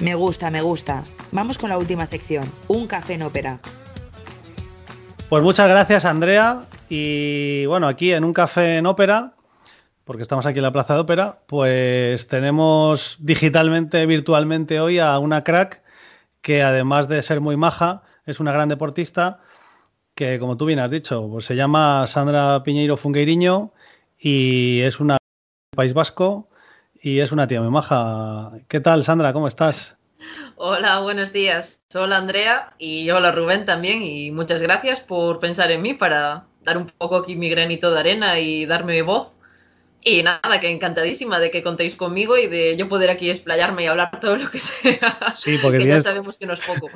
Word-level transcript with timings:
Me 0.00 0.14
gusta, 0.14 0.50
me 0.50 0.62
gusta. 0.62 1.04
Vamos 1.30 1.58
con 1.58 1.68
la 1.68 1.76
última 1.76 2.06
sección, 2.06 2.44
un 2.68 2.86
café 2.86 3.14
en 3.14 3.22
ópera. 3.22 3.60
Pues 5.28 5.42
muchas 5.42 5.68
gracias, 5.68 6.06
Andrea. 6.06 6.62
Y 6.88 7.66
bueno, 7.66 7.86
aquí 7.86 8.12
en 8.12 8.24
un 8.24 8.32
café 8.32 8.78
en 8.78 8.86
ópera, 8.86 9.34
porque 10.04 10.22
estamos 10.22 10.46
aquí 10.46 10.58
en 10.58 10.64
la 10.64 10.72
Plaza 10.72 10.94
de 10.94 11.00
Ópera, 11.00 11.38
pues 11.46 12.26
tenemos 12.26 13.16
digitalmente, 13.20 14.06
virtualmente 14.06 14.80
hoy 14.80 14.98
a 14.98 15.18
una 15.18 15.44
crack 15.44 15.82
que 16.40 16.62
además 16.62 17.06
de 17.06 17.22
ser 17.22 17.40
muy 17.40 17.56
maja, 17.56 18.02
es 18.26 18.40
una 18.40 18.52
gran 18.52 18.68
deportista 18.68 19.40
que, 20.14 20.38
como 20.40 20.56
tú 20.56 20.64
bien 20.64 20.80
has 20.80 20.90
dicho, 20.90 21.28
pues 21.30 21.44
se 21.44 21.54
llama 21.54 22.06
Sandra 22.06 22.62
Piñeiro 22.64 22.96
Fungueiriño 22.96 23.72
y 24.18 24.80
es 24.80 24.98
una 24.98 25.18
País 25.76 25.94
Vasco 25.94 26.49
y 27.02 27.20
es 27.20 27.32
una 27.32 27.46
tía 27.46 27.60
muy 27.60 27.70
maja. 27.70 28.52
¿Qué 28.68 28.80
tal, 28.80 29.02
Sandra? 29.02 29.32
¿Cómo 29.32 29.48
estás? 29.48 29.96
Hola, 30.56 31.00
buenos 31.00 31.32
días. 31.32 31.80
Hola, 31.94 32.18
Andrea 32.18 32.74
y 32.78 33.10
hola, 33.10 33.32
Rubén 33.32 33.64
también. 33.64 34.02
Y 34.02 34.30
muchas 34.30 34.60
gracias 34.62 35.00
por 35.00 35.40
pensar 35.40 35.70
en 35.70 35.82
mí 35.82 35.94
para 35.94 36.44
dar 36.62 36.76
un 36.76 36.86
poco 36.86 37.16
aquí 37.16 37.36
mi 37.36 37.48
granito 37.48 37.90
de 37.90 38.00
arena 38.00 38.38
y 38.38 38.66
darme 38.66 39.00
voz 39.02 39.28
y 40.02 40.22
nada, 40.22 40.60
que 40.60 40.70
encantadísima 40.70 41.38
de 41.38 41.50
que 41.50 41.62
contéis 41.62 41.94
conmigo 41.94 42.38
y 42.38 42.46
de 42.46 42.76
yo 42.76 42.88
poder 42.88 43.10
aquí 43.10 43.28
explayarme 43.28 43.84
y 43.84 43.86
hablar 43.86 44.18
todo 44.20 44.36
lo 44.36 44.50
que 44.50 44.58
sea. 44.58 45.18
Sí, 45.34 45.58
porque 45.60 45.78
que 45.78 45.88
ya 45.88 46.00
sabemos 46.00 46.38
que 46.38 46.46
no 46.46 46.54
es 46.54 46.60
poco. 46.60 46.88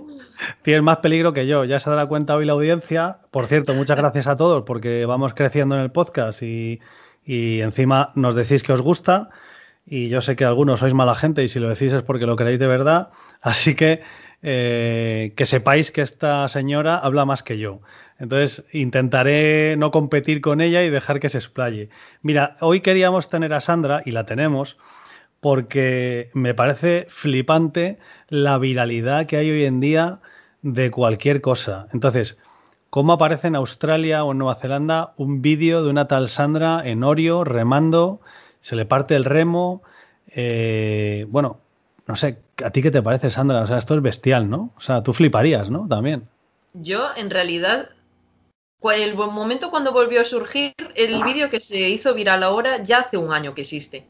Tienes 0.62 0.82
más 0.82 0.98
peligro 0.98 1.32
que 1.32 1.46
yo, 1.46 1.64
ya 1.64 1.80
se 1.80 1.90
dará 1.90 2.06
cuenta 2.06 2.34
hoy 2.34 2.46
la 2.46 2.52
audiencia. 2.52 3.18
Por 3.30 3.46
cierto, 3.46 3.74
muchas 3.74 3.96
gracias 3.96 4.26
a 4.26 4.36
todos 4.36 4.64
porque 4.64 5.04
vamos 5.06 5.34
creciendo 5.34 5.74
en 5.74 5.82
el 5.82 5.90
podcast 5.90 6.42
y, 6.42 6.80
y 7.24 7.60
encima 7.60 8.12
nos 8.14 8.34
decís 8.34 8.62
que 8.62 8.72
os 8.72 8.80
gusta. 8.80 9.30
Y 9.86 10.08
yo 10.08 10.22
sé 10.22 10.36
que 10.36 10.44
algunos 10.44 10.80
sois 10.80 10.94
mala 10.94 11.14
gente 11.14 11.44
y 11.44 11.48
si 11.48 11.60
lo 11.60 11.68
decís 11.68 11.92
es 11.92 12.02
porque 12.02 12.26
lo 12.26 12.36
queréis 12.36 12.58
de 12.58 12.66
verdad. 12.66 13.10
Así 13.40 13.74
que 13.74 14.02
eh, 14.42 15.32
que 15.36 15.46
sepáis 15.46 15.90
que 15.90 16.02
esta 16.02 16.46
señora 16.48 16.98
habla 16.98 17.24
más 17.24 17.42
que 17.42 17.58
yo. 17.58 17.80
Entonces 18.18 18.64
intentaré 18.72 19.76
no 19.76 19.90
competir 19.90 20.40
con 20.40 20.60
ella 20.60 20.82
y 20.82 20.90
dejar 20.90 21.20
que 21.20 21.28
se 21.28 21.38
explaye. 21.38 21.88
Mira, 22.22 22.56
hoy 22.60 22.80
queríamos 22.80 23.28
tener 23.28 23.52
a 23.52 23.60
Sandra 23.60 24.02
y 24.04 24.12
la 24.12 24.26
tenemos 24.26 24.78
porque 25.40 26.30
me 26.32 26.54
parece 26.54 27.06
flipante 27.08 27.98
la 28.28 28.58
viralidad 28.58 29.26
que 29.26 29.36
hay 29.36 29.50
hoy 29.50 29.64
en 29.64 29.80
día 29.80 30.20
de 30.62 30.90
cualquier 30.90 31.40
cosa. 31.42 31.88
Entonces, 31.92 32.38
¿cómo 32.88 33.14
aparece 33.14 33.48
en 33.48 33.56
Australia 33.56 34.24
o 34.24 34.32
en 34.32 34.38
Nueva 34.38 34.56
Zelanda 34.56 35.12
un 35.16 35.42
vídeo 35.42 35.82
de 35.82 35.90
una 35.90 36.08
tal 36.08 36.28
Sandra 36.28 36.82
en 36.84 37.04
Orio 37.04 37.44
remando? 37.44 38.20
Se 38.64 38.76
le 38.76 38.86
parte 38.86 39.14
el 39.14 39.26
remo. 39.26 39.82
Eh, 40.28 41.26
bueno, 41.28 41.60
no 42.06 42.16
sé, 42.16 42.38
¿a 42.64 42.70
ti 42.70 42.80
qué 42.80 42.90
te 42.90 43.02
parece, 43.02 43.28
Sandra? 43.28 43.60
O 43.60 43.66
sea, 43.66 43.76
esto 43.76 43.94
es 43.94 44.00
bestial, 44.00 44.48
¿no? 44.48 44.72
O 44.78 44.80
sea, 44.80 45.02
tú 45.02 45.12
fliparías, 45.12 45.68
¿no? 45.68 45.86
También. 45.86 46.26
Yo, 46.72 47.10
en 47.14 47.28
realidad, 47.28 47.90
el 48.96 49.16
momento 49.16 49.70
cuando 49.70 49.92
volvió 49.92 50.22
a 50.22 50.24
surgir, 50.24 50.72
el 50.94 51.22
vídeo 51.24 51.50
que 51.50 51.60
se 51.60 51.90
hizo 51.90 52.14
viral 52.14 52.42
ahora 52.42 52.82
ya 52.82 53.00
hace 53.00 53.18
un 53.18 53.34
año 53.34 53.52
que 53.52 53.60
existe. 53.60 54.06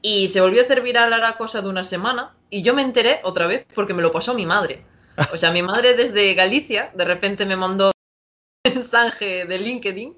Y 0.00 0.28
se 0.28 0.40
volvió 0.40 0.62
a 0.62 0.64
hacer 0.64 0.80
viral 0.80 1.12
ahora 1.12 1.36
cosa 1.36 1.60
de 1.60 1.68
una 1.68 1.84
semana. 1.84 2.34
Y 2.48 2.62
yo 2.62 2.72
me 2.72 2.80
enteré 2.80 3.20
otra 3.22 3.46
vez 3.46 3.66
porque 3.74 3.92
me 3.92 4.00
lo 4.00 4.12
pasó 4.12 4.32
mi 4.32 4.46
madre. 4.46 4.82
O 5.30 5.36
sea, 5.36 5.52
mi 5.52 5.60
madre 5.60 5.94
desde 5.94 6.32
Galicia, 6.32 6.90
de 6.94 7.04
repente 7.04 7.44
me 7.44 7.56
mandó 7.56 7.92
un 8.64 8.72
mensaje 8.72 9.44
de 9.44 9.58
LinkedIn. 9.58 10.16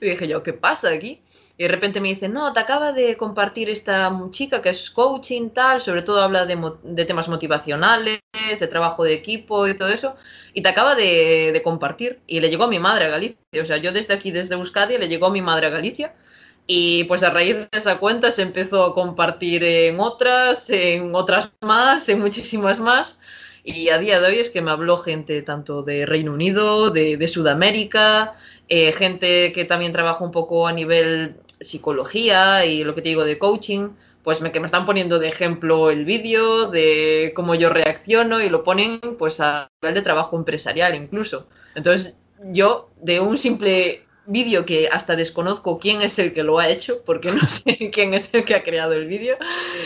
Y 0.00 0.10
dije 0.10 0.28
yo, 0.28 0.44
¿qué 0.44 0.52
pasa 0.52 0.90
aquí? 0.90 1.24
Y 1.58 1.64
de 1.64 1.68
repente 1.68 2.00
me 2.00 2.08
dice, 2.08 2.28
no, 2.28 2.52
te 2.52 2.60
acaba 2.60 2.92
de 2.92 3.16
compartir 3.16 3.68
esta 3.68 4.16
chica 4.30 4.62
que 4.62 4.68
es 4.68 4.90
coaching, 4.92 5.50
tal, 5.50 5.80
sobre 5.80 6.02
todo 6.02 6.22
habla 6.22 6.46
de, 6.46 7.04
temas 7.04 7.28
motivacionales, 7.28 8.20
de 8.32 8.66
trabajo 8.68 9.02
de 9.02 9.14
equipo 9.14 9.66
y 9.66 9.76
todo 9.76 9.88
eso, 9.88 10.14
y 10.54 10.62
te 10.62 10.68
acaba 10.68 10.94
de, 10.94 11.60
compartir. 11.64 12.20
Y 12.28 12.38
le 12.38 12.48
llegó 12.48 12.64
a 12.64 12.68
mi 12.68 12.78
madre 12.78 13.06
a 13.06 13.08
Galicia. 13.08 13.38
O 13.60 13.64
sea, 13.64 13.76
yo 13.78 13.90
desde 13.90 14.14
aquí, 14.14 14.30
desde 14.30 14.54
Euskadi, 14.54 14.98
le 14.98 15.08
llegó 15.08 15.26
a 15.26 15.30
mi 15.32 15.42
madre 15.42 15.66
a 15.66 15.70
Galicia. 15.70 16.14
Y 16.68 17.04
pues 17.04 17.22
a 17.24 17.30
raíz 17.30 17.56
de 17.56 17.68
esa 17.72 17.98
cuenta 17.98 18.30
se 18.30 18.42
empezó 18.42 18.84
a 18.84 18.94
compartir 18.94 19.64
en 19.64 19.98
otras, 19.98 20.70
en 20.70 21.14
otras 21.14 21.50
más, 21.60 22.08
en 22.08 22.20
muchísimas 22.20 22.78
más. 22.78 23.20
Y 23.64 23.88
a 23.88 23.98
día 23.98 24.20
de 24.20 24.28
hoy 24.28 24.38
es 24.38 24.50
que 24.50 24.62
me 24.62 24.70
habló 24.70 24.96
gente 24.96 25.42
tanto 25.42 25.82
de 25.82 26.06
Reino 26.06 26.32
Unido, 26.32 26.90
de, 26.90 27.28
Sudamérica, 27.28 28.36
eh, 28.68 28.92
gente 28.92 29.52
que 29.52 29.64
también 29.64 29.92
trabaja 29.92 30.24
un 30.24 30.30
poco 30.30 30.68
a 30.68 30.72
nivel 30.72 31.36
psicología 31.60 32.64
y 32.64 32.84
lo 32.84 32.94
que 32.94 33.02
te 33.02 33.08
digo 33.10 33.24
de 33.24 33.38
coaching, 33.38 33.90
pues 34.22 34.40
me, 34.40 34.52
que 34.52 34.60
me 34.60 34.66
están 34.66 34.86
poniendo 34.86 35.18
de 35.18 35.28
ejemplo 35.28 35.90
el 35.90 36.04
vídeo, 36.04 36.70
de 36.70 37.32
cómo 37.34 37.54
yo 37.54 37.70
reacciono 37.70 38.40
y 38.40 38.48
lo 38.48 38.64
ponen 38.64 39.00
pues 39.18 39.40
a 39.40 39.70
nivel 39.82 39.94
de 39.94 40.02
trabajo 40.02 40.36
empresarial 40.36 40.94
incluso. 40.94 41.48
Entonces 41.74 42.14
yo 42.52 42.90
de 43.00 43.20
un 43.20 43.38
simple 43.38 44.04
vídeo 44.28 44.66
que 44.66 44.88
hasta 44.88 45.16
desconozco 45.16 45.78
quién 45.78 46.02
es 46.02 46.18
el 46.18 46.32
que 46.32 46.42
lo 46.42 46.58
ha 46.58 46.68
hecho, 46.68 47.02
porque 47.04 47.32
no 47.32 47.48
sé 47.48 47.90
quién 47.90 48.14
es 48.14 48.32
el 48.34 48.44
que 48.44 48.54
ha 48.54 48.62
creado 48.62 48.92
el 48.92 49.06
vídeo, 49.06 49.36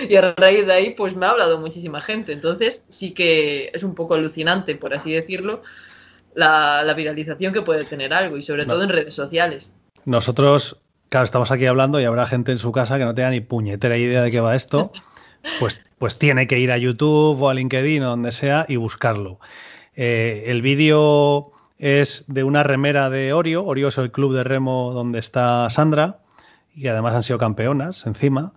y 0.08 0.16
a 0.16 0.34
raíz 0.36 0.66
de 0.66 0.72
ahí 0.72 0.90
pues 0.90 1.14
me 1.14 1.26
ha 1.26 1.30
hablado 1.30 1.58
muchísima 1.58 2.00
gente. 2.00 2.32
Entonces 2.32 2.84
sí 2.88 3.12
que 3.12 3.70
es 3.72 3.82
un 3.82 3.94
poco 3.94 4.14
alucinante, 4.14 4.74
por 4.74 4.92
así 4.92 5.12
decirlo, 5.12 5.62
la, 6.34 6.92
viralización 6.94 7.52
que 7.52 7.62
puede 7.62 7.84
tener 7.84 8.12
algo, 8.12 8.36
y 8.36 8.42
sobre 8.42 8.66
todo 8.66 8.82
en 8.82 8.90
redes 8.90 9.14
sociales. 9.14 9.72
Nosotros 10.04 10.76
Claro, 11.12 11.26
estamos 11.26 11.50
aquí 11.50 11.66
hablando 11.66 12.00
y 12.00 12.06
habrá 12.06 12.26
gente 12.26 12.52
en 12.52 12.58
su 12.58 12.72
casa 12.72 12.96
que 12.96 13.04
no 13.04 13.14
tenga 13.14 13.28
ni 13.28 13.42
puñetera 13.42 13.98
idea 13.98 14.22
de 14.22 14.30
qué 14.30 14.40
va 14.40 14.56
esto. 14.56 14.92
Pues, 15.60 15.84
pues 15.98 16.18
tiene 16.18 16.46
que 16.46 16.58
ir 16.58 16.72
a 16.72 16.78
YouTube 16.78 17.38
o 17.38 17.50
a 17.50 17.52
LinkedIn 17.52 18.02
o 18.02 18.08
donde 18.08 18.30
sea 18.30 18.64
y 18.66 18.76
buscarlo. 18.76 19.38
Eh, 19.94 20.44
el 20.46 20.62
vídeo 20.62 21.52
es 21.78 22.24
de 22.28 22.44
una 22.44 22.62
remera 22.62 23.10
de 23.10 23.34
Orio. 23.34 23.62
Orio 23.62 23.88
es 23.88 23.98
el 23.98 24.10
club 24.10 24.32
de 24.32 24.42
remo 24.42 24.92
donde 24.94 25.18
está 25.18 25.68
Sandra 25.68 26.20
y 26.74 26.86
además 26.86 27.14
han 27.14 27.22
sido 27.22 27.38
campeonas 27.38 28.06
encima. 28.06 28.54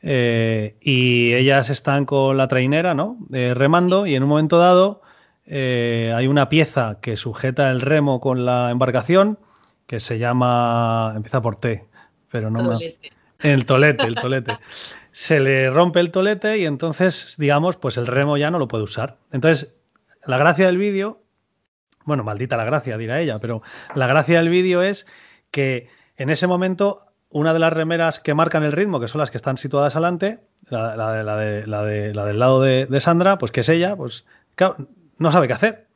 Eh, 0.00 0.76
y 0.80 1.34
ellas 1.34 1.68
están 1.68 2.06
con 2.06 2.38
la 2.38 2.48
trainera, 2.48 2.94
¿no? 2.94 3.18
Eh, 3.34 3.52
remando 3.54 4.06
y 4.06 4.14
en 4.14 4.22
un 4.22 4.30
momento 4.30 4.56
dado 4.56 5.02
hay 5.46 6.26
una 6.26 6.48
pieza 6.48 7.00
que 7.02 7.18
sujeta 7.18 7.70
el 7.70 7.82
remo 7.82 8.18
con 8.18 8.46
la 8.46 8.70
embarcación 8.70 9.38
que 9.88 10.00
se 10.00 10.18
llama, 10.18 11.14
empieza 11.16 11.40
por 11.40 11.56
T, 11.56 11.87
pero 12.30 12.50
no 12.50 12.78
El 13.40 13.66
tolete, 13.66 14.06
el 14.06 14.14
tolete. 14.14 14.58
Se 15.12 15.40
le 15.40 15.70
rompe 15.70 16.00
el 16.00 16.10
tolete 16.10 16.58
y 16.58 16.64
entonces, 16.64 17.34
digamos, 17.38 17.76
pues 17.76 17.96
el 17.96 18.06
remo 18.06 18.36
ya 18.36 18.50
no 18.50 18.58
lo 18.58 18.68
puede 18.68 18.84
usar. 18.84 19.16
Entonces, 19.32 19.74
la 20.24 20.38
gracia 20.38 20.66
del 20.66 20.78
vídeo, 20.78 21.22
bueno, 22.04 22.22
maldita 22.24 22.56
la 22.56 22.64
gracia, 22.64 22.96
dirá 22.96 23.20
ella, 23.20 23.38
pero 23.40 23.62
la 23.94 24.06
gracia 24.06 24.38
del 24.38 24.48
vídeo 24.48 24.82
es 24.82 25.06
que 25.50 25.88
en 26.16 26.30
ese 26.30 26.46
momento 26.46 27.00
una 27.30 27.52
de 27.52 27.58
las 27.58 27.72
remeras 27.72 28.20
que 28.20 28.34
marcan 28.34 28.62
el 28.62 28.72
ritmo, 28.72 29.00
que 29.00 29.08
son 29.08 29.18
las 29.18 29.30
que 29.30 29.36
están 29.36 29.58
situadas 29.58 29.96
adelante, 29.96 30.40
la, 30.68 30.96
la, 30.96 31.22
la, 31.22 31.36
de, 31.36 31.66
la, 31.66 31.82
del 32.24 32.38
lado 32.38 32.60
de, 32.60 33.00
Sandra, 33.00 33.38
pues 33.38 33.52
que 33.52 33.60
es 33.60 33.68
ella, 33.68 33.96
pues 33.96 34.24
claro, 34.54 34.76
no 35.18 35.32
sabe 35.32 35.46
qué 35.46 35.54
hacer. 35.54 35.86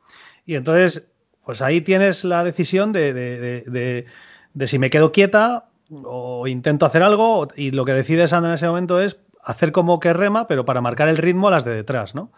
Y 0.45 0.55
entonces, 0.55 1.07
pues 1.45 1.61
ahí 1.61 1.81
tienes 1.81 2.23
la 2.23 2.43
decisión 2.43 2.91
de, 2.91 3.13
de 4.53 4.67
si 4.67 4.79
me 4.79 4.89
quedo 4.89 5.11
quieta 5.11 5.69
o 6.05 6.47
intento 6.47 6.85
hacer 6.85 7.03
algo 7.03 7.47
y 7.55 7.71
lo 7.71 7.85
que 7.85 7.93
decide 7.93 8.27
Sandra 8.27 8.51
en 8.51 8.55
ese 8.55 8.67
momento 8.67 8.99
es 8.99 9.17
hacer 9.43 9.71
como 9.71 9.99
que 9.99 10.13
rema, 10.13 10.47
pero 10.47 10.65
para 10.65 10.81
marcar 10.81 11.09
el 11.09 11.17
ritmo 11.17 11.49
a 11.49 11.51
las 11.51 11.65
de 11.65 11.75
detrás, 11.75 12.15
¿no? 12.15 12.31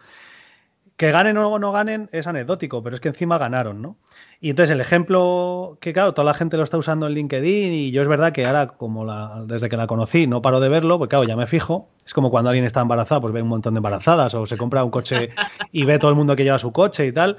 Que 0.96 1.10
ganen 1.10 1.36
o 1.36 1.58
no 1.58 1.72
ganen 1.72 2.08
es 2.12 2.26
anecdótico, 2.26 2.82
pero 2.82 2.94
es 2.94 3.00
que 3.00 3.08
encima 3.08 3.36
ganaron, 3.36 3.82
¿no? 3.82 3.96
Y 4.40 4.50
entonces 4.50 4.72
el 4.72 4.80
ejemplo 4.80 5.76
que, 5.80 5.92
claro, 5.92 6.14
toda 6.14 6.24
la 6.24 6.34
gente 6.34 6.56
lo 6.56 6.64
está 6.64 6.78
usando 6.78 7.06
en 7.06 7.12
LinkedIn 7.12 7.72
y 7.72 7.90
yo 7.90 8.00
es 8.00 8.08
verdad 8.08 8.32
que 8.32 8.46
ahora, 8.46 8.68
como 8.68 9.04
la, 9.04 9.42
desde 9.46 9.68
que 9.68 9.76
la 9.76 9.86
conocí, 9.86 10.26
no 10.26 10.40
paro 10.40 10.58
de 10.58 10.70
verlo, 10.70 10.98
pues 10.98 11.10
claro, 11.10 11.24
ya 11.24 11.36
me 11.36 11.46
fijo. 11.46 11.90
Es 12.04 12.14
como 12.14 12.30
cuando 12.30 12.48
alguien 12.50 12.64
está 12.64 12.80
embarazada, 12.80 13.20
pues 13.20 13.34
ve 13.34 13.42
un 13.42 13.48
montón 13.48 13.74
de 13.74 13.78
embarazadas 13.78 14.32
o 14.34 14.46
se 14.46 14.56
compra 14.56 14.84
un 14.84 14.90
coche 14.90 15.30
y 15.70 15.84
ve 15.84 15.98
todo 15.98 16.10
el 16.10 16.16
mundo 16.16 16.34
que 16.34 16.44
lleva 16.44 16.58
su 16.58 16.72
coche 16.72 17.06
y 17.06 17.12
tal. 17.12 17.36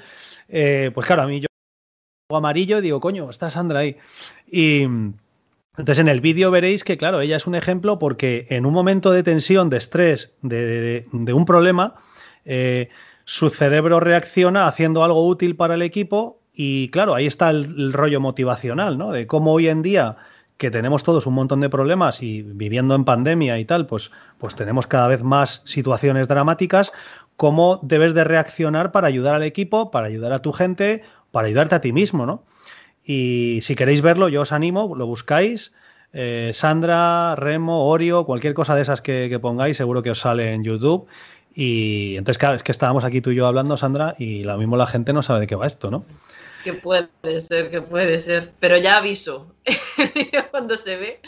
Eh, 0.47 0.91
pues 0.93 1.07
claro, 1.07 1.23
a 1.23 1.27
mí 1.27 1.39
yo 1.39 1.47
amarillo 2.35 2.81
digo, 2.81 2.99
coño, 2.99 3.29
está 3.29 3.49
Sandra 3.49 3.79
ahí. 3.79 3.97
Y, 4.51 4.85
entonces 5.77 5.99
en 5.99 6.07
el 6.07 6.21
vídeo 6.21 6.49
veréis 6.49 6.83
que, 6.83 6.97
claro, 6.97 7.21
ella 7.21 7.35
es 7.35 7.45
un 7.45 7.53
ejemplo 7.53 7.99
porque 7.99 8.47
en 8.49 8.65
un 8.65 8.73
momento 8.73 9.11
de 9.11 9.21
tensión, 9.21 9.69
de 9.69 9.77
estrés, 9.77 10.35
de, 10.41 11.05
un 11.11 11.45
problema, 11.45 11.95
eh, 12.45 12.89
su 13.25 13.49
cerebro 13.49 13.99
reacciona 13.99 14.67
haciendo 14.67 15.03
algo 15.03 15.27
útil 15.27 15.55
para 15.55 15.75
el 15.75 15.83
equipo 15.83 16.41
y, 16.53 16.89
claro, 16.89 17.13
ahí 17.13 17.27
está 17.27 17.51
el, 17.51 17.93
rollo 17.93 18.19
motivacional, 18.19 18.97
¿no? 18.97 19.11
De 19.11 19.27
cómo 19.27 19.53
hoy 19.53 19.67
en 19.67 19.83
día 19.83 20.17
que 20.57 20.71
tenemos 20.71 21.03
todos 21.03 21.27
un 21.27 21.35
montón 21.35 21.59
de 21.59 21.69
problemas 21.69 22.23
y 22.23 22.41
viviendo 22.41 22.95
en 22.95 23.05
pandemia 23.05 23.59
y 23.59 23.65
tal, 23.65 23.85
pues, 23.85 24.11
pues 24.39 24.55
tenemos 24.55 24.87
cada 24.87 25.07
vez 25.07 25.21
más 25.21 25.61
situaciones 25.65 26.27
dramáticas, 26.27 26.91
cómo 27.35 27.79
debes 27.83 28.15
de 28.15 28.23
reaccionar 28.23 28.91
para 28.91 29.07
ayudar 29.07 29.35
al 29.35 29.43
equipo, 29.43 29.91
para 29.91 30.07
ayudar 30.07 30.33
a 30.33 30.41
tu 30.41 30.51
gente, 30.53 31.03
para 31.31 31.47
ayudarte 31.47 31.75
a 31.75 31.81
ti 31.81 31.93
mismo, 31.93 32.25
¿no? 32.25 32.43
Y 33.09 33.59
si 33.61 33.77
queréis 33.77 34.01
verlo, 34.01 34.27
yo 34.27 34.41
os 34.41 34.51
animo, 34.51 34.93
lo 34.93 35.07
buscáis. 35.07 35.71
Eh, 36.11 36.51
Sandra, 36.53 37.37
Remo, 37.37 37.87
Orio, 37.87 38.25
cualquier 38.25 38.53
cosa 38.53 38.75
de 38.75 38.81
esas 38.81 39.01
que, 39.01 39.39
pongáis, 39.41 39.77
seguro 39.77 40.03
que 40.03 40.11
os 40.11 40.19
sale 40.19 40.51
en 40.51 40.65
YouTube. 40.65 41.07
Y 41.55 42.17
entonces, 42.17 42.37
claro, 42.37 42.57
es 42.57 42.63
que 42.63 42.73
estábamos 42.73 43.05
aquí 43.05 43.21
tú 43.21 43.31
y 43.31 43.35
yo 43.35 43.47
hablando, 43.47 43.77
Sandra, 43.77 44.13
y 44.19 44.43
lo 44.43 44.57
mismo 44.57 44.75
la 44.75 44.87
gente 44.87 45.13
no 45.13 45.23
sabe 45.23 45.39
de 45.39 45.47
qué 45.47 45.55
va 45.55 45.65
esto, 45.65 45.89
¿no? 45.89 46.03
Que 46.65 46.73
puede 46.73 47.07
ser, 47.39 47.71
que 47.71 47.81
puede 47.81 48.19
ser. 48.19 48.51
Pero 48.59 48.75
ya 48.75 48.97
aviso, 48.97 49.55
cuando 50.51 50.75
se 50.75 50.97
ve, 50.97 51.21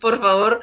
por 0.00 0.20
favor, 0.20 0.60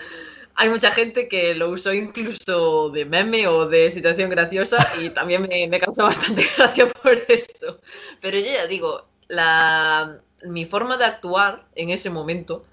hay 0.56 0.70
mucha 0.70 0.92
gente 0.92 1.30
que 1.30 1.56
lo 1.56 1.70
usó 1.70 1.94
incluso 1.94 2.90
de 2.90 3.06
meme 3.06 3.48
o 3.48 3.66
de 3.66 3.90
situación 3.92 4.30
graciosa 4.30 4.86
y 5.02 5.10
también 5.12 5.44
me, 5.44 5.70
me 5.70 5.80
causa 5.80 6.04
bastante 6.04 6.46
gracia 6.58 6.86
por 6.86 7.18
eso. 7.30 7.80
Pero 8.20 8.38
yo 8.38 8.46
ya 8.46 8.68
digo, 8.68 9.08
la, 9.30 10.22
mi 10.46 10.66
forma 10.66 10.98
de 10.98 11.06
actuar 11.06 11.66
en 11.76 11.90
ese 11.90 12.10
momento 12.10 12.66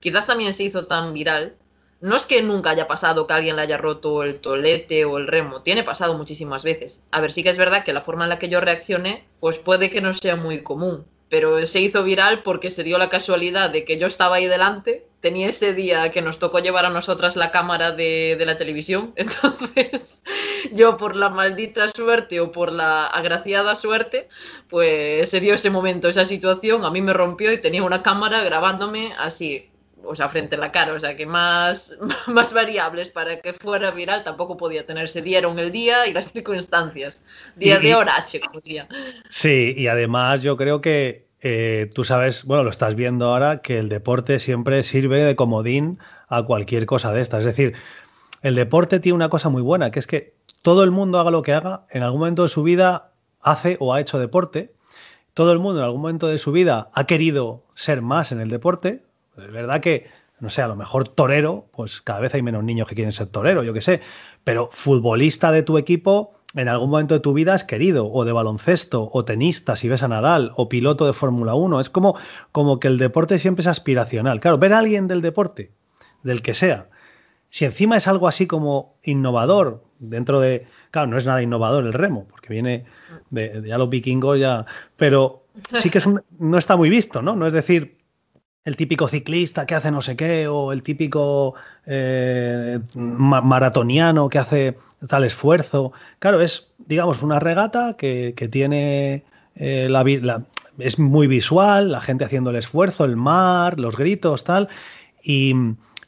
quizás 0.00 0.26
también 0.26 0.52
se 0.52 0.64
hizo 0.64 0.86
tan 0.86 1.14
viral. 1.14 1.56
No 2.00 2.16
es 2.16 2.26
que 2.26 2.42
nunca 2.42 2.70
haya 2.70 2.86
pasado 2.86 3.26
que 3.26 3.32
alguien 3.32 3.56
le 3.56 3.62
haya 3.62 3.78
roto 3.78 4.22
el 4.22 4.38
tolete 4.40 5.06
o 5.06 5.16
el 5.16 5.26
remo, 5.26 5.62
tiene 5.62 5.82
pasado 5.82 6.18
muchísimas 6.18 6.62
veces. 6.62 7.02
A 7.10 7.22
ver, 7.22 7.32
sí 7.32 7.42
que 7.42 7.48
es 7.48 7.56
verdad 7.56 7.84
que 7.84 7.94
la 7.94 8.02
forma 8.02 8.24
en 8.24 8.30
la 8.30 8.38
que 8.38 8.50
yo 8.50 8.60
reaccioné, 8.60 9.24
pues 9.40 9.58
puede 9.58 9.88
que 9.88 10.02
no 10.02 10.12
sea 10.12 10.36
muy 10.36 10.62
común, 10.62 11.06
pero 11.34 11.66
se 11.66 11.80
hizo 11.80 12.04
viral 12.04 12.44
porque 12.44 12.70
se 12.70 12.84
dio 12.84 12.96
la 12.96 13.08
casualidad 13.08 13.68
de 13.70 13.84
que 13.84 13.98
yo 13.98 14.06
estaba 14.06 14.36
ahí 14.36 14.46
delante, 14.46 15.04
tenía 15.20 15.48
ese 15.48 15.74
día 15.74 16.12
que 16.12 16.22
nos 16.22 16.38
tocó 16.38 16.60
llevar 16.60 16.86
a 16.86 16.90
nosotras 16.90 17.34
la 17.34 17.50
cámara 17.50 17.90
de, 17.90 18.36
de 18.38 18.46
la 18.46 18.56
televisión, 18.56 19.12
entonces 19.16 20.22
yo 20.72 20.96
por 20.96 21.16
la 21.16 21.30
maldita 21.30 21.90
suerte 21.90 22.38
o 22.38 22.52
por 22.52 22.70
la 22.70 23.06
agraciada 23.06 23.74
suerte, 23.74 24.28
pues 24.68 25.28
se 25.28 25.40
dio 25.40 25.54
ese 25.54 25.70
momento, 25.70 26.08
esa 26.08 26.24
situación, 26.24 26.84
a 26.84 26.90
mí 26.92 27.02
me 27.02 27.12
rompió 27.12 27.52
y 27.52 27.60
tenía 27.60 27.82
una 27.82 28.04
cámara 28.04 28.44
grabándome 28.44 29.12
así, 29.18 29.70
o 30.06 30.14
sea, 30.14 30.28
frente 30.28 30.56
a 30.56 30.58
la 30.58 30.70
cara, 30.70 30.92
o 30.92 31.00
sea, 31.00 31.16
que 31.16 31.24
más, 31.24 31.96
más 32.26 32.52
variables 32.52 33.08
para 33.08 33.40
que 33.40 33.54
fuera 33.54 33.90
viral 33.90 34.22
tampoco 34.22 34.54
podía 34.58 34.84
tenerse. 34.84 35.22
Dieron 35.22 35.58
el 35.58 35.72
día 35.72 36.06
y 36.06 36.12
las 36.12 36.30
circunstancias. 36.30 37.24
Día 37.56 37.78
Y- 37.80 37.86
de 37.86 37.94
Horache, 37.94 38.38
como 38.38 38.60
día. 38.60 38.86
Sí, 39.30 39.72
y 39.74 39.86
además 39.86 40.42
yo 40.42 40.58
creo 40.58 40.82
que 40.82 41.23
eh, 41.46 41.90
tú 41.92 42.04
sabes, 42.04 42.44
bueno, 42.44 42.64
lo 42.64 42.70
estás 42.70 42.94
viendo 42.94 43.28
ahora, 43.28 43.60
que 43.60 43.78
el 43.78 43.90
deporte 43.90 44.38
siempre 44.38 44.82
sirve 44.82 45.22
de 45.22 45.36
comodín 45.36 45.98
a 46.26 46.42
cualquier 46.42 46.86
cosa 46.86 47.12
de 47.12 47.20
esta. 47.20 47.38
Es 47.38 47.44
decir, 47.44 47.74
el 48.40 48.54
deporte 48.54 48.98
tiene 48.98 49.16
una 49.16 49.28
cosa 49.28 49.50
muy 49.50 49.60
buena, 49.60 49.90
que 49.90 49.98
es 49.98 50.06
que 50.06 50.36
todo 50.62 50.82
el 50.84 50.90
mundo 50.90 51.20
haga 51.20 51.30
lo 51.30 51.42
que 51.42 51.52
haga, 51.52 51.84
en 51.90 52.02
algún 52.02 52.20
momento 52.20 52.44
de 52.44 52.48
su 52.48 52.62
vida 52.62 53.12
hace 53.42 53.76
o 53.78 53.92
ha 53.92 54.00
hecho 54.00 54.18
deporte. 54.18 54.72
Todo 55.34 55.52
el 55.52 55.58
mundo 55.58 55.80
en 55.80 55.84
algún 55.84 56.00
momento 56.00 56.28
de 56.28 56.38
su 56.38 56.50
vida 56.50 56.90
ha 56.94 57.04
querido 57.04 57.66
ser 57.74 58.00
más 58.00 58.32
en 58.32 58.40
el 58.40 58.48
deporte. 58.48 59.02
Es 59.36 59.52
verdad 59.52 59.82
que, 59.82 60.08
no 60.40 60.48
sé, 60.48 60.62
a 60.62 60.68
lo 60.68 60.76
mejor 60.76 61.08
torero, 61.08 61.66
pues 61.72 62.00
cada 62.00 62.20
vez 62.20 62.32
hay 62.32 62.40
menos 62.40 62.64
niños 62.64 62.88
que 62.88 62.94
quieren 62.94 63.12
ser 63.12 63.26
torero, 63.26 63.62
yo 63.62 63.74
qué 63.74 63.82
sé. 63.82 64.00
Pero 64.44 64.70
futbolista 64.72 65.52
de 65.52 65.62
tu 65.62 65.76
equipo, 65.76 66.38
en 66.54 66.68
algún 66.68 66.90
momento 66.90 67.14
de 67.14 67.20
tu 67.20 67.32
vida 67.32 67.54
has 67.54 67.64
querido, 67.64 68.10
o 68.10 68.24
de 68.24 68.32
baloncesto, 68.32 69.08
o 69.12 69.24
tenista, 69.24 69.76
si 69.76 69.88
ves 69.88 70.02
a 70.02 70.08
Nadal, 70.08 70.52
o 70.56 70.68
piloto 70.68 71.06
de 71.06 71.12
Fórmula 71.12 71.54
1. 71.54 71.80
Es 71.80 71.90
como, 71.90 72.16
como 72.52 72.78
que 72.78 72.88
el 72.88 72.98
deporte 72.98 73.38
siempre 73.38 73.62
es 73.62 73.66
aspiracional. 73.66 74.40
Claro, 74.40 74.58
ver 74.58 74.72
a 74.72 74.78
alguien 74.78 75.08
del 75.08 75.20
deporte, 75.22 75.72
del 76.22 76.42
que 76.42 76.54
sea, 76.54 76.88
si 77.50 77.64
encima 77.64 77.96
es 77.96 78.08
algo 78.08 78.26
así 78.28 78.46
como 78.46 78.96
innovador, 79.04 79.84
dentro 80.00 80.40
de. 80.40 80.66
Claro, 80.90 81.06
no 81.08 81.16
es 81.16 81.24
nada 81.26 81.40
innovador 81.42 81.84
el 81.84 81.92
remo, 81.92 82.26
porque 82.28 82.48
viene 82.52 82.84
de, 83.30 83.60
de 83.60 83.68
ya 83.68 83.78
los 83.78 83.88
vikingos 83.88 84.38
ya. 84.40 84.66
Pero 84.96 85.44
sí 85.80 85.88
que 85.90 85.98
es 85.98 86.06
un- 86.06 86.22
no 86.38 86.58
está 86.58 86.76
muy 86.76 86.90
visto, 86.90 87.22
¿no? 87.22 87.36
No 87.36 87.46
es 87.46 87.52
decir, 87.52 87.98
el 88.64 88.76
típico 88.76 89.08
ciclista 89.08 89.66
que 89.66 89.74
hace 89.74 89.90
no 89.90 90.00
sé 90.00 90.16
qué, 90.16 90.48
o 90.48 90.72
el 90.72 90.82
típico 90.82 91.54
eh, 91.86 92.80
ma- 92.94 93.42
maratoniano 93.42 94.28
que 94.28 94.38
hace 94.38 94.76
tal 95.06 95.24
esfuerzo. 95.24 95.92
Claro, 96.18 96.40
es, 96.40 96.72
digamos, 96.78 97.22
una 97.22 97.40
regata 97.40 97.96
que, 97.98 98.32
que 98.36 98.48
tiene 98.48 99.22
eh, 99.56 99.88
la, 99.90 100.02
la- 100.04 100.42
es 100.78 100.98
muy 100.98 101.26
visual, 101.26 101.92
la 101.92 102.00
gente 102.00 102.24
haciendo 102.24 102.50
el 102.50 102.56
esfuerzo, 102.56 103.04
el 103.04 103.16
mar, 103.16 103.78
los 103.78 103.96
gritos, 103.96 104.44
tal. 104.44 104.68
Y, 105.22 105.54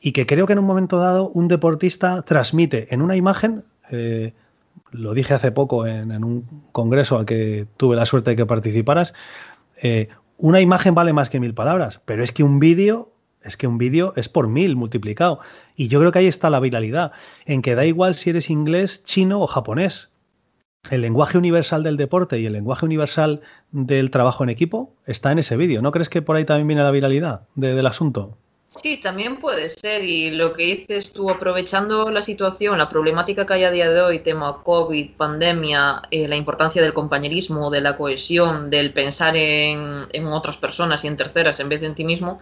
y 0.00 0.12
que 0.12 0.26
creo 0.26 0.47
que 0.47 0.55
en 0.55 0.58
un 0.58 0.64
momento 0.67 0.99
dado 0.99 1.29
un 1.29 1.49
deportista 1.49 2.23
transmite 2.23 2.93
en 2.93 3.03
una 3.03 3.17
imagen, 3.17 3.64
eh, 3.91 4.32
lo 4.93 5.12
dije 5.14 5.35
hace 5.35 5.53
poco 5.53 5.87
en, 5.87 6.25
un 6.25 6.44
congreso 6.73 7.19
al 7.19 7.26
que 7.26 7.67
tuve 7.76 7.97
la 7.97 8.06
suerte 8.06 8.31
de 8.31 8.37
que 8.37 8.47
participaras, 8.47 9.12
una 10.38 10.61
imagen 10.61 10.94
vale 10.94 11.12
más 11.12 11.31
que 11.31 11.41
mil 11.41 11.55
palabras, 11.55 12.00
pero 12.05 12.23
es 12.23 12.33
que 12.33 12.43
un 12.43 12.59
vídeo, 12.59 13.11
es 13.43 13.56
que 13.56 13.67
un 13.67 13.79
vídeo 13.79 14.12
es 14.17 14.29
por 14.29 14.49
mil 14.49 14.77
multiplicado. 14.77 15.41
Y 15.77 15.88
yo 15.88 15.99
creo 16.00 16.12
que 16.12 16.19
ahí 16.21 16.27
está 16.27 16.50
la 16.50 16.61
viralidad, 16.61 17.12
en 17.44 17.62
que 17.62 17.75
da 17.75 17.85
igual 17.87 18.15
si 18.15 18.31
eres 18.31 18.50
inglés, 18.50 19.03
chino 19.05 19.41
o 19.41 19.47
japonés. 19.47 20.11
El 20.91 21.00
lenguaje 21.00 21.37
universal 21.38 21.83
del 21.83 21.97
deporte 21.97 22.38
y 22.38 22.47
el 22.47 22.53
lenguaje 22.53 22.85
universal 22.87 23.41
del 23.73 24.11
trabajo 24.11 24.44
en 24.44 24.50
equipo 24.50 24.94
está 25.05 25.33
en 25.33 25.41
ese 25.41 25.56
vídeo. 25.56 25.83
¿No 25.83 25.91
crees 25.91 26.09
que 26.09 26.23
por 26.23 26.37
ahí 26.37 26.44
también 26.44 26.69
viene 26.69 26.82
la 26.82 26.91
viralidad 26.93 27.43
de- 27.56 27.75
del 27.75 27.87
asunto? 27.87 28.37
Sí, 28.69 28.99
también 28.99 29.39
puede 29.39 29.69
ser. 29.71 30.05
Y 30.05 30.31
lo 30.31 30.53
que 30.53 30.65
dices 30.65 31.13
tú, 31.13 31.31
aprovechando 31.31 32.11
la 32.11 32.21
situación, 32.23 32.79
la 32.79 32.89
problemática 32.89 33.47
que 33.47 33.55
hay 33.55 33.65
a 33.65 33.71
día 33.71 33.91
de 33.91 34.01
hoy, 34.01 34.19
tema 34.21 34.63
COVID, 34.63 35.13
pandemia, 35.17 36.03
eh, 36.11 36.29
la 36.29 36.37
importancia 36.37 36.83
del 36.83 36.93
compañerismo, 36.93 37.71
de 37.71 37.81
la 37.81 37.97
cohesión, 37.97 38.69
del 38.71 38.93
pensar 38.93 39.37
en, 39.37 40.07
en 40.13 40.27
otras 40.27 40.57
personas 40.59 41.05
y 41.05 41.09
en 41.09 41.17
terceras 41.17 41.61
en 41.61 41.69
vez 41.69 41.81
de 41.81 41.87
en 41.87 41.95
ti 41.95 42.05
mismo, 42.05 42.41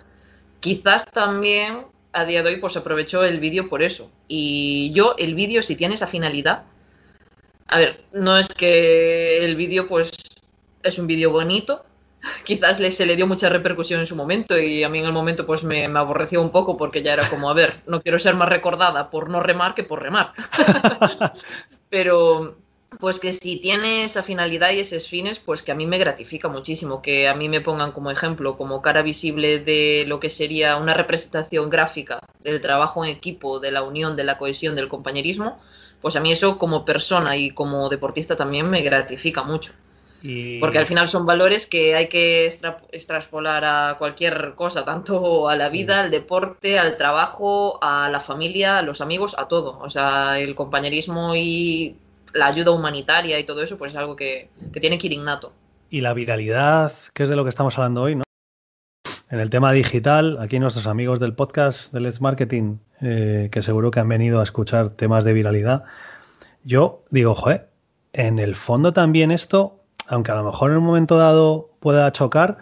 quizás 0.60 1.04
también 1.06 1.86
a 2.12 2.24
día 2.24 2.42
de 2.42 2.50
hoy 2.50 2.56
pues 2.60 2.76
aprovechó 2.76 3.24
el 3.24 3.40
vídeo 3.40 3.68
por 3.68 3.82
eso. 3.82 4.10
Y 4.28 4.92
yo, 4.94 5.14
el 5.18 5.34
vídeo, 5.34 5.62
si 5.62 5.76
tiene 5.76 5.94
esa 5.94 6.06
finalidad, 6.06 6.64
a 7.68 7.78
ver, 7.78 8.04
no 8.12 8.36
es 8.38 8.48
que 8.48 9.44
el 9.44 9.56
vídeo 9.56 9.86
pues 9.86 10.10
es 10.82 10.98
un 10.98 11.06
vídeo 11.06 11.30
bonito, 11.30 11.84
quizás 12.44 12.80
le, 12.80 12.90
se 12.92 13.06
le 13.06 13.16
dio 13.16 13.26
mucha 13.26 13.48
repercusión 13.48 14.00
en 14.00 14.06
su 14.06 14.16
momento 14.16 14.58
y 14.58 14.82
a 14.82 14.88
mí 14.88 14.98
en 14.98 15.06
el 15.06 15.12
momento 15.12 15.46
pues 15.46 15.62
me, 15.62 15.88
me 15.88 15.98
aborreció 15.98 16.40
un 16.42 16.50
poco 16.50 16.76
porque 16.76 17.02
ya 17.02 17.12
era 17.12 17.28
como, 17.28 17.50
a 17.50 17.54
ver, 17.54 17.82
no 17.86 18.02
quiero 18.02 18.18
ser 18.18 18.34
más 18.34 18.48
recordada 18.48 19.10
por 19.10 19.30
no 19.30 19.40
remar 19.40 19.74
que 19.74 19.84
por 19.84 20.02
remar. 20.02 20.32
Pero 21.90 22.56
pues 23.00 23.18
que 23.18 23.32
si 23.32 23.60
tiene 23.60 24.04
esa 24.04 24.22
finalidad 24.22 24.70
y 24.72 24.80
esos 24.80 25.08
fines, 25.08 25.38
pues 25.38 25.62
que 25.62 25.72
a 25.72 25.74
mí 25.74 25.86
me 25.86 25.98
gratifica 25.98 26.48
muchísimo, 26.48 27.02
que 27.02 27.28
a 27.28 27.34
mí 27.34 27.48
me 27.48 27.60
pongan 27.60 27.92
como 27.92 28.10
ejemplo, 28.10 28.56
como 28.56 28.82
cara 28.82 29.02
visible 29.02 29.58
de 29.58 30.04
lo 30.06 30.20
que 30.20 30.30
sería 30.30 30.76
una 30.76 30.94
representación 30.94 31.70
gráfica 31.70 32.20
del 32.40 32.60
trabajo 32.60 33.04
en 33.04 33.10
equipo, 33.10 33.60
de 33.60 33.72
la 33.72 33.82
unión, 33.82 34.16
de 34.16 34.24
la 34.24 34.38
cohesión, 34.38 34.76
del 34.76 34.88
compañerismo, 34.88 35.60
pues 36.00 36.16
a 36.16 36.20
mí 36.20 36.32
eso 36.32 36.58
como 36.58 36.84
persona 36.84 37.36
y 37.36 37.50
como 37.50 37.88
deportista 37.88 38.36
también 38.36 38.68
me 38.70 38.82
gratifica 38.82 39.42
mucho. 39.42 39.72
Y... 40.24 40.58
Porque 40.58 40.78
al 40.78 40.86
final 40.86 41.06
son 41.06 41.26
valores 41.26 41.66
que 41.66 41.94
hay 41.94 42.08
que 42.08 42.46
extra, 42.46 42.78
extraspolar 42.90 43.62
a 43.64 43.96
cualquier 43.98 44.54
cosa, 44.54 44.82
tanto 44.82 45.50
a 45.50 45.54
la 45.54 45.68
vida, 45.68 46.00
al 46.00 46.10
deporte, 46.10 46.78
al 46.78 46.96
trabajo, 46.96 47.78
a 47.82 48.08
la 48.08 48.20
familia, 48.20 48.78
a 48.78 48.82
los 48.82 49.02
amigos, 49.02 49.36
a 49.38 49.48
todo. 49.48 49.78
O 49.80 49.90
sea, 49.90 50.40
el 50.40 50.54
compañerismo 50.54 51.34
y 51.36 51.98
la 52.32 52.46
ayuda 52.46 52.70
humanitaria 52.70 53.38
y 53.38 53.44
todo 53.44 53.62
eso, 53.62 53.76
pues 53.76 53.92
es 53.92 53.98
algo 53.98 54.16
que, 54.16 54.48
que 54.72 54.80
tiene 54.80 54.96
que 54.96 55.08
ir 55.08 55.12
innato. 55.12 55.52
Y 55.90 56.00
la 56.00 56.14
viralidad, 56.14 56.92
que 57.12 57.24
es 57.24 57.28
de 57.28 57.36
lo 57.36 57.44
que 57.44 57.50
estamos 57.50 57.76
hablando 57.76 58.02
hoy, 58.02 58.16
¿no? 58.16 58.24
En 59.30 59.40
el 59.40 59.50
tema 59.50 59.72
digital, 59.72 60.38
aquí 60.40 60.58
nuestros 60.58 60.86
amigos 60.86 61.20
del 61.20 61.34
podcast 61.34 61.92
de 61.92 62.00
Let's 62.00 62.22
Marketing, 62.22 62.78
eh, 63.02 63.50
que 63.52 63.60
seguro 63.60 63.90
que 63.90 64.00
han 64.00 64.08
venido 64.08 64.40
a 64.40 64.42
escuchar 64.42 64.90
temas 64.90 65.24
de 65.24 65.34
viralidad, 65.34 65.84
yo 66.64 67.04
digo, 67.10 67.34
joder, 67.34 67.68
en 68.12 68.38
el 68.38 68.56
fondo 68.56 68.92
también 68.92 69.30
esto, 69.30 69.83
aunque 70.08 70.32
a 70.32 70.36
lo 70.36 70.44
mejor 70.44 70.70
en 70.70 70.78
un 70.78 70.84
momento 70.84 71.16
dado 71.16 71.70
pueda 71.80 72.10
chocar, 72.12 72.58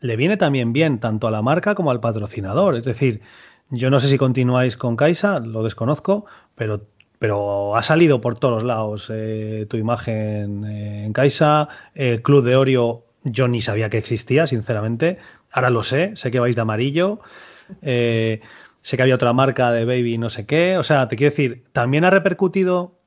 le 0.00 0.16
viene 0.16 0.36
también 0.36 0.72
bien 0.72 0.98
tanto 1.00 1.26
a 1.28 1.30
la 1.30 1.42
marca 1.42 1.74
como 1.74 1.90
al 1.90 2.00
patrocinador. 2.00 2.76
Es 2.76 2.84
decir, 2.84 3.20
yo 3.70 3.90
no 3.90 4.00
sé 4.00 4.08
si 4.08 4.18
continuáis 4.18 4.76
con 4.76 4.96
Kaisa, 4.96 5.40
lo 5.40 5.62
desconozco, 5.62 6.26
pero 6.54 6.86
pero 7.18 7.76
ha 7.76 7.82
salido 7.82 8.20
por 8.20 8.38
todos 8.38 8.62
lados 8.62 9.10
eh, 9.12 9.66
tu 9.68 9.76
imagen 9.76 10.64
eh, 10.64 11.04
en 11.04 11.12
Kaisa, 11.12 11.68
el 11.94 12.22
Club 12.22 12.44
de 12.44 12.56
Orio, 12.56 13.04
yo 13.24 13.48
ni 13.48 13.60
sabía 13.60 13.90
que 13.90 13.98
existía, 13.98 14.46
sinceramente, 14.46 15.18
ahora 15.50 15.70
lo 15.70 15.82
sé, 15.82 16.14
sé 16.14 16.30
que 16.30 16.38
vais 16.38 16.54
de 16.54 16.62
amarillo, 16.62 17.20
eh, 17.82 18.40
sé 18.82 18.96
que 18.96 19.02
había 19.02 19.16
otra 19.16 19.32
marca 19.32 19.72
de 19.72 19.84
baby 19.84 20.18
no 20.18 20.30
sé 20.30 20.46
qué, 20.46 20.78
o 20.78 20.84
sea, 20.84 21.08
te 21.08 21.16
quiero 21.16 21.30
decir, 21.30 21.64
también 21.72 22.04
ha 22.04 22.10
repercutido 22.10 22.97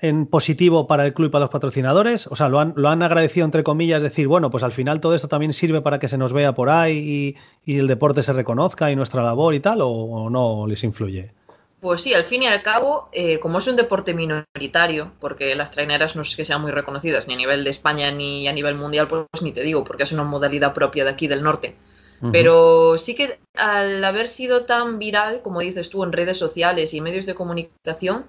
en 0.00 0.26
positivo 0.26 0.86
para 0.86 1.06
el 1.06 1.14
club 1.14 1.28
y 1.28 1.30
para 1.30 1.44
los 1.44 1.50
patrocinadores, 1.50 2.26
o 2.26 2.36
sea, 2.36 2.48
lo 2.48 2.58
han, 2.60 2.72
lo 2.76 2.88
han 2.88 3.02
agradecido 3.02 3.44
entre 3.44 3.62
comillas, 3.62 4.02
decir, 4.02 4.26
bueno, 4.26 4.50
pues 4.50 4.62
al 4.64 4.72
final 4.72 5.00
todo 5.00 5.14
esto 5.14 5.28
también 5.28 5.52
sirve 5.52 5.80
para 5.80 5.98
que 5.98 6.08
se 6.08 6.18
nos 6.18 6.32
vea 6.32 6.54
por 6.54 6.68
ahí 6.68 7.36
y, 7.64 7.72
y 7.72 7.78
el 7.78 7.86
deporte 7.86 8.22
se 8.22 8.32
reconozca 8.32 8.90
y 8.90 8.96
nuestra 8.96 9.22
labor 9.22 9.54
y 9.54 9.60
tal, 9.60 9.82
o, 9.82 9.88
o 9.88 10.30
no 10.30 10.66
les 10.66 10.82
influye. 10.84 11.32
Pues 11.80 12.00
sí, 12.00 12.14
al 12.14 12.24
fin 12.24 12.42
y 12.42 12.46
al 12.46 12.62
cabo, 12.62 13.10
eh, 13.12 13.38
como 13.38 13.58
es 13.58 13.66
un 13.66 13.76
deporte 13.76 14.14
minoritario, 14.14 15.12
porque 15.20 15.54
las 15.54 15.70
traineras 15.70 16.16
no 16.16 16.22
es 16.22 16.34
que 16.34 16.46
sean 16.46 16.62
muy 16.62 16.70
reconocidas 16.70 17.28
ni 17.28 17.34
a 17.34 17.36
nivel 17.36 17.62
de 17.62 17.68
España 17.70 18.10
ni 18.10 18.48
a 18.48 18.52
nivel 18.54 18.74
mundial, 18.74 19.06
pues 19.06 19.26
ni 19.42 19.52
te 19.52 19.62
digo, 19.62 19.84
porque 19.84 20.04
es 20.04 20.12
una 20.12 20.24
modalidad 20.24 20.72
propia 20.72 21.04
de 21.04 21.10
aquí 21.10 21.28
del 21.28 21.42
norte. 21.42 21.76
Uh 22.22 22.26
-huh. 22.28 22.32
Pero 22.32 22.96
sí 22.96 23.14
que 23.14 23.38
al 23.54 24.02
haber 24.02 24.28
sido 24.28 24.64
tan 24.64 24.98
viral, 24.98 25.42
como 25.42 25.60
dices 25.60 25.90
tú, 25.90 26.02
en 26.04 26.12
redes 26.12 26.38
sociales 26.38 26.94
y 26.94 27.02
medios 27.02 27.26
de 27.26 27.34
comunicación, 27.34 28.24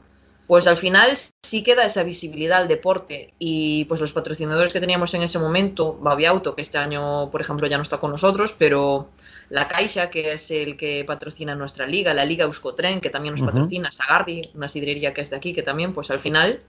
pues 0.48 0.68
al 0.68 0.78
final 0.78 1.18
sí 1.42 1.64
queda 1.64 1.86
esa 1.86 2.04
visibilidad 2.04 2.60
al 2.60 2.68
deporte. 2.68 3.34
Y 3.40 3.86
pues 3.86 4.02
los 4.02 4.14
patrocinadores 4.14 4.74
que 4.74 4.80
teníamos 4.80 5.14
en 5.14 5.24
ese 5.24 5.40
momento, 5.40 5.98
Babi 6.00 6.26
Auto, 6.26 6.56
que 6.56 6.62
este 6.62 6.78
año 6.78 7.32
por 7.32 7.42
ejemplo 7.42 7.68
ya 7.68 7.78
no 7.78 7.84
está 7.84 7.98
con 7.98 8.12
nosotros, 8.12 8.54
pero 8.58 9.10
la 9.50 9.68
Caixa, 9.68 10.10
que 10.10 10.34
es 10.34 10.52
el 10.52 10.78
que 10.78 11.04
patrocina 11.06 11.56
nuestra 11.56 11.88
liga, 11.88 12.14
la 12.14 12.26
Liga 12.26 12.46
Euskotren, 12.46 13.02
que 13.02 13.10
también 13.10 13.36
nos 13.36 13.44
patrocina, 13.44 13.92
Sagardi, 13.92 14.52
una 14.54 14.68
sidrería 14.68 15.14
que 15.14 15.22
es 15.22 15.30
de 15.30 15.36
aquí, 15.36 15.54
que 15.54 15.64
también 15.64 15.94
pues 15.94 16.12
al 16.12 16.20
final 16.20 16.62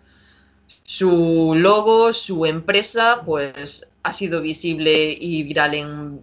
su 0.84 1.54
logo, 1.56 2.12
su 2.12 2.46
empresa, 2.46 3.22
pues 3.24 3.90
ha 4.02 4.12
sido 4.12 4.40
visible 4.40 5.16
y 5.18 5.42
viral 5.42 5.74
en 5.74 6.22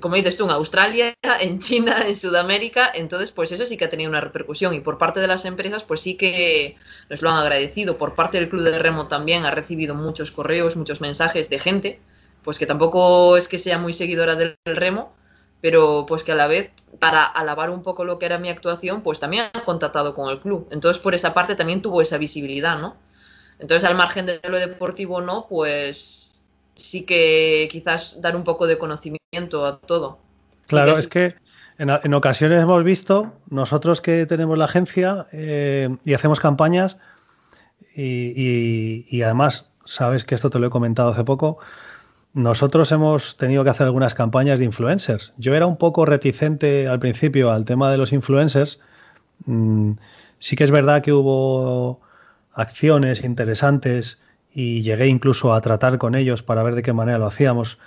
como 0.00 0.16
dices 0.16 0.36
tú, 0.36 0.44
en 0.44 0.50
Australia, 0.50 1.14
en 1.40 1.58
China, 1.58 2.04
en 2.06 2.16
Sudamérica, 2.16 2.90
entonces 2.94 3.30
pues 3.30 3.52
eso 3.52 3.66
sí 3.66 3.76
que 3.76 3.86
ha 3.86 3.90
tenido 3.90 4.10
una 4.10 4.20
repercusión. 4.20 4.74
Y 4.74 4.80
por 4.80 4.98
parte 4.98 5.20
de 5.20 5.26
las 5.26 5.44
empresas 5.44 5.84
pues 5.84 6.00
sí 6.00 6.16
que 6.16 6.76
nos 7.08 7.22
lo 7.22 7.30
han 7.30 7.38
agradecido, 7.38 7.96
por 7.98 8.14
parte 8.14 8.38
del 8.38 8.48
Club 8.48 8.62
de 8.62 8.78
Remo 8.78 9.08
también 9.08 9.46
ha 9.46 9.50
recibido 9.50 9.94
muchos 9.94 10.30
correos, 10.30 10.76
muchos 10.76 11.00
mensajes 11.00 11.48
de 11.50 11.58
gente, 11.58 12.00
pues 12.42 12.58
que 12.58 12.66
tampoco 12.66 13.36
es 13.36 13.48
que 13.48 13.58
sea 13.58 13.78
muy 13.78 13.92
seguidora 13.92 14.34
del 14.34 14.56
remo, 14.64 15.14
pero 15.60 16.04
pues 16.06 16.24
que 16.24 16.32
a 16.32 16.34
la 16.34 16.46
vez 16.46 16.70
para 16.98 17.24
alabar 17.24 17.70
un 17.70 17.82
poco 17.82 18.04
lo 18.04 18.18
que 18.18 18.26
era 18.26 18.38
mi 18.38 18.50
actuación, 18.50 19.02
pues 19.02 19.18
también 19.18 19.46
han 19.52 19.64
contactado 19.64 20.14
con 20.14 20.30
el 20.30 20.40
club, 20.40 20.68
entonces 20.70 21.02
por 21.02 21.14
esa 21.14 21.32
parte 21.32 21.54
también 21.54 21.80
tuvo 21.82 22.02
esa 22.02 22.18
visibilidad, 22.18 22.78
¿no? 22.78 22.96
Entonces 23.58 23.88
al 23.88 23.94
margen 23.94 24.26
de 24.26 24.40
lo 24.48 24.58
deportivo 24.58 25.20
no, 25.20 25.46
pues 25.48 26.23
sí 26.74 27.02
que 27.02 27.68
quizás 27.70 28.20
dar 28.20 28.36
un 28.36 28.44
poco 28.44 28.66
de 28.66 28.78
conocimiento 28.78 29.66
a 29.66 29.78
todo. 29.78 30.18
Claro, 30.66 30.92
es 30.92 31.08
que 31.08 31.34
en, 31.78 32.14
ocasiones 32.14 32.62
hemos 32.62 32.84
visto, 32.84 33.32
nosotros 33.50 34.00
que 34.00 34.26
tenemos 34.26 34.56
la 34.56 34.66
agencia 34.66 35.26
eh, 35.32 35.94
y 36.04 36.14
hacemos 36.14 36.40
campañas, 36.40 36.98
y, 37.96 39.22
además, 39.22 39.70
sabes 39.84 40.24
que 40.24 40.34
esto 40.34 40.50
te 40.50 40.58
lo 40.58 40.66
he 40.66 40.70
comentado 40.70 41.10
hace 41.10 41.24
poco, 41.24 41.58
nosotros 42.32 42.90
hemos 42.90 43.36
tenido 43.36 43.62
que 43.62 43.70
hacer 43.70 43.86
algunas 43.86 44.14
campañas 44.14 44.58
de 44.58 44.64
influencers. 44.64 45.32
Yo 45.36 45.54
era 45.54 45.66
un 45.66 45.76
poco 45.76 46.04
reticente 46.04 46.88
al 46.88 46.98
principio 46.98 47.52
al 47.52 47.64
tema 47.64 47.92
de 47.92 47.98
los 47.98 48.12
influencers. 48.12 48.80
Mm, 49.46 49.92
sí 50.40 50.56
que 50.56 50.64
es 50.64 50.72
verdad 50.72 51.02
que 51.02 51.12
hubo 51.12 52.00
acciones 52.52 53.22
interesantes 53.22 54.18
y 54.54 54.82
llegué 54.82 55.08
incluso 55.08 55.52
a 55.52 55.60
tratar 55.60 55.98
con 55.98 56.14
ellos 56.14 56.42
para 56.42 56.62
ver 56.62 56.76
de 56.76 56.82
qué 56.82 56.92
manera 56.92 57.18
lo 57.18 57.26
hacíamos. 57.26 57.78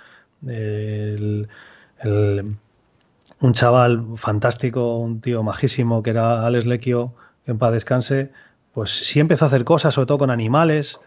un 3.40 3.52
chaval 3.52 4.04
fantástico, 4.16 4.98
un 4.98 5.20
tío 5.20 5.42
majísimo 5.42 6.02
que 6.02 6.10
era 6.10 6.46
Alex 6.46 6.66
Lequio, 6.66 7.14
que 7.44 7.52
en 7.52 7.58
paz 7.58 7.72
descanse, 7.72 8.30
pues 8.74 8.90
sí 8.90 9.18
empezó 9.18 9.46
a 9.46 9.48
hacer 9.48 9.64
cosas, 9.64 9.94
sobre 9.94 10.06
todo 10.06 10.18
con 10.18 10.30
animales. 10.30 11.00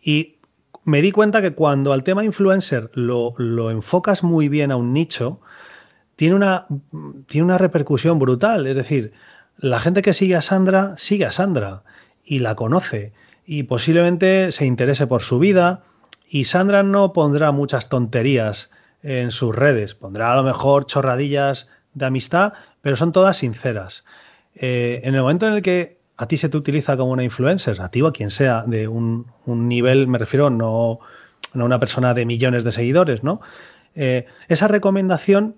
Y 0.00 0.36
me 0.84 1.02
di 1.02 1.10
cuenta 1.10 1.42
que 1.42 1.52
cuando 1.52 1.92
al 1.92 2.04
tema 2.04 2.24
influencer 2.24 2.90
lo, 2.94 3.34
lo 3.38 3.70
enfocas 3.70 4.22
muy 4.22 4.48
bien 4.48 4.70
a 4.70 4.76
un 4.76 4.92
nicho, 4.92 5.40
tiene 6.14 6.36
una, 6.36 6.66
tiene 7.26 7.44
una 7.44 7.58
repercusión 7.58 8.20
brutal. 8.20 8.68
Es 8.68 8.76
decir, 8.76 9.12
la 9.58 9.80
gente 9.80 10.02
que 10.02 10.14
sigue 10.14 10.36
a 10.36 10.42
Sandra 10.42 10.94
sigue 10.96 11.26
a 11.26 11.32
Sandra 11.32 11.82
y 12.24 12.38
la 12.38 12.54
conoce 12.54 13.12
y 13.52 13.64
posiblemente 13.64 14.50
se 14.50 14.64
interese 14.64 15.06
por 15.06 15.20
su 15.20 15.38
vida. 15.38 15.82
Y 16.26 16.44
Sandra 16.44 16.82
no 16.82 17.12
pondrá 17.12 17.52
muchas 17.52 17.90
tonterías 17.90 18.70
en 19.02 19.30
sus 19.30 19.54
redes, 19.54 19.94
pondrá 19.94 20.32
a 20.32 20.36
lo 20.36 20.42
mejor 20.42 20.86
chorradillas 20.86 21.68
de 21.92 22.06
amistad, 22.06 22.54
pero 22.80 22.96
son 22.96 23.12
todas 23.12 23.36
sinceras. 23.36 24.06
Eh, 24.54 25.02
en 25.04 25.14
el 25.14 25.20
momento 25.20 25.46
en 25.46 25.52
el 25.52 25.62
que 25.62 25.98
a 26.16 26.26
ti 26.28 26.38
se 26.38 26.48
te 26.48 26.56
utiliza 26.56 26.96
como 26.96 27.12
una 27.12 27.24
influencer, 27.24 27.82
a 27.82 27.90
ti 27.90 28.00
o 28.00 28.06
a 28.06 28.14
quien 28.14 28.30
sea, 28.30 28.64
de 28.66 28.88
un, 28.88 29.26
nivel, 29.46 30.08
me 30.08 30.16
refiero, 30.16 30.48
no, 30.48 31.00
una 31.52 31.78
persona 31.78 32.14
de 32.14 32.24
millones 32.24 32.64
de 32.64 32.72
seguidores, 32.72 33.22
¿no? 33.22 33.42
Eh, 33.94 34.24
esa 34.48 34.66
recomendación 34.66 35.56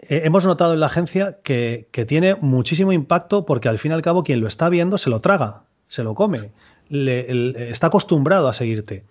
eh, 0.00 0.22
hemos 0.24 0.46
notado 0.46 0.72
en 0.72 0.80
la 0.80 0.86
agencia 0.86 1.40
que, 1.42 1.90
tiene 2.08 2.36
muchísimo 2.36 2.90
impacto 2.90 3.44
porque 3.44 3.68
al 3.68 3.78
fin 3.78 3.90
y 3.90 3.94
al 3.96 4.00
cabo 4.00 4.24
quien 4.24 4.40
lo 4.40 4.48
está 4.48 4.70
viendo 4.70 4.96
se 4.96 5.10
lo 5.10 5.20
traga, 5.20 5.64
se 5.88 6.04
lo 6.04 6.14
come 6.14 6.52
está 6.92 7.88
acostumbrado 7.88 8.48
a 8.48 8.54
seguirte. 8.54 9.04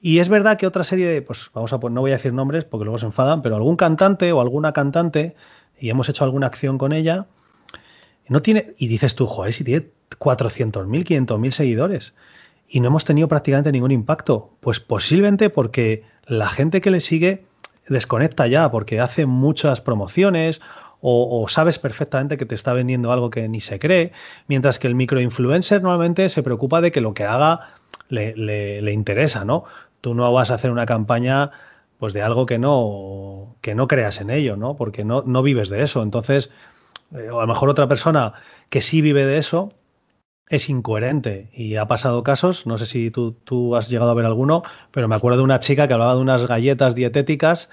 Y 0.00 0.18
es 0.18 0.28
verdad 0.28 0.56
que 0.56 0.66
otra 0.66 0.82
serie 0.82 1.06
de, 1.06 1.22
pues 1.22 1.50
vamos 1.52 1.72
a 1.72 1.78
no 1.78 2.00
voy 2.00 2.10
a 2.10 2.14
decir 2.14 2.32
nombres 2.32 2.64
porque 2.64 2.84
luego 2.84 2.98
se 2.98 3.06
enfadan, 3.06 3.42
pero 3.42 3.56
algún 3.56 3.76
cantante 3.76 4.32
o 4.32 4.40
alguna 4.40 4.72
cantante, 4.72 5.36
y 5.78 5.90
hemos 5.90 6.08
hecho 6.08 6.24
alguna 6.24 6.46
acción 6.46 6.78
con 6.78 6.92
ella, 6.92 7.26
no 8.28 8.40
tiene, 8.42 8.74
y 8.78 8.88
dices 8.88 9.14
tú, 9.14 9.26
joder, 9.26 9.52
si 9.52 9.64
tiene 9.64 9.88
400.000, 10.18 11.04
500.000 11.04 11.50
seguidores, 11.50 12.14
y 12.68 12.80
no 12.80 12.88
hemos 12.88 13.04
tenido 13.04 13.28
prácticamente 13.28 13.72
ningún 13.72 13.90
impacto, 13.90 14.52
pues 14.60 14.80
posiblemente 14.80 15.50
porque 15.50 16.04
la 16.26 16.48
gente 16.48 16.80
que 16.80 16.90
le 16.90 17.00
sigue 17.00 17.44
desconecta 17.88 18.46
ya, 18.46 18.70
porque 18.70 19.00
hace 19.00 19.26
muchas 19.26 19.80
promociones 19.80 20.60
o, 21.02 21.46
sabes 21.48 21.78
perfectamente 21.78 22.36
que 22.36 22.46
te 22.46 22.54
está 22.54 22.72
vendiendo 22.72 23.12
algo 23.12 23.30
que 23.30 23.48
ni 23.48 23.60
se 23.60 23.78
cree, 23.78 24.12
mientras 24.48 24.78
que 24.78 24.86
el 24.86 24.94
microinfluencer 24.94 25.82
normalmente 25.82 26.28
se 26.28 26.42
preocupa 26.42 26.80
de 26.80 26.92
que 26.92 27.00
lo 27.00 27.14
que 27.14 27.24
haga 27.24 27.70
le, 28.08 28.92
interesa, 28.92 29.44
¿no? 29.44 29.64
Tú 30.00 30.14
no 30.14 30.30
vas 30.32 30.50
a 30.50 30.54
hacer 30.54 30.70
una 30.70 30.86
campaña 30.86 31.50
pues 31.98 32.12
de 32.12 32.22
algo 32.22 32.46
que 32.46 32.58
no, 32.58 33.56
que 33.60 33.74
no 33.74 33.86
creas 33.86 34.20
en 34.20 34.30
ello, 34.30 34.56
¿no? 34.56 34.76
Porque 34.76 35.04
no, 35.04 35.22
no 35.26 35.42
vives 35.42 35.68
de 35.68 35.82
eso. 35.82 36.02
Entonces, 36.02 36.50
eh, 37.14 37.28
a 37.28 37.40
lo 37.40 37.46
mejor 37.46 37.68
otra 37.68 37.88
persona 37.88 38.32
que 38.70 38.80
sí 38.80 39.02
vive 39.02 39.26
de 39.26 39.38
eso 39.38 39.72
es 40.48 40.68
incoherente 40.68 41.50
y 41.52 41.76
ha 41.76 41.86
pasado 41.86 42.22
casos, 42.24 42.66
no 42.66 42.76
sé 42.78 42.86
si 42.86 43.10
tú, 43.10 43.32
tú 43.44 43.76
has 43.76 43.88
llegado 43.88 44.10
a 44.10 44.14
ver 44.14 44.26
alguno, 44.26 44.62
pero 44.90 45.08
me 45.08 45.14
acuerdo 45.14 45.38
de 45.38 45.44
una 45.44 45.60
chica 45.60 45.86
que 45.86 45.94
hablaba 45.94 46.14
de 46.14 46.20
unas 46.20 46.46
galletas 46.46 46.94
dietéticas 46.94 47.70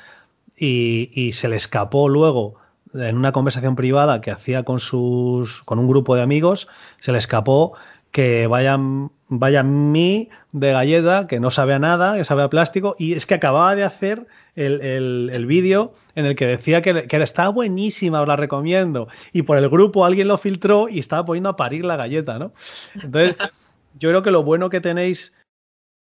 y, 0.55 1.09
y 1.13 1.33
se 1.33 1.47
le 1.47 1.55
escapó 1.55 2.07
luego 2.09 2.55
en 2.93 3.17
una 3.17 3.31
conversación 3.31 3.75
privada 3.75 4.21
que 4.21 4.31
hacía 4.31 4.63
con 4.63 4.79
sus 4.79 5.63
con 5.63 5.79
un 5.79 5.87
grupo 5.87 6.15
de 6.15 6.21
amigos, 6.21 6.67
se 6.99 7.11
le 7.11 7.17
escapó 7.17 7.73
que 8.11 8.47
vayan 8.47 9.11
vaya 9.29 9.63
mí 9.63 10.29
de 10.51 10.71
galleta, 10.71 11.27
que 11.27 11.39
no 11.39 11.51
sabe 11.51 11.73
a 11.73 11.79
nada, 11.79 12.15
que 12.15 12.25
sabe 12.25 12.43
a 12.43 12.49
plástico, 12.49 12.95
y 12.97 13.13
es 13.13 13.25
que 13.25 13.33
acababa 13.33 13.75
de 13.75 13.83
hacer 13.83 14.27
el, 14.55 15.45
vídeo 15.45 15.93
en 16.15 16.25
el 16.25 16.35
que 16.35 16.47
decía 16.47 16.81
que, 16.81 17.07
que 17.07 17.21
estaba 17.21 17.49
buenísima, 17.49 18.21
os 18.21 18.27
la 18.27 18.35
recomiendo, 18.35 19.07
y 19.33 19.43
por 19.43 19.57
el 19.57 19.69
grupo 19.69 20.05
alguien 20.05 20.29
lo 20.29 20.37
filtró 20.37 20.89
y 20.89 20.99
estaba 20.99 21.25
poniendo 21.25 21.49
a 21.49 21.55
parir 21.55 21.85
la 21.85 21.97
galleta, 21.97 22.39
¿no? 22.39 22.53
Entonces, 22.95 23.35
yo 23.99 24.09
creo 24.09 24.23
que 24.23 24.31
lo 24.31 24.43
bueno 24.43 24.69
que 24.69 24.81
tenéis, 24.81 25.33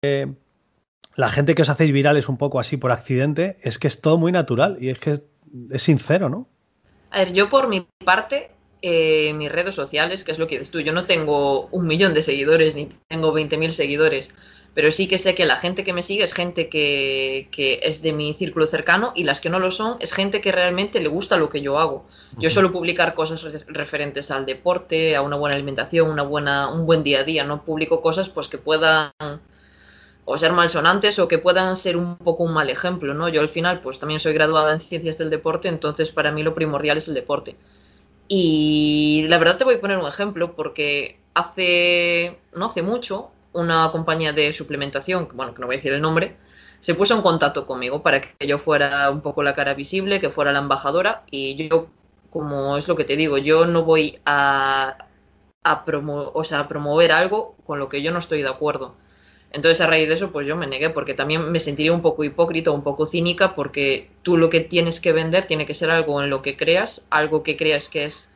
eh, 0.02 0.32
la 1.14 1.28
gente 1.28 1.54
que 1.54 1.62
os 1.62 1.68
hacéis 1.68 1.92
virales 1.92 2.28
un 2.28 2.38
poco 2.38 2.58
así 2.58 2.76
por 2.76 2.90
accidente, 2.90 3.58
es 3.62 3.78
que 3.78 3.88
es 3.88 4.00
todo 4.00 4.18
muy 4.18 4.32
natural 4.32 4.78
y 4.80 4.88
es 4.88 4.98
que 4.98 5.20
es 5.70 5.82
sincero, 5.82 6.28
¿no? 6.28 6.48
A 7.10 7.18
ver, 7.18 7.32
yo 7.32 7.48
por 7.48 7.68
mi 7.68 7.86
parte, 8.04 8.50
eh, 8.82 9.32
mis 9.34 9.50
redes 9.50 9.74
sociales, 9.74 10.24
que 10.24 10.32
es 10.32 10.38
lo 10.38 10.46
que 10.46 10.58
dices 10.58 10.70
tú, 10.70 10.80
yo 10.80 10.92
no 10.92 11.06
tengo 11.06 11.66
un 11.66 11.86
millón 11.86 12.14
de 12.14 12.22
seguidores 12.22 12.74
ni 12.74 12.88
tengo 13.08 13.32
20.000 13.32 13.72
seguidores, 13.72 14.32
pero 14.74 14.92
sí 14.92 15.08
que 15.08 15.18
sé 15.18 15.34
que 15.34 15.44
la 15.44 15.56
gente 15.56 15.82
que 15.82 15.92
me 15.92 16.02
sigue 16.02 16.22
es 16.22 16.32
gente 16.32 16.68
que, 16.68 17.48
es 17.82 18.02
de 18.02 18.12
mi 18.12 18.32
círculo 18.34 18.66
cercano 18.66 19.12
y 19.16 19.24
las 19.24 19.40
que 19.40 19.50
no 19.50 19.58
lo 19.58 19.70
son 19.72 19.96
es 20.00 20.12
gente 20.12 20.40
que 20.40 20.52
realmente 20.52 21.00
le 21.00 21.08
gusta 21.08 21.36
lo 21.36 21.48
que 21.48 21.60
yo 21.60 21.78
hago. 21.78 22.06
Yo 22.38 22.48
suelo 22.48 22.70
publicar 22.70 23.14
cosas 23.14 23.42
referentes 23.66 24.30
al 24.30 24.46
deporte, 24.46 25.16
a 25.16 25.22
una 25.22 25.34
buena 25.34 25.56
alimentación, 25.56 26.08
una 26.08 26.22
buena, 26.22 26.68
un 26.68 26.86
buen 26.86 27.02
día 27.02 27.20
a 27.20 27.24
día, 27.24 27.42
no 27.42 27.64
publico 27.64 28.00
cosas 28.00 28.28
pues 28.28 28.46
que 28.46 28.58
puedan 28.58 29.10
o 30.30 30.38
ser 30.38 30.52
malsonantes 30.52 31.18
o 31.18 31.28
que 31.28 31.38
puedan 31.38 31.76
ser 31.76 31.96
un 31.96 32.16
poco 32.16 32.44
un 32.44 32.52
mal 32.54 32.70
ejemplo, 32.70 33.14
¿no? 33.14 33.28
Yo 33.28 33.40
al 33.40 33.48
final 33.48 33.80
pues 33.80 33.98
también 33.98 34.20
soy 34.20 34.32
graduada 34.32 34.72
en 34.72 34.80
ciencias 34.80 35.18
del 35.18 35.30
deporte, 35.30 35.68
entonces 35.68 36.10
para 36.12 36.30
mí 36.32 36.42
lo 36.42 36.54
primordial 36.54 36.98
es 36.98 37.08
el 37.08 37.14
deporte. 37.14 37.56
Y 38.28 39.26
la 39.28 39.38
verdad 39.38 39.58
te 39.58 39.64
voy 39.64 39.74
a 39.74 39.80
poner 39.80 39.98
un 39.98 40.06
ejemplo 40.06 40.54
porque 40.54 41.18
hace, 41.34 42.38
no 42.54 42.66
hace 42.66 42.82
mucho, 42.82 43.30
una 43.52 43.90
compañía 43.90 44.32
de 44.32 44.52
suplementación, 44.52 45.28
bueno, 45.34 45.54
que 45.54 45.60
no 45.60 45.66
voy 45.66 45.76
a 45.76 45.78
decir 45.78 45.92
el 45.92 46.00
nombre, 46.00 46.36
se 46.78 46.94
puso 46.94 47.14
en 47.14 47.22
contacto 47.22 47.66
conmigo 47.66 48.02
para 48.02 48.20
que 48.20 48.46
yo 48.46 48.58
fuera 48.58 49.10
un 49.10 49.20
poco 49.20 49.42
la 49.42 49.54
cara 49.54 49.74
visible, 49.74 50.20
que 50.20 50.30
fuera 50.30 50.52
la 50.52 50.60
embajadora 50.60 51.24
y 51.30 51.68
yo, 51.68 51.88
como 52.30 52.76
es 52.76 52.88
lo 52.88 52.96
que 52.96 53.04
te 53.04 53.16
digo, 53.16 53.36
yo 53.38 53.66
no 53.66 53.84
voy 53.84 54.20
a, 54.24 54.96
a, 55.64 55.84
o 56.34 56.44
sea, 56.44 56.60
a 56.60 56.68
promover 56.68 57.12
algo 57.12 57.56
con 57.66 57.78
lo 57.78 57.88
que 57.88 58.02
yo 58.02 58.12
no 58.12 58.18
estoy 58.18 58.42
de 58.42 58.48
acuerdo. 58.48 58.94
Entonces 59.52 59.80
a 59.80 59.86
raíz 59.86 60.08
de 60.08 60.14
eso 60.14 60.30
pues 60.30 60.46
yo 60.46 60.56
me 60.56 60.66
negué 60.66 60.90
porque 60.90 61.14
también 61.14 61.50
me 61.50 61.60
sentiría 61.60 61.92
un 61.92 62.02
poco 62.02 62.24
hipócrita, 62.24 62.70
un 62.70 62.82
poco 62.82 63.06
cínica 63.06 63.54
porque 63.54 64.10
tú 64.22 64.36
lo 64.36 64.48
que 64.48 64.60
tienes 64.60 65.00
que 65.00 65.12
vender 65.12 65.44
tiene 65.46 65.66
que 65.66 65.74
ser 65.74 65.90
algo 65.90 66.22
en 66.22 66.30
lo 66.30 66.42
que 66.42 66.56
creas, 66.56 67.06
algo 67.10 67.42
que 67.42 67.56
creas 67.56 67.88
que 67.88 68.04
es 68.04 68.32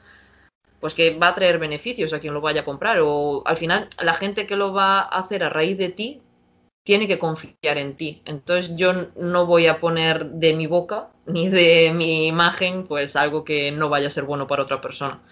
pues 0.80 0.94
que 0.94 1.16
va 1.16 1.28
a 1.28 1.34
traer 1.34 1.58
beneficios 1.58 2.12
a 2.12 2.20
quien 2.20 2.34
lo 2.34 2.40
vaya 2.40 2.62
a 2.62 2.64
comprar 2.64 2.98
o 3.00 3.42
al 3.46 3.56
final 3.56 3.88
la 4.02 4.14
gente 4.14 4.46
que 4.46 4.56
lo 4.56 4.72
va 4.72 5.00
a 5.00 5.18
hacer 5.18 5.44
a 5.44 5.48
raíz 5.48 5.78
de 5.78 5.88
ti 5.90 6.20
tiene 6.84 7.08
que 7.08 7.18
confiar 7.18 7.78
en 7.78 7.96
ti. 7.96 8.22
Entonces 8.26 8.76
yo 8.76 8.92
no 9.16 9.46
voy 9.46 9.66
a 9.66 9.80
poner 9.80 10.26
de 10.26 10.52
mi 10.52 10.66
boca 10.66 11.08
ni 11.26 11.48
de 11.48 11.92
mi 11.94 12.26
imagen 12.26 12.86
pues 12.86 13.16
algo 13.16 13.44
que 13.44 13.72
no 13.72 13.88
vaya 13.88 14.08
a 14.08 14.10
ser 14.10 14.24
bueno 14.24 14.46
para 14.46 14.62
otra 14.62 14.80
persona. 14.80 15.22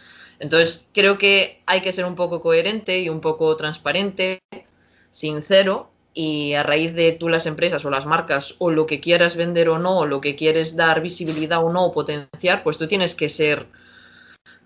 Entonces, 0.42 0.88
creo 0.92 1.18
que 1.18 1.62
hay 1.66 1.82
que 1.82 1.92
ser 1.92 2.04
un 2.04 2.16
poco 2.16 2.40
coherente 2.40 2.98
y 2.98 3.08
un 3.08 3.20
poco 3.20 3.54
transparente, 3.56 4.40
sincero, 5.12 5.92
y 6.14 6.54
a 6.54 6.62
raíz 6.62 6.94
de 6.94 7.12
tú 7.12 7.28
las 7.28 7.46
empresas 7.46 7.84
o 7.84 7.90
las 7.90 8.06
marcas 8.06 8.56
o 8.58 8.70
lo 8.70 8.86
que 8.86 9.00
quieras 9.00 9.36
vender 9.36 9.68
o 9.68 9.78
no, 9.78 10.00
o 10.00 10.06
lo 10.06 10.20
que 10.20 10.36
quieres 10.36 10.76
dar 10.76 11.00
visibilidad 11.00 11.64
o 11.64 11.72
no, 11.72 11.86
o 11.86 11.92
potenciar, 11.92 12.62
pues 12.62 12.78
tú 12.78 12.86
tienes 12.86 13.14
que 13.14 13.28
ser 13.28 13.66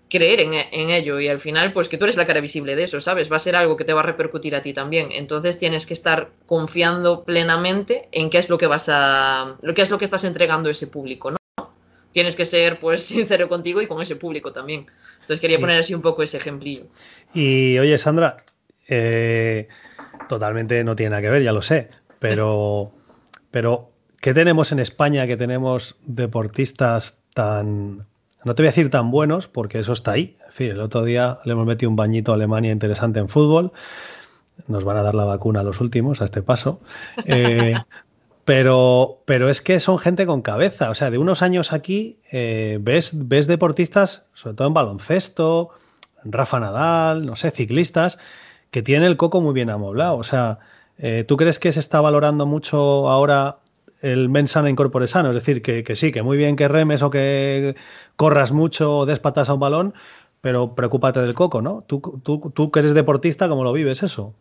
creer 0.09 0.39
en, 0.39 0.53
en, 0.53 0.89
ello 0.89 1.19
y 1.19 1.27
al 1.27 1.39
final 1.39 1.73
pues 1.73 1.89
que 1.89 1.97
tú 1.97 2.05
eres 2.05 2.15
la 2.15 2.25
cara 2.25 2.39
visible 2.39 2.75
de 2.75 2.83
eso, 2.83 3.01
¿sabes? 3.01 3.31
Va 3.31 3.35
a 3.35 3.39
ser 3.39 3.55
algo 3.55 3.75
que 3.75 3.83
te 3.83 3.93
va 3.93 4.01
a 4.01 4.05
repercutir 4.05 4.55
a 4.55 4.61
ti 4.61 4.73
también. 4.73 5.09
Entonces 5.11 5.59
tienes 5.59 5.85
que 5.85 5.93
estar 5.93 6.29
confiando 6.45 7.23
plenamente 7.23 8.07
en 8.11 8.29
qué 8.29 8.37
es 8.37 8.49
lo 8.49 8.57
que 8.57 8.67
vas 8.67 8.87
a 8.89 9.57
lo 9.61 9.73
que 9.73 9.81
es 9.81 9.89
lo 9.89 9.97
que 9.97 10.05
estás 10.05 10.23
entregando 10.23 10.69
a 10.69 10.71
ese 10.71 10.87
público, 10.87 11.31
¿no? 11.31 11.37
Tienes 12.13 12.35
que 12.35 12.45
ser 12.45 12.79
pues 12.79 13.03
sincero 13.05 13.49
contigo 13.49 13.81
y 13.81 13.87
con 13.87 14.01
ese 14.01 14.15
público 14.15 14.51
también. 14.51 14.87
Entonces 15.21 15.41
quería 15.41 15.59
poner 15.59 15.79
así 15.79 15.93
un 15.93 16.01
poco 16.01 16.23
ese 16.23 16.37
ejemplillo. 16.37 16.85
Y 17.33 17.77
oye, 17.79 17.97
Sandra, 17.97 18.37
eh, 18.87 19.67
totalmente 20.27 20.83
no 20.83 20.95
tiene 20.95 21.11
nada 21.11 21.21
que 21.21 21.29
ver, 21.29 21.43
ya 21.43 21.51
lo 21.51 21.61
sé, 21.61 21.89
pero 22.19 22.91
pero 23.51 23.91
¿qué 24.21 24.33
tenemos 24.33 24.71
en 24.71 24.79
España 24.79 25.27
que 25.27 25.37
tenemos 25.37 25.97
deportistas 26.05 27.19
tan 27.33 28.05
no 28.47 28.55
te 28.55 28.63
voy 28.63 28.67
a 28.67 28.71
decir 28.71 28.89
tan 28.89 29.11
buenos, 29.11 29.47
porque 29.47 29.79
eso 29.79 29.93
está 29.93 30.11
ahí. 30.11 30.37
En 30.45 30.51
fin, 30.53 30.71
el 30.71 30.79
otro 30.79 31.03
día 31.03 31.39
le 31.43 31.51
hemos 31.51 31.65
metido 31.65 31.89
un 31.89 31.97
bañito 31.97 32.31
a 32.31 32.35
Alemania 32.35 32.71
interesante 32.71 33.19
en 33.19 33.27
fútbol. 33.27 33.73
Nos 34.67 34.85
van 34.85 34.97
a 34.97 35.03
dar 35.03 35.15
la 35.15 35.25
vacuna 35.25 35.59
a 35.59 35.63
los 35.63 35.81
últimos, 35.81 36.21
a 36.21 36.25
este 36.25 36.41
paso. 36.41 36.79
Eh, 37.25 37.75
pero, 38.45 39.23
pero 39.25 39.49
es 39.49 39.61
que 39.61 39.81
son 39.81 39.99
gente 39.99 40.25
con 40.25 40.41
cabeza. 40.41 40.89
O 40.89 40.95
sea, 40.95 41.11
de 41.11 41.17
unos 41.17 41.41
años 41.41 41.73
aquí 41.73 42.19
eh, 42.31 42.77
ves, 42.79 43.27
ves 43.27 43.45
deportistas, 43.45 44.25
sobre 44.33 44.55
todo 44.55 44.69
en 44.69 44.73
baloncesto, 44.73 45.71
Rafa 46.23 46.61
Nadal, 46.61 47.25
no 47.25 47.35
sé, 47.35 47.51
ciclistas, 47.51 48.17
que 48.71 48.81
tienen 48.81 49.07
el 49.07 49.17
coco 49.17 49.41
muy 49.41 49.53
bien 49.53 49.69
amoblado. 49.69 50.17
O 50.17 50.23
sea, 50.23 50.59
eh, 50.97 51.23
¿tú 51.27 51.37
crees 51.37 51.59
que 51.59 51.71
se 51.71 51.79
está 51.79 52.01
valorando 52.01 52.45
mucho 52.45 53.09
ahora 53.09 53.57
el 54.01 54.29
mens 54.29 54.51
sana 54.51 54.69
incorpore 54.69 55.07
sano, 55.07 55.29
es 55.29 55.35
decir, 55.35 55.61
que, 55.61 55.83
que, 55.83 55.95
sí, 55.95 56.11
que 56.11 56.21
muy 56.21 56.37
bien 56.37 56.55
que 56.55 56.67
remes 56.67 57.01
o 57.01 57.09
que 57.09 57.75
corras 58.15 58.51
mucho 58.51 58.97
o 58.97 59.05
des 59.05 59.19
patas 59.19 59.49
a 59.49 59.53
un 59.53 59.59
balón, 59.59 59.93
pero 60.41 60.75
preocúpate 60.75 61.19
del 61.19 61.33
coco, 61.33 61.61
¿no? 61.61 61.83
Tú, 61.87 61.99
tú, 62.23 62.51
tú 62.53 62.71
que 62.71 62.79
eres 62.79 62.93
deportista, 62.93 63.49
¿cómo 63.49 63.63
lo 63.63 63.73
vives 63.73 64.03
eso? 64.03 64.33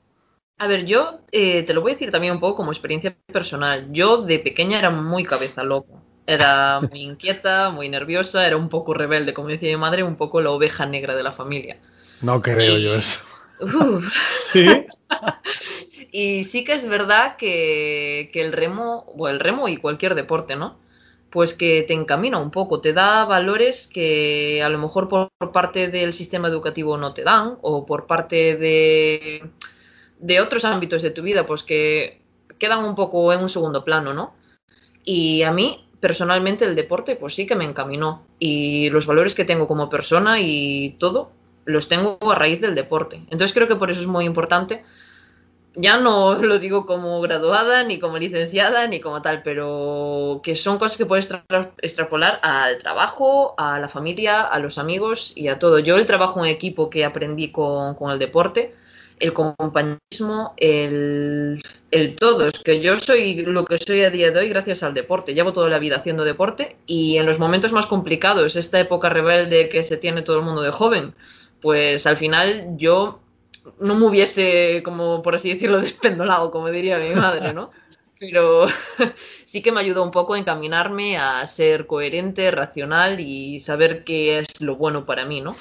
A 0.58 0.68
ver, 0.68 0.84
yo 0.84 1.20
eh, 1.32 1.62
te 1.64 1.74
lo 1.74 1.82
voy 1.82 1.92
a 1.92 1.94
decir 1.94 2.10
también 2.10 2.34
un 2.34 2.40
poco 2.40 2.56
como 2.56 2.72
experiencia 2.72 3.14
personal. 3.26 3.88
Yo 3.92 4.22
de 4.22 4.38
pequeña 4.38 4.78
era 4.78 4.90
muy 4.90 5.24
cabeza 5.24 5.62
loco. 5.62 6.02
Era 6.26 6.80
muy 6.80 7.02
inquieta, 7.02 7.70
muy 7.70 7.88
nerviosa, 7.88 8.46
era 8.46 8.56
un 8.56 8.68
poco 8.68 8.94
rebelde, 8.94 9.32
como 9.32 9.48
decía 9.48 9.70
mi 9.70 9.80
madre, 9.80 10.02
un 10.02 10.16
poco 10.16 10.40
la 10.40 10.50
oveja 10.50 10.84
negra 10.86 11.14
de 11.14 11.22
la 11.22 11.30
familia. 11.30 11.76
No 12.20 12.42
creo 12.42 12.78
y... 12.78 12.82
yo 12.82 12.96
eso. 12.96 13.20
Uf. 13.60 14.12
Sí. 14.30 14.66
Y 16.12 16.44
sí 16.44 16.64
que 16.64 16.72
es 16.72 16.88
verdad 16.88 17.36
que, 17.36 18.30
que, 18.32 18.40
el 18.40 18.52
remo, 18.52 19.04
o 19.18 19.28
el 19.28 19.38
remo 19.38 19.68
y 19.68 19.76
cualquier 19.76 20.14
deporte, 20.14 20.56
¿no? 20.56 20.78
Pues 21.30 21.52
que 21.52 21.82
te 21.82 21.92
encamina 21.92 22.38
un 22.38 22.50
poco, 22.50 22.80
te 22.80 22.94
da 22.94 23.26
valores 23.26 23.86
que 23.86 24.62
a 24.62 24.70
lo 24.70 24.78
mejor 24.78 25.08
por 25.08 25.30
parte 25.52 25.88
del 25.88 26.14
sistema 26.14 26.48
educativo 26.48 26.96
no 26.96 27.12
te 27.12 27.22
dan, 27.22 27.58
o 27.60 27.84
por 27.84 28.06
parte 28.06 28.56
de, 28.56 29.50
de 30.18 30.40
otros 30.40 30.64
ámbitos 30.64 31.02
de 31.02 31.10
tu 31.10 31.22
vida, 31.22 31.44
pues 31.46 31.62
que 31.62 32.22
quedan 32.58 32.84
un 32.84 32.94
poco 32.94 33.32
en 33.34 33.40
un 33.42 33.48
segundo 33.50 33.84
plano, 33.84 34.14
¿no? 34.14 34.34
Y 35.04 35.42
a 35.42 35.52
mí, 35.52 35.86
personalmente, 36.00 36.64
el 36.64 36.76
deporte, 36.76 37.16
pues 37.16 37.34
sí 37.34 37.46
que 37.46 37.56
me 37.56 37.64
encaminó. 37.64 38.24
Y 38.38 38.90
los 38.90 39.06
valores 39.06 39.34
que 39.34 39.44
tengo 39.44 39.66
como 39.68 39.88
persona 39.90 40.40
y 40.40 40.96
todo, 40.98 41.32
los 41.66 41.88
tengo 41.88 42.18
a 42.22 42.34
raíz 42.34 42.60
del 42.60 42.74
deporte. 42.74 43.16
Entonces 43.30 43.52
creo 43.52 43.68
que 43.68 43.76
por 43.76 43.90
eso 43.90 44.00
es 44.00 44.06
muy 44.06 44.24
importante 44.24 44.82
ya 45.76 45.98
no 45.98 46.34
lo 46.42 46.58
digo 46.58 46.86
como 46.86 47.20
graduada, 47.20 47.84
ni 47.84 47.98
como 47.98 48.18
licenciada, 48.18 48.86
ni 48.88 49.00
como 49.00 49.22
tal, 49.22 49.42
pero 49.42 50.40
que 50.42 50.56
son 50.56 50.78
cosas 50.78 50.96
que 50.96 51.06
puedes 51.06 51.28
extrapolar 51.82 52.40
al 52.42 52.78
trabajo, 52.78 53.54
a 53.58 53.78
la 53.78 53.88
familia, 53.88 54.40
a 54.40 54.58
los 54.58 54.78
amigos 54.78 55.32
y 55.36 55.48
a 55.48 55.58
todo. 55.58 55.78
Yo 55.78 55.96
el 55.96 56.06
trabajo 56.06 56.44
en 56.44 56.50
equipo 56.50 56.90
que 56.90 57.04
aprendí 57.04 57.52
con, 57.52 57.94
con 57.94 58.10
el 58.10 58.18
deporte, 58.18 58.74
el 59.18 59.32
compañerismo, 59.32 60.54
el, 60.58 61.62
el, 61.90 62.16
todo. 62.16 62.48
Es 62.48 62.58
que 62.58 62.80
yo 62.80 62.98
soy 62.98 63.46
lo 63.46 63.64
que 63.64 63.78
soy 63.78 64.02
a 64.02 64.10
día 64.10 64.30
de 64.30 64.40
hoy 64.40 64.48
gracias 64.50 64.82
al 64.82 64.92
deporte. 64.92 65.32
Llevo 65.34 65.52
toda 65.52 65.70
la 65.70 65.78
vida 65.78 65.96
haciendo 65.96 66.24
deporte 66.24 66.76
y 66.86 67.16
en 67.16 67.24
los 67.24 67.38
momentos 67.38 67.72
más 67.72 67.86
complicados, 67.86 68.56
esta 68.56 68.78
época 68.78 69.08
rebelde 69.08 69.68
que 69.70 69.82
se 69.82 69.96
tiene 69.96 70.22
todo 70.22 70.38
el 70.38 70.44
mundo 70.44 70.60
de 70.60 70.70
joven, 70.70 71.14
pues 71.66 72.06
al 72.06 72.16
final 72.16 72.76
yo 72.76 73.18
no 73.80 73.96
me 73.96 74.06
hubiese, 74.06 74.82
como 74.84 75.20
por 75.20 75.34
así 75.34 75.52
decirlo, 75.52 75.80
despendolado, 75.80 76.52
como 76.52 76.70
diría 76.70 76.96
mi 76.96 77.12
madre, 77.12 77.52
¿no? 77.52 77.72
Pero 78.20 78.68
sí 79.44 79.62
que 79.62 79.72
me 79.72 79.80
ayudó 79.80 80.04
un 80.04 80.12
poco 80.12 80.34
a 80.34 80.38
encaminarme 80.38 81.18
a 81.18 81.44
ser 81.48 81.88
coherente, 81.88 82.52
racional 82.52 83.18
y 83.18 83.58
saber 83.58 84.04
qué 84.04 84.38
es 84.38 84.60
lo 84.60 84.76
bueno 84.76 85.06
para 85.06 85.24
mí, 85.24 85.40
¿no? 85.40 85.56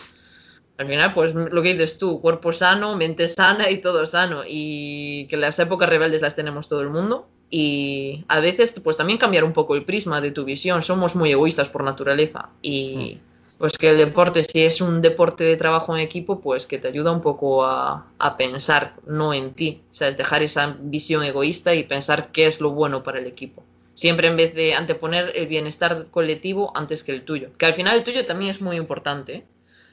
Al 0.78 0.86
final, 0.86 1.16
pues 1.16 1.34
lo 1.34 1.64
que 1.64 1.74
dices 1.74 1.98
tú, 1.98 2.22
cuerpo 2.22 2.54
sano, 2.54 2.96
mente 2.96 3.28
sana 3.28 3.72
y 3.72 3.82
todo 3.82 4.06
sano. 4.06 4.44
Y 4.48 5.26
que 5.28 5.38
las 5.38 5.58
épocas 5.58 5.90
rebeldes 5.90 6.22
las 6.22 6.36
tenemos 6.36 6.68
todo 6.68 6.82
el 6.82 6.92
mundo. 6.92 7.28
Y 7.50 8.26
a 8.28 8.40
veces, 8.42 8.80
pues 8.84 8.96
también 8.96 9.18
cambiar 9.18 9.44
un 9.44 9.54
poco 9.54 9.74
el 9.74 9.86
prisma 9.86 10.22
de 10.22 10.30
tu 10.30 10.46
visión. 10.46 10.84
Somos 10.84 11.16
muy 11.16 11.32
egoístas 11.32 11.68
por 11.68 11.84
naturaleza. 11.84 12.50
Y... 12.62 13.22
Mm 13.24 13.35
pues 13.58 13.74
que 13.78 13.90
el 13.90 13.98
deporte, 13.98 14.44
si 14.44 14.64
es 14.64 14.82
un 14.82 15.02
deporte 15.02 15.44
de 15.44 15.58
trabajo 15.58 15.96
en 15.96 16.02
equipo, 16.02 16.42
pues 16.42 16.68
que 16.68 16.78
te 16.78 16.88
ayuda 16.88 17.12
un 17.12 17.22
poco 17.22 17.66
a, 17.66 18.06
a, 18.20 18.38
pensar 18.38 18.96
no 19.08 19.34
en 19.34 19.54
ti, 19.54 19.82
o 19.92 19.96
sea, 19.96 20.08
es 20.10 20.18
dejar 20.18 20.44
esa 20.44 20.76
visión 20.80 21.24
egoísta 21.24 21.74
y 21.74 21.84
pensar 21.84 22.32
qué 22.32 22.48
es 22.48 22.60
lo 22.60 22.72
bueno 22.72 23.04
para 23.04 23.20
el 23.20 23.28
equipo. 23.28 23.64
Siempre 23.96 24.28
en 24.28 24.36
vez 24.36 24.54
de 24.54 24.74
anteponer 24.74 25.32
el 25.36 25.48
bienestar 25.48 26.08
colectivo 26.12 26.74
antes 26.76 27.02
que 27.02 27.14
el 27.14 27.24
tuyo. 27.24 27.52
Que 27.58 27.66
al 27.66 27.74
final 27.74 27.96
el 27.96 28.04
tuyo 28.04 28.26
también 28.26 28.52
es 28.52 28.62
muy 28.62 28.76
importante. 28.76 29.34
¿eh? 29.34 29.46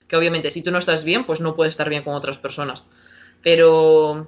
Que 0.09 0.17
obviamente 0.17 0.51
si 0.51 0.61
tú 0.61 0.73
no 0.73 0.79
estás 0.79 1.05
bien, 1.05 1.25
pues 1.25 1.41
no 1.41 1.55
puedes 1.55 1.75
estar 1.75 1.89
bien 1.89 2.03
con 2.03 2.15
otras 2.15 2.37
personas. 2.37 2.89
Pero 3.45 4.27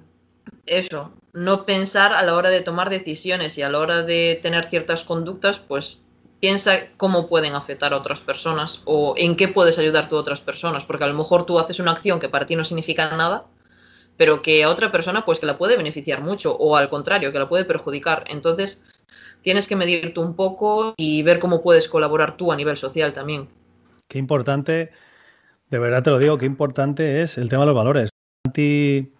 eso, 0.67 1.13
no 1.33 1.67
pensar 1.67 2.13
a 2.13 2.23
la 2.23 2.37
hora 2.37 2.51
de 2.51 2.61
tomar 2.61 2.89
decisiones 2.89 3.59
y 3.59 3.63
a 3.63 3.69
la 3.69 3.81
hora 3.81 4.03
de 4.05 4.39
tener 4.41 4.65
ciertas 4.67 5.03
conductas, 5.03 5.59
pues 5.59 6.07
piensa 6.41 6.89
cómo 6.97 7.29
pueden 7.29 7.55
afectar 7.55 7.93
a 7.93 7.97
otras 7.97 8.21
personas 8.21 8.83
o 8.85 9.15
en 9.17 9.37
qué 9.37 9.49
puedes 9.49 9.79
ayudar 9.79 10.09
tú 10.09 10.17
a 10.17 10.21
otras 10.21 10.41
personas, 10.41 10.85
porque 10.85 11.05
a 11.05 11.07
lo 11.07 11.15
mejor 11.15 11.47
tú 11.47 11.59
haces 11.59 11.81
una 11.81 11.93
acción 11.93 12.21
que 12.21 12.29
para 12.29 12.47
ti 12.47 12.57
no 12.57 12.65
significa 12.65 13.17
nada, 13.17 13.45
pero 14.17 14.43
que 14.43 14.63
a 14.63 14.71
otra 14.71 14.93
persona 14.93 15.25
pues 15.25 15.39
que 15.39 15.47
la 15.47 15.59
puede 15.59 15.77
beneficiar 15.77 16.21
mucho 16.21 16.57
o 16.57 16.77
al 16.77 16.89
contrario, 16.89 17.33
que 17.33 17.39
la 17.39 17.49
puede 17.49 17.65
perjudicar. 17.65 18.25
Entonces, 18.29 18.85
tienes 19.43 19.69
que 19.69 19.77
medirte 19.77 20.21
un 20.21 20.35
poco 20.35 20.95
y 20.97 21.23
ver 21.23 21.39
cómo 21.39 21.63
puedes 21.63 21.89
colaborar 21.89 22.37
tú 22.37 22.53
a 22.53 22.57
nivel 22.57 22.77
social 22.77 23.13
también. 23.13 23.49
Qué 24.09 24.19
importante, 24.19 24.93
de 25.71 25.79
verdad 25.79 26.03
te 26.03 26.11
lo 26.11 26.19
digo, 26.19 26.39
qué 26.39 26.47
importante 26.47 27.23
es 27.23 27.39
el 27.39 27.49
tema 27.49 27.63
de 27.63 27.67
los 27.67 27.77
valores. 27.77 28.11
Anti, 28.47 29.13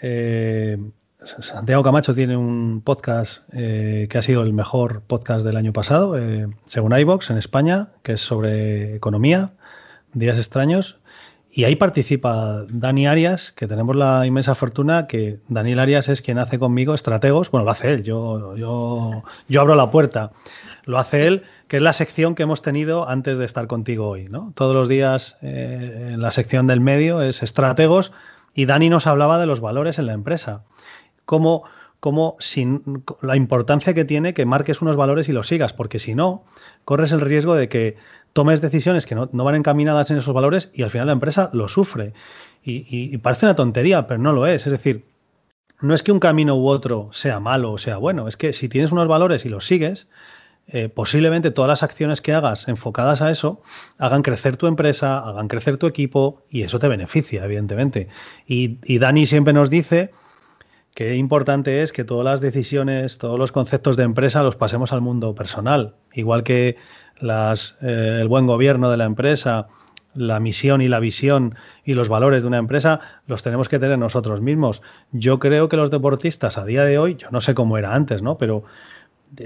eh, 0.00 0.78
Santiago 1.24 1.82
Camacho 1.82 2.14
tiene 2.14 2.36
un 2.36 2.82
podcast 2.84 3.42
eh, 3.52 4.06
que 4.10 4.18
ha 4.18 4.22
sido 4.22 4.42
el 4.42 4.52
mejor 4.52 5.02
podcast 5.02 5.44
del 5.44 5.56
año 5.56 5.72
pasado, 5.72 6.18
eh, 6.18 6.48
según 6.66 6.96
iVox, 6.96 7.30
en 7.30 7.38
España, 7.38 7.88
que 8.02 8.12
es 8.12 8.20
sobre 8.20 8.96
economía, 8.96 9.52
días 10.12 10.36
extraños. 10.36 10.98
Y 11.50 11.64
ahí 11.64 11.76
participa 11.76 12.64
Dani 12.68 13.06
Arias, 13.06 13.52
que 13.52 13.68
tenemos 13.68 13.94
la 13.94 14.26
inmensa 14.26 14.56
fortuna 14.56 15.06
que 15.06 15.38
Daniel 15.48 15.78
Arias 15.78 16.08
es 16.08 16.20
quien 16.20 16.38
hace 16.38 16.58
conmigo 16.58 16.94
estrategos. 16.94 17.50
Bueno, 17.50 17.64
lo 17.64 17.70
hace 17.70 17.92
él, 17.92 18.02
yo, 18.02 18.56
yo, 18.56 19.22
yo 19.48 19.60
abro 19.60 19.76
la 19.76 19.90
puerta. 19.92 20.32
Lo 20.84 20.98
hace 20.98 21.28
él, 21.28 21.44
que 21.68 21.76
es 21.76 21.82
la 21.82 21.92
sección 21.92 22.34
que 22.34 22.42
hemos 22.42 22.60
tenido 22.60 23.08
antes 23.08 23.38
de 23.38 23.44
estar 23.44 23.68
contigo 23.68 24.08
hoy. 24.08 24.28
¿no? 24.28 24.52
Todos 24.56 24.74
los 24.74 24.88
días 24.88 25.36
eh, 25.42 26.16
la 26.18 26.32
sección 26.32 26.66
del 26.66 26.80
medio 26.80 27.22
es 27.22 27.42
estrategos 27.44 28.10
y 28.52 28.66
Dani 28.66 28.90
nos 28.90 29.06
hablaba 29.06 29.38
de 29.38 29.46
los 29.46 29.60
valores 29.60 30.00
en 30.00 30.06
la 30.06 30.12
empresa 30.12 30.64
como, 31.24 31.64
como 32.00 32.36
sin 32.38 33.02
la 33.22 33.36
importancia 33.36 33.94
que 33.94 34.04
tiene 34.04 34.34
que 34.34 34.44
marques 34.44 34.82
unos 34.82 34.96
valores 34.96 35.28
y 35.28 35.32
los 35.32 35.48
sigas, 35.48 35.72
porque 35.72 35.98
si 35.98 36.14
no, 36.14 36.44
corres 36.84 37.12
el 37.12 37.20
riesgo 37.20 37.54
de 37.54 37.68
que 37.68 37.96
tomes 38.34 38.60
decisiones 38.60 39.06
que 39.06 39.14
no, 39.14 39.28
van 39.32 39.54
encaminadas 39.54 40.10
en 40.10 40.18
esos 40.18 40.34
valores 40.34 40.70
y 40.74 40.82
al 40.82 40.90
final 40.90 41.06
la 41.06 41.12
empresa 41.14 41.48
lo 41.54 41.68
sufre. 41.68 42.12
Y, 42.62 43.16
parece 43.18 43.46
una 43.46 43.54
tontería, 43.54 44.06
pero 44.06 44.20
no 44.20 44.32
lo 44.32 44.46
es. 44.46 44.66
Es 44.66 44.72
decir, 44.72 45.04
no 45.80 45.94
es 45.94 46.02
que 46.02 46.12
un 46.12 46.20
camino 46.20 46.56
u 46.56 46.66
otro 46.66 47.10
sea 47.12 47.40
malo 47.40 47.72
o 47.72 47.78
sea 47.78 47.96
bueno, 47.98 48.26
es 48.26 48.36
que 48.36 48.52
si 48.52 48.68
tienes 48.68 48.90
unos 48.90 49.06
valores 49.06 49.44
y 49.44 49.48
los 49.48 49.66
sigues, 49.66 50.08
eh, 50.66 50.88
posiblemente 50.88 51.50
todas 51.50 51.68
las 51.68 51.82
acciones 51.82 52.22
que 52.22 52.32
hagas 52.32 52.68
enfocadas 52.68 53.20
a 53.20 53.30
eso 53.30 53.60
hagan 53.98 54.22
crecer 54.22 54.56
tu 54.56 54.66
empresa, 54.66 55.18
hagan 55.18 55.46
crecer 55.46 55.76
tu 55.76 55.86
equipo 55.86 56.42
y 56.48 56.62
eso 56.62 56.78
te 56.78 56.88
beneficia, 56.88 57.44
evidentemente. 57.44 58.08
Y, 58.46 58.78
y 58.82 58.98
Dani 58.98 59.26
siempre 59.26 59.52
nos 59.52 59.70
dice 59.70 60.10
qué 60.94 61.16
importante 61.16 61.82
es 61.82 61.92
que 61.92 62.04
todas 62.04 62.24
las 62.24 62.40
decisiones, 62.40 63.18
todos 63.18 63.38
los 63.38 63.52
conceptos 63.52 63.96
de 63.96 64.04
empresa 64.04 64.42
los 64.42 64.56
pasemos 64.56 64.92
al 64.92 65.00
mundo 65.00 65.34
personal. 65.34 65.94
Igual 66.12 66.42
que 66.42 66.76
eh, 67.20 68.18
el 68.20 68.28
buen 68.28 68.46
gobierno 68.46 68.90
de 68.90 68.96
la 68.96 69.04
empresa 69.04 69.68
la 70.14 70.40
misión 70.40 70.80
y 70.80 70.88
la 70.88 71.00
visión 71.00 71.56
y 71.84 71.94
los 71.94 72.08
valores 72.08 72.42
de 72.42 72.48
una 72.48 72.58
empresa 72.58 73.00
los 73.26 73.42
tenemos 73.42 73.68
que 73.68 73.78
tener 73.78 73.98
nosotros 73.98 74.40
mismos. 74.40 74.82
Yo 75.12 75.38
creo 75.38 75.68
que 75.68 75.76
los 75.76 75.90
deportistas 75.90 76.56
a 76.56 76.64
día 76.64 76.84
de 76.84 76.98
hoy, 76.98 77.16
yo 77.16 77.28
no 77.30 77.40
sé 77.40 77.54
cómo 77.54 77.78
era 77.78 77.94
antes, 77.94 78.22
¿no? 78.22 78.38
Pero 78.38 78.64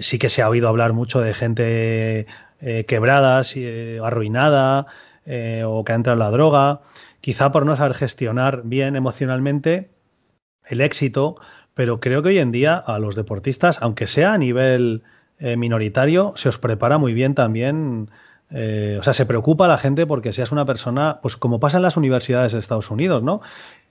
sí 0.01 0.19
que 0.19 0.29
se 0.29 0.43
ha 0.43 0.49
oído 0.49 0.69
hablar 0.69 0.93
mucho 0.93 1.21
de 1.21 1.35
gente 1.35 2.27
eh, 2.61 2.85
quebrada, 2.87 3.41
eh, 3.55 4.01
arruinada 4.03 4.87
eh, 5.25 5.63
o 5.67 5.85
que 5.85 5.93
ha 5.93 5.97
entrado 5.97 6.15
en 6.15 6.21
la 6.21 6.31
droga, 6.31 6.81
quizá 7.21 7.51
por 7.51 7.65
no 7.67 7.77
saber 7.77 7.95
gestionar 7.95 8.63
bien 8.65 8.97
emocionalmente 8.97 9.91
el 10.69 10.81
éxito, 10.81 11.37
pero 11.75 12.01
creo 12.01 12.23
que 12.23 12.31
hoy 12.31 12.39
en 12.39 12.53
día 12.53 12.77
a 12.77 12.99
los 12.99 13.15
deportistas, 13.17 13.81
aunque 13.83 14.07
sea 14.07 14.35
a 14.35 14.39
nivel 14.39 15.03
minoritario, 15.41 16.33
se 16.35 16.49
os 16.49 16.59
prepara 16.59 16.99
muy 16.99 17.15
bien 17.15 17.37
también 17.37 18.09
eh, 18.51 18.97
o 18.99 19.03
sea, 19.03 19.13
se 19.13 19.27
preocupa 19.27 19.69
la 19.69 19.79
gente 19.79 20.07
porque 20.07 20.33
seas 20.33 20.53
una 20.53 20.65
persona, 20.65 21.19
pues 21.21 21.37
como 21.37 21.61
pasa 21.61 21.77
en 21.77 21.83
las 21.83 21.97
universidades 21.97 22.53
de 22.53 22.59
Estados 22.59 22.91
Unidos, 22.91 23.23
¿no? 23.23 23.41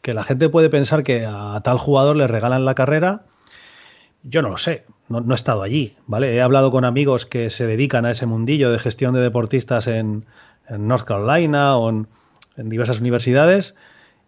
Que 0.01 0.13
la 0.13 0.23
gente 0.23 0.49
puede 0.49 0.69
pensar 0.69 1.03
que 1.03 1.25
a 1.27 1.59
tal 1.63 1.77
jugador 1.77 2.15
le 2.15 2.27
regalan 2.27 2.65
la 2.65 2.75
carrera. 2.75 3.21
Yo 4.23 4.41
no 4.41 4.49
lo 4.49 4.57
sé, 4.57 4.85
no, 5.09 5.23
he 5.31 5.35
estado 5.35 5.61
allí, 5.61 5.95
¿vale? 6.07 6.35
He 6.35 6.41
hablado 6.41 6.71
con 6.71 6.85
amigos 6.85 7.25
que 7.25 7.49
se 7.49 7.67
dedican 7.67 8.05
a 8.05 8.11
ese 8.11 8.25
mundillo 8.25 8.71
de 8.71 8.79
gestión 8.79 9.13
de 9.13 9.21
deportistas 9.21 9.87
en, 9.87 10.25
North 10.69 11.05
Carolina 11.05 11.77
o 11.77 11.89
en, 11.89 12.07
diversas 12.57 12.99
universidades 12.99 13.75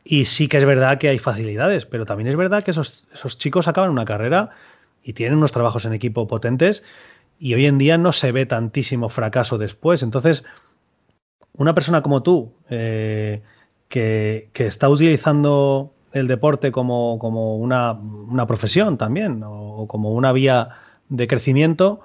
y 0.04 0.26
sí 0.26 0.48
que 0.48 0.58
es 0.58 0.66
verdad 0.66 0.98
que 0.98 1.10
hay 1.10 1.20
facilidades, 1.20 1.86
pero 1.86 2.06
también 2.06 2.28
es 2.28 2.36
verdad 2.36 2.64
que 2.64 2.72
esos, 2.72 3.08
esos 3.14 3.38
chicos 3.38 3.68
acaban 3.68 3.90
una 3.90 4.06
carrera 4.06 4.52
y 5.04 5.14
tienen 5.14 5.38
unos 5.38 5.52
trabajos 5.52 5.86
en 5.86 5.94
equipo 5.94 6.28
potentes 6.28 6.84
y 7.40 7.54
hoy 7.54 7.66
en 7.66 7.78
día 7.78 7.98
no 7.98 8.12
se 8.12 8.32
ve 8.32 8.46
tantísimo 8.46 9.10
fracaso 9.10 9.58
después. 9.58 10.04
Entonces, 10.04 10.44
una 11.54 11.74
persona 11.74 12.02
como 12.02 12.22
tú, 12.22 12.54
eh, 12.70 13.42
que, 13.88 14.50
está 14.54 14.90
utilizando 14.90 15.94
el 16.12 16.28
deporte 16.28 16.72
como, 16.72 17.16
una, 17.16 18.48
profesión 18.48 18.98
también, 18.98 19.42
o, 19.46 19.88
como 19.88 20.12
una 20.12 20.32
vía 20.32 20.70
de 21.08 21.28
crecimiento, 21.28 22.02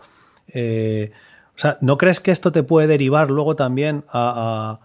eh, 0.48 1.12
o 1.57 1.59
sea, 1.59 1.78
¿no 1.80 1.98
crees 1.98 2.20
que 2.20 2.30
esto 2.30 2.52
te 2.52 2.62
puede 2.62 2.87
derivar 2.87 3.30
luego 3.30 3.54
también 3.57 4.04
a, 4.09 4.80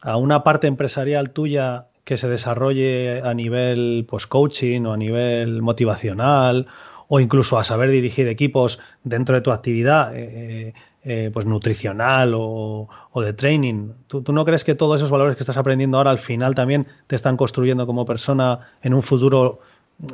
a, 0.00 0.16
una 0.16 0.42
parte 0.42 0.66
empresarial 0.66 1.30
tuya 1.30 1.88
que 2.04 2.18
se 2.18 2.28
desarrolle 2.28 3.22
a 3.22 3.34
nivel 3.34 4.06
pues, 4.08 4.26
coaching 4.26 4.82
o 4.82 4.92
a 4.92 4.96
nivel 4.96 5.62
motivacional 5.62 6.66
o 7.08 7.20
incluso 7.20 7.58
a 7.58 7.64
saber 7.64 7.90
dirigir 7.90 8.28
equipos 8.28 8.78
dentro 9.02 9.34
de 9.34 9.40
tu 9.40 9.50
actividad, 9.52 10.16
eh, 10.16 10.22
eh, 10.24 10.74
eh, 11.04 11.30
pues 11.32 11.46
nutricional 11.46 12.32
o, 12.34 12.88
de 13.16 13.32
training. 13.32 13.90
¿Tú, 14.06 14.24
no 14.32 14.44
crees 14.44 14.64
que 14.64 14.74
todos 14.74 15.00
esos 15.00 15.10
valores 15.10 15.36
que 15.36 15.42
estás 15.42 15.56
aprendiendo 15.56 15.98
ahora 15.98 16.10
al 16.10 16.18
final 16.18 16.54
también 16.54 16.86
te 17.06 17.16
están 17.16 17.36
construyendo 17.36 17.86
como 17.86 18.06
persona 18.06 18.72
en 18.82 18.94
un 18.94 19.02
futuro, 19.02 19.60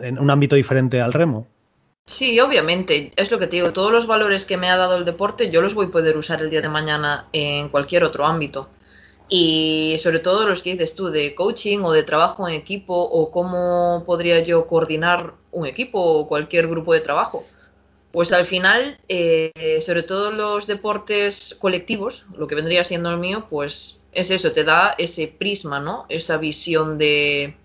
en 0.03 0.18
un 0.18 0.31
ámbito 0.31 0.57
diferente 0.57 1.00
al 1.00 1.12
remo? 1.12 1.46
Sí, 2.07 2.40
obviamente, 2.40 3.12
es 3.14 3.31
lo 3.31 3.38
que 3.38 3.46
te 3.46 3.57
digo, 3.57 3.72
todos 3.72 3.92
los 3.92 4.09
valores 4.09 4.44
que 4.44 4.57
me 4.57 4.68
ha 4.68 4.76
dado 4.76 4.96
el 4.96 5.05
deporte 5.05 5.50
yo 5.50 5.62
los 5.62 5.74
voy 5.74 5.87
a 5.87 5.90
poder 5.90 6.16
usar 6.16 6.42
el 6.42 6.50
día 6.50 6.61
de 6.61 6.68
mañana 6.68 7.26
en 7.33 7.68
cualquier 7.68 8.03
otro 8.03 8.26
ámbito. 8.26 8.68
Y 9.32 9.96
sobre 10.02 10.18
todo 10.18 10.46
los 10.46 10.60
que 10.60 10.72
dices 10.72 10.94
tú 10.94 11.08
de 11.08 11.36
coaching 11.36 11.78
o 11.84 11.92
de 11.92 12.02
trabajo 12.02 12.48
en 12.48 12.54
equipo 12.54 12.94
o 12.94 13.30
cómo 13.30 14.02
podría 14.04 14.40
yo 14.40 14.66
coordinar 14.66 15.34
un 15.52 15.66
equipo 15.66 16.00
o 16.00 16.26
cualquier 16.26 16.66
grupo 16.66 16.92
de 16.92 17.00
trabajo. 17.00 17.44
Pues 18.10 18.32
al 18.32 18.44
final, 18.44 18.98
eh, 19.08 19.52
sobre 19.86 20.02
todo 20.02 20.32
los 20.32 20.66
deportes 20.66 21.54
colectivos, 21.60 22.26
lo 22.36 22.48
que 22.48 22.56
vendría 22.56 22.82
siendo 22.82 23.08
el 23.10 23.18
mío, 23.18 23.46
pues 23.48 24.00
es 24.10 24.32
eso, 24.32 24.50
te 24.50 24.64
da 24.64 24.96
ese 24.98 25.28
prisma, 25.28 25.78
¿no? 25.78 26.06
Esa 26.08 26.36
visión 26.36 26.98
de 26.98 27.56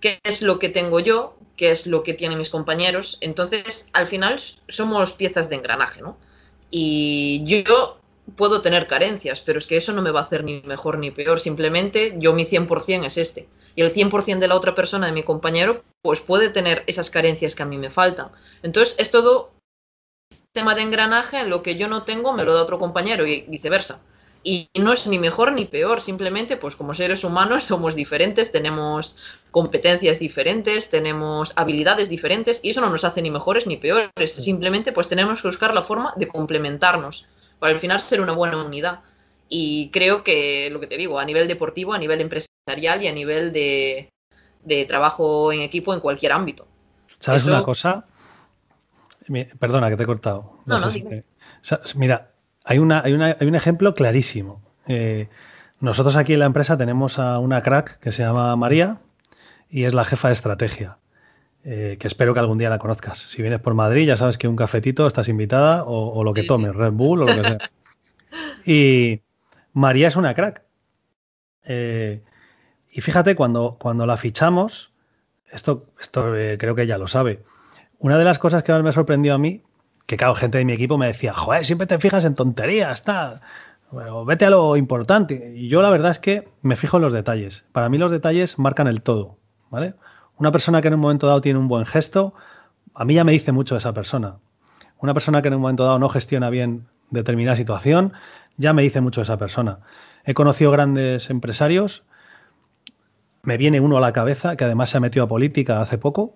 qué 0.00 0.20
es 0.22 0.40
lo 0.40 0.60
que 0.60 0.68
tengo 0.68 1.00
yo, 1.00 1.34
qué 1.56 1.72
es 1.72 1.88
lo 1.88 2.04
que 2.04 2.14
tienen 2.14 2.38
mis 2.38 2.50
compañeros. 2.50 3.18
Entonces, 3.20 3.90
al 3.92 4.06
final 4.06 4.40
somos 4.68 5.12
piezas 5.12 5.50
de 5.50 5.56
engranaje, 5.56 6.00
¿no? 6.00 6.16
Y 6.70 7.42
yo 7.44 7.97
puedo 8.36 8.60
tener 8.60 8.86
carencias, 8.86 9.40
pero 9.40 9.58
es 9.58 9.66
que 9.66 9.76
eso 9.76 9.92
no 9.92 10.02
me 10.02 10.10
va 10.10 10.20
a 10.20 10.24
hacer 10.24 10.44
ni 10.44 10.60
mejor 10.62 10.98
ni 10.98 11.10
peor. 11.10 11.40
Simplemente 11.40 12.14
yo 12.18 12.32
mi 12.32 12.44
100% 12.44 13.06
es 13.06 13.16
este. 13.16 13.48
Y 13.74 13.82
el 13.82 13.92
100% 13.92 14.38
de 14.38 14.48
la 14.48 14.56
otra 14.56 14.74
persona, 14.74 15.06
de 15.06 15.12
mi 15.12 15.22
compañero, 15.22 15.84
pues 16.02 16.20
puede 16.20 16.48
tener 16.48 16.84
esas 16.86 17.10
carencias 17.10 17.54
que 17.54 17.62
a 17.62 17.66
mí 17.66 17.78
me 17.78 17.90
faltan. 17.90 18.30
Entonces 18.62 18.96
es 18.98 19.10
todo 19.10 19.52
tema 20.52 20.74
de 20.74 20.82
engranaje, 20.82 21.44
lo 21.44 21.62
que 21.62 21.76
yo 21.76 21.88
no 21.88 22.02
tengo 22.02 22.32
me 22.32 22.44
lo 22.44 22.54
da 22.54 22.62
otro 22.62 22.78
compañero 22.78 23.26
y 23.26 23.42
viceversa. 23.42 24.00
Y 24.42 24.70
no 24.78 24.92
es 24.92 25.06
ni 25.06 25.18
mejor 25.18 25.52
ni 25.52 25.64
peor, 25.64 26.00
simplemente 26.00 26.56
pues 26.56 26.76
como 26.76 26.94
seres 26.94 27.24
humanos 27.24 27.64
somos 27.72 27.94
diferentes, 27.94 28.50
tenemos 28.50 29.16
competencias 29.50 30.18
diferentes, 30.18 30.90
tenemos 30.90 31.52
habilidades 31.56 32.08
diferentes 32.08 32.60
y 32.64 32.70
eso 32.70 32.80
no 32.80 32.90
nos 32.90 33.04
hace 33.04 33.22
ni 33.22 33.30
mejores 33.30 33.66
ni 33.66 33.76
peores, 33.76 34.32
simplemente 34.34 34.92
pues 34.92 35.08
tenemos 35.08 35.42
que 35.42 35.48
buscar 35.48 35.74
la 35.74 35.82
forma 35.82 36.12
de 36.16 36.28
complementarnos 36.28 37.26
para 37.58 37.72
al 37.72 37.78
final 37.78 38.00
ser 38.00 38.20
una 38.20 38.32
buena 38.32 38.62
unidad. 38.62 39.00
Y 39.48 39.90
creo 39.90 40.22
que, 40.24 40.68
lo 40.70 40.80
que 40.80 40.86
te 40.86 40.96
digo, 40.96 41.18
a 41.18 41.24
nivel 41.24 41.48
deportivo, 41.48 41.94
a 41.94 41.98
nivel 41.98 42.20
empresarial 42.20 43.02
y 43.02 43.08
a 43.08 43.12
nivel 43.12 43.52
de, 43.52 44.10
trabajo 44.86 45.52
en 45.52 45.62
equipo 45.62 45.94
en 45.94 46.00
cualquier 46.00 46.32
ámbito. 46.32 46.66
¿Sabes 47.18 47.46
una 47.46 47.62
cosa? 47.62 48.06
Perdona 49.58 49.88
que 49.88 49.96
te 49.96 50.02
he 50.02 50.06
cortado. 50.06 50.58
No, 50.66 50.78
no, 50.78 50.88
Mira, 51.96 52.30
hay, 52.64 52.78
una, 52.78 53.02
hay, 53.02 53.12
una, 53.12 53.36
hay, 53.40 53.46
un 53.46 53.54
ejemplo 53.54 53.94
clarísimo. 53.94 54.62
Eh, 54.86 55.28
nosotros 55.80 56.16
aquí 56.16 56.34
en 56.34 56.40
la 56.40 56.46
empresa 56.46 56.76
tenemos 56.76 57.18
a 57.18 57.38
una 57.38 57.62
crack 57.62 57.98
que 58.00 58.12
se 58.12 58.22
llama 58.22 58.54
María 58.56 58.98
y 59.70 59.84
es 59.84 59.94
la 59.94 60.04
jefa 60.04 60.28
de 60.28 60.34
estrategia. 60.34 60.98
Eh, 61.64 61.96
que 61.98 62.06
espero 62.06 62.32
que 62.32 62.40
algún 62.40 62.58
día 62.58 62.70
la 62.70 62.78
conozcas. 62.78 63.18
Si 63.18 63.42
vienes 63.42 63.60
por 63.60 63.74
Madrid, 63.74 64.06
ya 64.06 64.16
sabes 64.16 64.38
que 64.38 64.48
un 64.48 64.56
cafetito 64.56 65.06
estás 65.06 65.28
invitada 65.28 65.84
o, 65.84 66.22
lo 66.24 66.32
que 66.32 66.44
tomes, 66.44 66.74
Red 66.74 66.92
Bull 66.92 67.22
o 67.22 67.26
lo 67.26 67.34
que 67.34 67.48
sea. 67.48 67.58
Y 68.64 69.22
María 69.72 70.08
es 70.08 70.16
una 70.16 70.34
crack. 70.34 70.62
Eh, 71.64 72.22
y 72.90 73.00
fíjate, 73.00 73.34
cuando, 73.34 73.78
cuando 73.80 74.04
la 74.04 74.18
fichamos, 74.18 74.92
esto, 75.50 75.86
esto 76.00 76.36
eh, 76.36 76.58
creo 76.58 76.74
que 76.74 76.82
ella 76.82 76.98
lo 76.98 77.08
sabe. 77.08 77.42
Una 77.98 78.18
de 78.18 78.24
las 78.24 78.38
cosas 78.38 78.62
que 78.62 78.72
más 78.72 78.82
me 78.82 78.92
sorprendió 78.92 79.34
a 79.34 79.38
mí, 79.38 79.62
que 80.06 80.16
claro, 80.16 80.34
gente 80.34 80.58
de 80.58 80.64
mi 80.64 80.72
equipo 80.72 80.98
me 80.98 81.06
decía, 81.06 81.32
joder, 81.32 81.64
siempre 81.64 81.86
te 81.86 81.98
fijas 81.98 82.24
en 82.24 82.34
tonterías, 82.34 83.02
tal. 83.02 83.40
Bueno, 83.90 84.24
vete 84.24 84.44
a 84.44 84.50
lo 84.50 84.76
importante. 84.76 85.52
Y 85.56 85.68
yo 85.68 85.80
la 85.80 85.90
verdad 85.90 86.10
es 86.10 86.18
que 86.18 86.48
me 86.62 86.76
fijo 86.76 86.98
en 86.98 87.02
los 87.02 87.12
detalles. 87.12 87.64
Para 87.72 87.88
mí 87.88 87.98
los 87.98 88.10
detalles 88.10 88.58
marcan 88.58 88.86
el 88.86 89.02
todo, 89.02 89.38
¿vale? 89.70 89.94
Una 90.38 90.52
persona 90.52 90.80
que 90.80 90.88
en 90.88 90.94
un 90.94 91.00
momento 91.00 91.26
dado 91.26 91.40
tiene 91.40 91.58
un 91.58 91.68
buen 91.68 91.84
gesto, 91.84 92.32
a 92.94 93.04
mí 93.04 93.14
ya 93.14 93.24
me 93.24 93.32
dice 93.32 93.52
mucho 93.52 93.74
de 93.74 93.80
esa 93.80 93.92
persona. 93.92 94.36
Una 95.00 95.12
persona 95.12 95.42
que 95.42 95.48
en 95.48 95.54
un 95.54 95.60
momento 95.60 95.84
dado 95.84 95.98
no 95.98 96.08
gestiona 96.08 96.48
bien 96.50 96.86
determinada 97.10 97.56
situación, 97.56 98.12
ya 98.56 98.72
me 98.72 98.82
dice 98.82 99.00
mucho 99.00 99.20
de 99.20 99.24
esa 99.24 99.36
persona. 99.36 99.80
He 100.24 100.34
conocido 100.34 100.70
grandes 100.70 101.30
empresarios, 101.30 102.04
me 103.42 103.56
viene 103.56 103.80
uno 103.80 103.96
a 103.96 104.00
la 104.00 104.12
cabeza 104.12 104.56
que 104.56 104.64
además 104.64 104.90
se 104.90 104.98
ha 104.98 105.00
metido 105.00 105.24
a 105.24 105.28
política 105.28 105.80
hace 105.80 105.98
poco, 105.98 106.34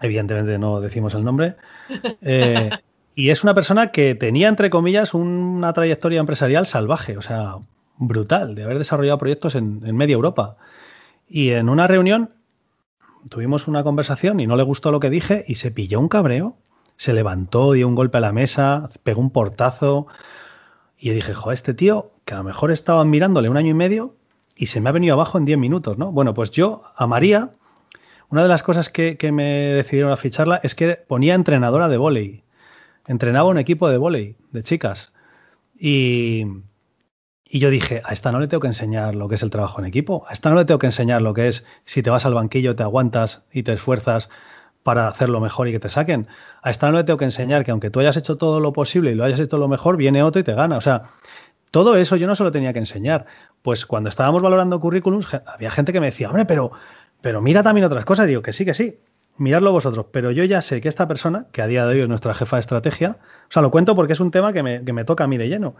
evidentemente 0.00 0.58
no 0.58 0.80
decimos 0.80 1.14
el 1.14 1.24
nombre, 1.24 1.56
eh, 2.22 2.70
y 3.14 3.30
es 3.30 3.42
una 3.42 3.54
persona 3.54 3.90
que 3.90 4.14
tenía, 4.14 4.48
entre 4.48 4.70
comillas, 4.70 5.12
una 5.14 5.72
trayectoria 5.72 6.20
empresarial 6.20 6.66
salvaje, 6.66 7.16
o 7.16 7.22
sea, 7.22 7.56
brutal, 7.96 8.54
de 8.54 8.62
haber 8.62 8.78
desarrollado 8.78 9.18
proyectos 9.18 9.56
en, 9.56 9.82
en 9.84 9.96
media 9.96 10.14
Europa. 10.14 10.56
Y 11.26 11.50
en 11.50 11.68
una 11.68 11.86
reunión 11.88 12.37
tuvimos 13.28 13.68
una 13.68 13.82
conversación 13.82 14.40
y 14.40 14.46
no 14.46 14.56
le 14.56 14.62
gustó 14.62 14.90
lo 14.90 15.00
que 15.00 15.10
dije 15.10 15.44
y 15.46 15.56
se 15.56 15.70
pilló 15.70 16.00
un 16.00 16.08
cabreo, 16.08 16.56
se 16.96 17.12
levantó, 17.12 17.72
dio 17.72 17.86
un 17.86 17.94
golpe 17.94 18.18
a 18.18 18.20
la 18.20 18.32
mesa, 18.32 18.90
pegó 19.02 19.20
un 19.20 19.30
portazo 19.30 20.06
y 20.98 21.10
dije, 21.10 21.34
joder, 21.34 21.54
este 21.54 21.74
tío 21.74 22.12
que 22.24 22.34
a 22.34 22.38
lo 22.38 22.44
mejor 22.44 22.70
estaba 22.70 23.04
mirándole 23.04 23.48
un 23.48 23.56
año 23.56 23.70
y 23.70 23.74
medio 23.74 24.16
y 24.56 24.66
se 24.66 24.80
me 24.80 24.88
ha 24.88 24.92
venido 24.92 25.14
abajo 25.14 25.38
en 25.38 25.44
10 25.44 25.58
minutos, 25.58 25.98
¿no? 25.98 26.10
Bueno, 26.10 26.34
pues 26.34 26.50
yo 26.50 26.82
a 26.96 27.06
María, 27.06 27.52
una 28.28 28.42
de 28.42 28.48
las 28.48 28.62
cosas 28.62 28.90
que, 28.90 29.16
que 29.16 29.30
me 29.30 29.44
decidieron 29.44 30.10
a 30.10 30.16
ficharla 30.16 30.60
es 30.62 30.74
que 30.74 30.96
ponía 30.96 31.34
entrenadora 31.34 31.88
de 31.88 31.96
volei. 31.96 32.42
Entrenaba 33.06 33.48
un 33.48 33.58
equipo 33.58 33.88
de 33.88 33.96
volei, 33.96 34.36
de 34.50 34.62
chicas. 34.62 35.12
Y, 35.78 36.44
y 37.50 37.60
yo 37.60 37.70
dije, 37.70 38.02
a 38.04 38.12
esta 38.12 38.30
no 38.30 38.40
le 38.40 38.46
tengo 38.46 38.60
que 38.60 38.66
enseñar 38.66 39.14
lo 39.14 39.28
que 39.28 39.36
es 39.36 39.42
el 39.42 39.50
trabajo 39.50 39.80
en 39.80 39.86
equipo, 39.86 40.26
a 40.28 40.32
esta 40.32 40.50
no 40.50 40.56
le 40.56 40.64
tengo 40.66 40.78
que 40.78 40.86
enseñar 40.86 41.22
lo 41.22 41.32
que 41.32 41.48
es 41.48 41.64
si 41.84 42.02
te 42.02 42.10
vas 42.10 42.26
al 42.26 42.34
banquillo, 42.34 42.76
te 42.76 42.82
aguantas 42.82 43.42
y 43.52 43.62
te 43.62 43.72
esfuerzas 43.72 44.28
para 44.82 45.08
hacerlo 45.08 45.40
mejor 45.40 45.68
y 45.68 45.72
que 45.72 45.80
te 45.80 45.88
saquen. 45.88 46.28
A 46.62 46.70
esta 46.70 46.90
no 46.90 46.96
le 46.96 47.04
tengo 47.04 47.18
que 47.18 47.24
enseñar 47.24 47.64
que 47.64 47.70
aunque 47.70 47.90
tú 47.90 48.00
hayas 48.00 48.16
hecho 48.16 48.36
todo 48.36 48.60
lo 48.60 48.72
posible 48.72 49.12
y 49.12 49.14
lo 49.14 49.24
hayas 49.24 49.40
hecho 49.40 49.56
lo 49.58 49.68
mejor, 49.68 49.96
viene 49.96 50.22
otro 50.22 50.40
y 50.40 50.44
te 50.44 50.54
gana. 50.54 50.76
O 50.76 50.80
sea, 50.80 51.04
todo 51.70 51.96
eso 51.96 52.16
yo 52.16 52.26
no 52.26 52.34
se 52.34 52.44
lo 52.44 52.52
tenía 52.52 52.72
que 52.72 52.78
enseñar. 52.78 53.26
Pues 53.62 53.86
cuando 53.86 54.08
estábamos 54.08 54.42
valorando 54.42 54.78
currículums, 54.80 55.26
había 55.46 55.70
gente 55.70 55.92
que 55.92 56.00
me 56.00 56.06
decía, 56.06 56.28
hombre, 56.28 56.44
pero, 56.44 56.72
pero 57.20 57.40
mira 57.40 57.62
también 57.62 57.86
otras 57.86 58.04
cosas. 58.04 58.26
digo 58.26 58.42
que 58.42 58.52
sí, 58.52 58.64
que 58.64 58.74
sí, 58.74 58.98
miradlo 59.36 59.72
vosotros. 59.72 60.06
Pero 60.10 60.30
yo 60.30 60.44
ya 60.44 60.60
sé 60.62 60.80
que 60.80 60.88
esta 60.88 61.08
persona, 61.08 61.46
que 61.52 61.62
a 61.62 61.66
día 61.66 61.86
de 61.86 61.94
hoy 61.94 62.00
es 62.02 62.08
nuestra 62.08 62.34
jefa 62.34 62.56
de 62.56 62.60
estrategia, 62.60 63.18
o 63.20 63.52
sea, 63.52 63.62
lo 63.62 63.70
cuento 63.70 63.94
porque 63.94 64.14
es 64.14 64.20
un 64.20 64.30
tema 64.30 64.52
que 64.52 64.62
me, 64.62 64.84
que 64.84 64.92
me 64.92 65.04
toca 65.04 65.24
a 65.24 65.26
mí 65.26 65.38
de 65.38 65.48
lleno 65.48 65.76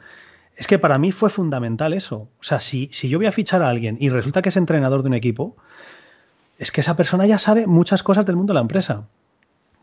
es 0.59 0.66
que 0.66 0.81
para 0.81 0.99
mí 0.99 1.12
fue 1.12 1.31
fundamental 1.31 1.92
eso. 1.92 2.29
O 2.40 2.42
sea, 2.42 2.59
si, 2.59 2.88
si 2.92 3.09
yo 3.09 3.18
voy 3.18 3.27
a 3.27 3.33
fichar 3.33 3.62
a 3.62 3.68
alguien 3.68 3.97
y 4.01 4.09
resulta 4.09 4.42
que 4.42 4.49
es 4.49 4.57
entrenador 4.57 5.03
de 5.03 5.09
un 5.09 5.14
equipo, 5.14 5.57
es 6.59 6.73
que 6.73 6.81
esa 6.81 6.97
persona 6.97 7.27
ya 7.27 7.38
sabe 7.38 7.68
muchas 7.68 8.03
cosas 8.03 8.27
del 8.27 8.35
mundo 8.35 8.53
de 8.53 8.57
la 8.57 8.62
empresa. 8.62 9.07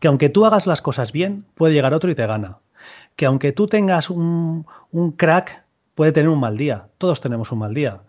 Que 0.00 0.08
aunque 0.08 0.28
tú 0.28 0.44
hagas 0.44 0.66
las 0.66 0.82
cosas 0.82 1.12
bien, 1.12 1.46
puede 1.54 1.72
llegar 1.72 1.94
otro 1.94 2.10
y 2.10 2.14
te 2.14 2.26
gana. 2.26 2.58
Que 3.16 3.24
aunque 3.24 3.52
tú 3.52 3.66
tengas 3.66 4.10
un, 4.10 4.66
crack, 5.16 5.64
puede 5.94 6.12
tener 6.12 6.28
un 6.28 6.40
mal 6.40 6.58
día. 6.58 6.88
Todos 6.98 7.22
tenemos 7.22 7.50
un 7.52 7.60
mal 7.60 7.72
día. 7.72 8.02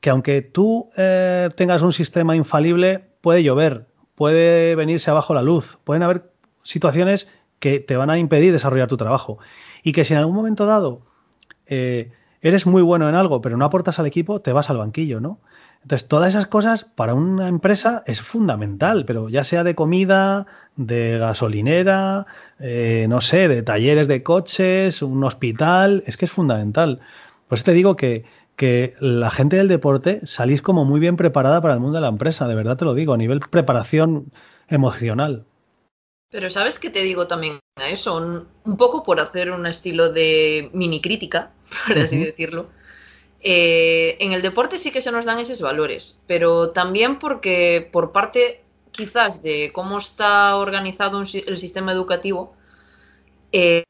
Que 0.00 0.08
aunque 0.08 0.40
tú 0.40 0.88
eh, 0.96 1.50
tengas 1.56 1.82
un 1.82 1.92
sistema 1.92 2.34
infalible, 2.34 3.04
puede 3.20 3.42
llover, 3.42 3.86
puede 4.14 4.74
venirse 4.76 5.10
abajo 5.10 5.34
la 5.34 5.42
luz, 5.42 5.76
pueden 5.84 6.02
haber 6.02 6.32
situaciones 6.62 7.28
que 7.58 7.80
te 7.80 7.96
van 7.96 8.08
a 8.08 8.16
impedir 8.16 8.50
desarrollar 8.50 8.88
tu 8.88 8.96
trabajo. 8.96 9.38
Y 9.82 9.92
que 9.92 10.04
si 10.04 10.14
en 10.14 10.20
algún 10.20 10.34
momento 10.34 10.64
dado 10.64 11.02
eh, 11.66 12.12
eres 12.40 12.66
muy 12.66 12.82
bueno 12.82 13.08
en 13.08 13.14
algo, 13.14 13.40
pero 13.40 13.56
no 13.56 13.64
aportas 13.64 13.98
al 13.98 14.06
equipo, 14.06 14.40
te 14.40 14.52
vas 14.52 14.70
al 14.70 14.78
banquillo, 14.78 15.20
¿no? 15.20 15.40
Entonces, 15.82 16.08
todas 16.08 16.30
esas 16.30 16.46
cosas 16.46 16.84
para 16.84 17.12
una 17.12 17.46
empresa 17.46 18.02
es 18.06 18.22
fundamental, 18.22 19.04
pero 19.04 19.28
ya 19.28 19.44
sea 19.44 19.64
de 19.64 19.74
comida, 19.74 20.46
de 20.76 21.18
gasolinera, 21.18 22.26
eh, 22.58 23.06
no 23.08 23.20
sé, 23.20 23.48
de 23.48 23.62
talleres 23.62 24.08
de 24.08 24.22
coches, 24.22 25.02
un 25.02 25.22
hospital, 25.24 26.02
es 26.06 26.16
que 26.16 26.24
es 26.24 26.30
fundamental. 26.30 27.00
Por 27.48 27.56
eso 27.58 27.64
te 27.66 27.72
digo 27.72 27.96
que, 27.96 28.24
que 28.56 28.94
la 28.98 29.30
gente 29.30 29.56
del 29.56 29.68
deporte 29.68 30.26
salís 30.26 30.62
como 30.62 30.86
muy 30.86 31.00
bien 31.00 31.16
preparada 31.16 31.60
para 31.60 31.74
el 31.74 31.80
mundo 31.80 31.96
de 31.96 32.02
la 32.02 32.08
empresa, 32.08 32.48
de 32.48 32.54
verdad 32.54 32.78
te 32.78 32.86
lo 32.86 32.94
digo, 32.94 33.12
a 33.12 33.18
nivel 33.18 33.40
preparación 33.40 34.32
emocional. 34.68 35.44
Pero 36.34 36.50
¿sabes 36.50 36.80
qué 36.80 36.90
te 36.90 37.04
digo 37.04 37.28
también 37.28 37.60
a 37.76 37.88
eso? 37.90 38.16
Un, 38.16 38.76
poco 38.76 39.04
por 39.04 39.20
hacer 39.20 39.52
un 39.52 39.66
estilo 39.66 40.12
de 40.12 40.68
mini 40.72 41.00
crítica, 41.00 41.52
por 41.86 41.96
así 41.96 42.18
decirlo. 42.18 42.66
Eh, 43.40 44.16
en 44.18 44.32
el 44.32 44.42
deporte 44.42 44.78
sí 44.78 44.90
que 44.90 45.00
se 45.00 45.12
nos 45.12 45.26
dan 45.26 45.38
esos 45.38 45.60
valores, 45.60 46.20
pero 46.26 46.70
también 46.70 47.20
porque 47.20 47.88
por 47.92 48.10
parte 48.10 48.64
quizás 48.90 49.44
de 49.44 49.70
cómo 49.72 49.98
está 49.98 50.56
organizado 50.56 51.22
el 51.22 51.58
sistema 51.58 51.92
educativo, 51.92 52.56
eh, 53.52 53.84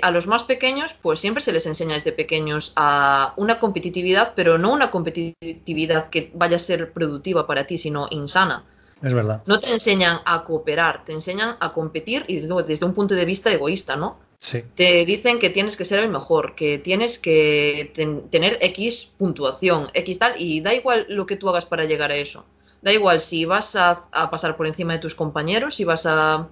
a 0.00 0.10
los 0.12 0.26
más 0.26 0.44
pequeños, 0.44 0.94
pues 0.94 1.20
siempre 1.20 1.42
se 1.42 1.52
les 1.52 1.66
enseña 1.66 1.92
desde 1.92 2.12
pequeños 2.12 2.72
a 2.74 3.34
una 3.36 3.58
competitividad, 3.58 4.32
pero 4.34 4.56
no 4.56 4.72
una 4.72 4.90
competitividad 4.90 6.08
que 6.08 6.30
vaya 6.32 6.56
a 6.56 6.58
ser 6.58 6.94
productiva 6.94 7.46
para 7.46 7.66
ti, 7.66 7.76
sino 7.76 8.08
insana. 8.10 8.64
Es 9.02 9.12
verdad. 9.12 9.42
No 9.46 9.58
te 9.58 9.70
enseñan 9.72 10.20
a 10.24 10.44
cooperar, 10.44 11.04
te 11.04 11.12
enseñan 11.12 11.56
a 11.58 11.72
competir 11.72 12.24
y 12.28 12.36
desde, 12.36 12.84
un 12.84 12.94
punto 12.94 13.14
de 13.14 13.24
vista 13.24 13.52
egoísta, 13.52 13.96
¿no? 13.96 14.18
Sí. 14.38 14.62
Te 14.74 15.04
dicen 15.04 15.38
que 15.38 15.50
tienes 15.50 15.76
que 15.76 15.84
ser 15.84 16.00
el 16.00 16.08
mejor, 16.08 16.54
que 16.54 16.78
tienes 16.78 17.18
que 17.18 17.92
tener 18.30 18.58
X 18.60 19.14
puntuación, 19.16 19.88
X 19.94 20.18
tal, 20.18 20.34
y 20.40 20.60
da 20.60 20.74
igual 20.74 21.06
lo 21.08 21.26
que 21.26 21.36
tú 21.36 21.48
hagas 21.48 21.64
para 21.64 21.84
llegar 21.84 22.10
a 22.10 22.16
eso. 22.16 22.44
Da 22.80 22.92
igual 22.92 23.20
si 23.20 23.44
vas 23.44 23.76
a, 23.76 24.08
pasar 24.30 24.56
por 24.56 24.66
encima 24.66 24.94
de 24.94 24.98
tus 24.98 25.14
compañeros, 25.14 25.76
si 25.76 25.84
vas 25.84 26.06
a, 26.06 26.48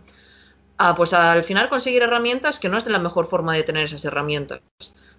a, 0.78 0.94
pues 0.94 1.12
al 1.12 1.42
final 1.42 1.68
conseguir 1.68 2.02
herramientas 2.02 2.60
que 2.60 2.68
no 2.68 2.78
es 2.78 2.84
de 2.84 2.92
la 2.92 3.00
mejor 3.00 3.26
forma 3.26 3.54
de 3.54 3.64
tener 3.64 3.84
esas 3.84 4.04
herramientas. 4.04 4.60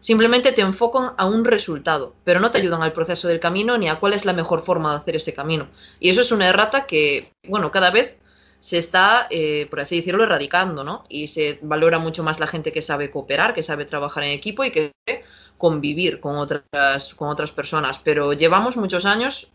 Simplemente 0.02 0.52
te 0.52 0.62
enfocan 0.62 1.14
a 1.16 1.28
un 1.28 1.46
resultado, 1.46 2.16
pero 2.24 2.40
no 2.40 2.50
te 2.50 2.58
ayudan 2.58 2.82
al 2.82 2.92
proceso 2.92 3.28
del 3.28 3.40
camino 3.40 3.78
ni 3.78 3.88
a 3.88 4.00
cuál 4.00 4.14
es 4.14 4.26
la 4.26 4.34
mejor 4.34 4.62
forma 4.62 4.92
de 4.92 4.98
hacer 4.98 5.16
ese 5.16 5.34
camino. 5.34 5.68
Y 6.00 6.10
eso 6.10 6.22
es 6.22 6.32
una 6.32 6.50
errata 6.50 6.88
que, 6.88 7.32
bueno, 7.48 7.72
cada 7.72 7.92
vez 7.92 8.18
se 8.60 8.80
está, 8.80 9.28
eh, 9.30 9.68
por 9.70 9.80
así 9.80 9.98
decirlo, 9.98 10.24
erradicando, 10.24 10.84
¿no? 10.84 11.06
Y 11.08 11.28
se 11.28 11.60
valora 11.62 12.00
mucho 12.00 12.24
más 12.24 12.40
la 12.40 12.48
gente 12.48 12.72
que 12.72 12.82
sabe 12.82 13.12
cooperar, 13.12 13.54
que 13.54 13.62
sabe 13.62 13.86
trabajar 13.86 14.24
en 14.24 14.32
equipo 14.32 14.64
y 14.64 14.72
que 14.72 14.92
sabe 15.06 15.24
convivir 15.60 16.20
con 16.20 16.36
otras, 16.36 17.14
con 17.14 17.30
otras 17.30 17.52
personas. 17.52 18.00
Pero 18.04 18.34
llevamos 18.34 18.78
muchos 18.78 19.06
años 19.06 19.52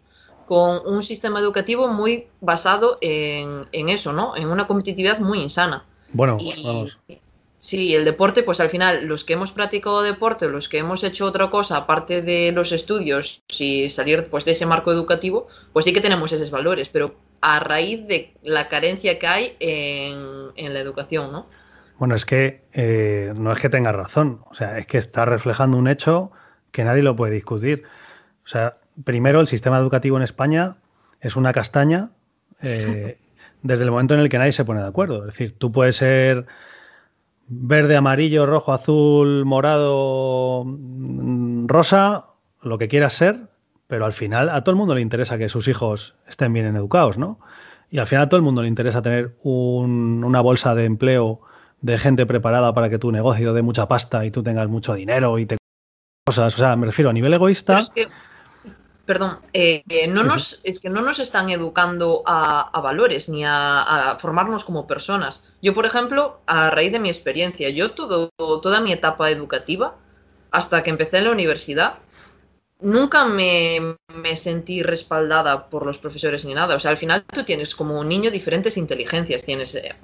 con 0.47 0.81
un 0.87 1.03
sistema 1.03 1.41
educativo 1.41 1.89
muy 1.89 2.29
basado 2.41 2.99
en, 3.01 3.67
eso, 3.73 4.13
¿no? 4.13 4.37
En 4.37 4.49
una 4.49 4.69
competitividad 4.69 5.19
muy 5.19 5.43
insana. 5.43 5.85
Bueno, 6.13 6.39
vamos. 6.65 6.99
Sí, 7.67 7.97
el 7.97 8.05
deporte, 8.05 8.45
pues 8.45 8.61
al 8.61 8.71
final, 8.71 9.09
los 9.09 9.25
que 9.25 9.33
hemos 9.33 9.51
practicado 9.51 10.01
deporte, 10.03 10.47
los 10.47 10.69
que 10.69 10.79
hemos 10.79 11.03
hecho 11.03 11.27
otra 11.27 11.51
cosa, 11.51 11.79
aparte 11.79 12.23
de 12.23 12.53
los 12.53 12.71
estudios 12.71 13.43
y 13.59 13.91
salir 13.91 14.29
pues, 14.31 14.45
de 14.45 14.53
ese 14.53 14.67
marco 14.67 14.93
educativo, 14.93 15.49
pues 15.73 15.85
sí 15.85 15.93
que 15.93 16.01
tenemos 16.01 16.31
esos 16.31 16.53
valores, 16.53 16.89
pero 16.89 17.17
a 17.41 17.59
raíz 17.59 18.07
de 18.07 18.35
la 18.45 18.69
carencia 18.69 19.19
que 19.19 19.27
hay 19.27 19.57
en, 19.59 20.73
la 20.73 20.79
educación, 20.79 21.33
¿no? 21.33 21.49
Bueno, 21.99 22.15
es 22.15 22.25
que 22.25 22.63
eh, 22.73 23.35
no 23.37 23.51
es 23.51 23.59
que 23.59 23.69
tenga 23.69 23.91
razón, 23.91 24.43
o 24.49 24.55
sea, 24.55 24.79
es 24.79 24.87
que 24.87 24.99
está 24.99 25.25
reflejando 25.25 25.77
un 25.77 25.89
hecho 25.89 26.31
que 26.71 26.85
nadie 26.85 27.03
lo 27.03 27.17
puede 27.17 27.35
discutir. 27.35 27.83
O 28.45 28.49
sea, 28.49 28.79
primero, 29.03 29.41
el 29.41 29.49
sistema 29.49 29.79
educativo 29.79 30.17
en 30.17 30.23
España 30.23 30.77
es 31.21 31.35
una 31.35 31.53
castaña 31.53 32.11
eh, 32.63 33.19
desde 33.63 33.83
el 33.83 33.91
momento 33.91 34.15
en 34.15 34.21
el 34.21 34.29
que 34.29 34.39
nadie 34.39 34.53
se 34.53 34.65
pone 34.65 34.83
de 34.83 34.87
acuerdo. 34.87 35.27
Es 35.27 35.35
decir, 35.35 35.59
tú 35.59 35.73
puedes 35.73 35.97
ser 35.97 36.47
verde, 37.49 37.97
amarillo, 37.97 38.47
rojo, 38.47 38.73
azul, 38.73 39.45
morado, 39.45 40.65
mm, 40.65 41.67
rosa, 41.67 42.27
lo 42.63 42.79
que 42.79 42.89
quieras 42.89 43.15
ser, 43.15 43.49
pero 43.87 44.05
al 44.05 44.13
final 44.13 44.49
a 44.49 44.63
todo 44.63 44.73
el 44.73 44.79
mundo 44.79 44.95
le 44.95 45.01
interesa 45.01 45.39
que 45.39 45.49
sus 45.49 45.69
hijos 45.69 46.17
estén 46.27 46.53
bien 46.53 46.75
educados, 46.77 47.19
¿no? 47.19 47.39
Y 47.91 47.99
al 47.99 48.07
final 48.07 48.25
a 48.25 48.29
todo 48.29 48.39
el 48.39 48.43
mundo 48.43 48.63
le 48.63 48.69
interesa 48.69 49.01
tener 49.01 49.37
una 49.45 50.41
bolsa 50.41 50.75
de 50.75 50.85
empleo 50.85 51.41
de 51.81 51.99
gente 51.99 52.27
preparada 52.27 52.75
para 52.75 52.91
que 52.91 52.99
tu 52.99 53.13
negocio 53.13 53.53
dé 53.53 53.63
mucha 53.63 53.87
pasta 53.87 54.25
y 54.25 54.31
tú 54.31 54.43
tengas 54.43 54.69
mucho 54.69 54.95
dinero 54.95 55.39
y 55.39 55.47
te 55.47 55.57
cosas. 56.27 56.55
O 56.55 56.59
sea, 56.59 56.75
me 56.75 56.87
refiero 56.87 57.11
a 57.11 57.13
nivel 57.13 57.33
egoísta 57.35 57.81
perdón, 59.07 59.39
eh, 59.53 59.85
eh, 59.89 60.09
no 60.09 60.25
nos, 60.25 60.61
es 60.65 60.81
que 60.81 60.91
no 60.91 61.01
nos 61.01 61.21
están 61.21 61.49
educando 61.49 62.23
a, 62.27 62.79
valores 62.81 63.29
ni 63.29 63.45
a, 63.47 64.17
formarnos 64.19 64.65
como 64.65 64.87
personas. 64.87 65.45
Yo, 65.63 65.75
por 65.75 65.87
ejemplo, 65.87 66.41
a 66.47 66.71
raíz 66.71 66.93
de 66.93 66.99
mi 66.99 67.09
experiencia, 67.09 67.71
yo 67.71 67.93
todo, 67.93 68.31
toda 68.37 68.81
mi 68.81 68.93
etapa 68.93 69.31
educativa, 69.31 69.95
hasta 70.51 70.83
que 70.83 70.91
empecé 70.91 71.19
en 71.19 71.25
la 71.25 71.31
universidad, 71.31 71.95
nunca 72.81 73.25
me, 73.25 73.97
sentí 74.37 74.83
respaldada 74.83 75.69
por 75.69 75.87
los 75.87 75.99
profesores 75.99 76.45
ni 76.45 76.55
nada. 76.55 76.75
O 76.75 76.79
sea, 76.79 76.91
al 76.91 76.97
final 76.97 77.25
tú 77.25 77.45
tienes 77.45 77.75
como 77.75 77.99
un 77.99 78.09
niño 78.09 78.31
diferentes 78.31 78.77
inteligencias. 78.77 79.45
Tienes 79.45 79.75
eh, 79.75 79.95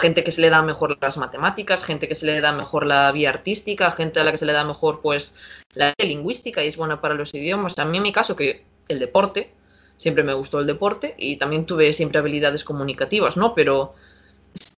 gente 0.00 0.24
que 0.24 0.32
se 0.32 0.40
le 0.40 0.50
da 0.50 0.62
mejor 0.62 0.96
las 1.00 1.16
matemáticas, 1.16 1.84
gente 1.84 2.08
que 2.08 2.14
se 2.14 2.26
le 2.26 2.40
da 2.40 2.52
mejor 2.52 2.86
la 2.86 3.10
vía 3.12 3.30
artística, 3.30 3.90
gente 3.90 4.20
a 4.20 4.24
la 4.24 4.30
que 4.30 4.38
se 4.38 4.46
le 4.46 4.52
da 4.52 4.64
mejor 4.64 5.00
pues 5.00 5.34
la 5.74 5.94
lingüística 5.98 6.64
y 6.64 6.68
es 6.68 6.76
buena 6.76 7.00
para 7.00 7.14
los 7.14 7.34
idiomas. 7.34 7.78
A 7.78 7.84
mí 7.84 7.96
en 7.96 8.02
mi 8.02 8.12
caso 8.12 8.36
que 8.36 8.64
el 8.88 8.98
deporte, 8.98 9.52
siempre 9.96 10.24
me 10.24 10.34
gustó 10.34 10.60
el 10.60 10.66
deporte 10.66 11.14
y 11.18 11.36
también 11.36 11.66
tuve 11.66 11.92
siempre 11.92 12.18
habilidades 12.18 12.64
comunicativas, 12.64 13.36
¿no? 13.36 13.54
Pero 13.54 13.94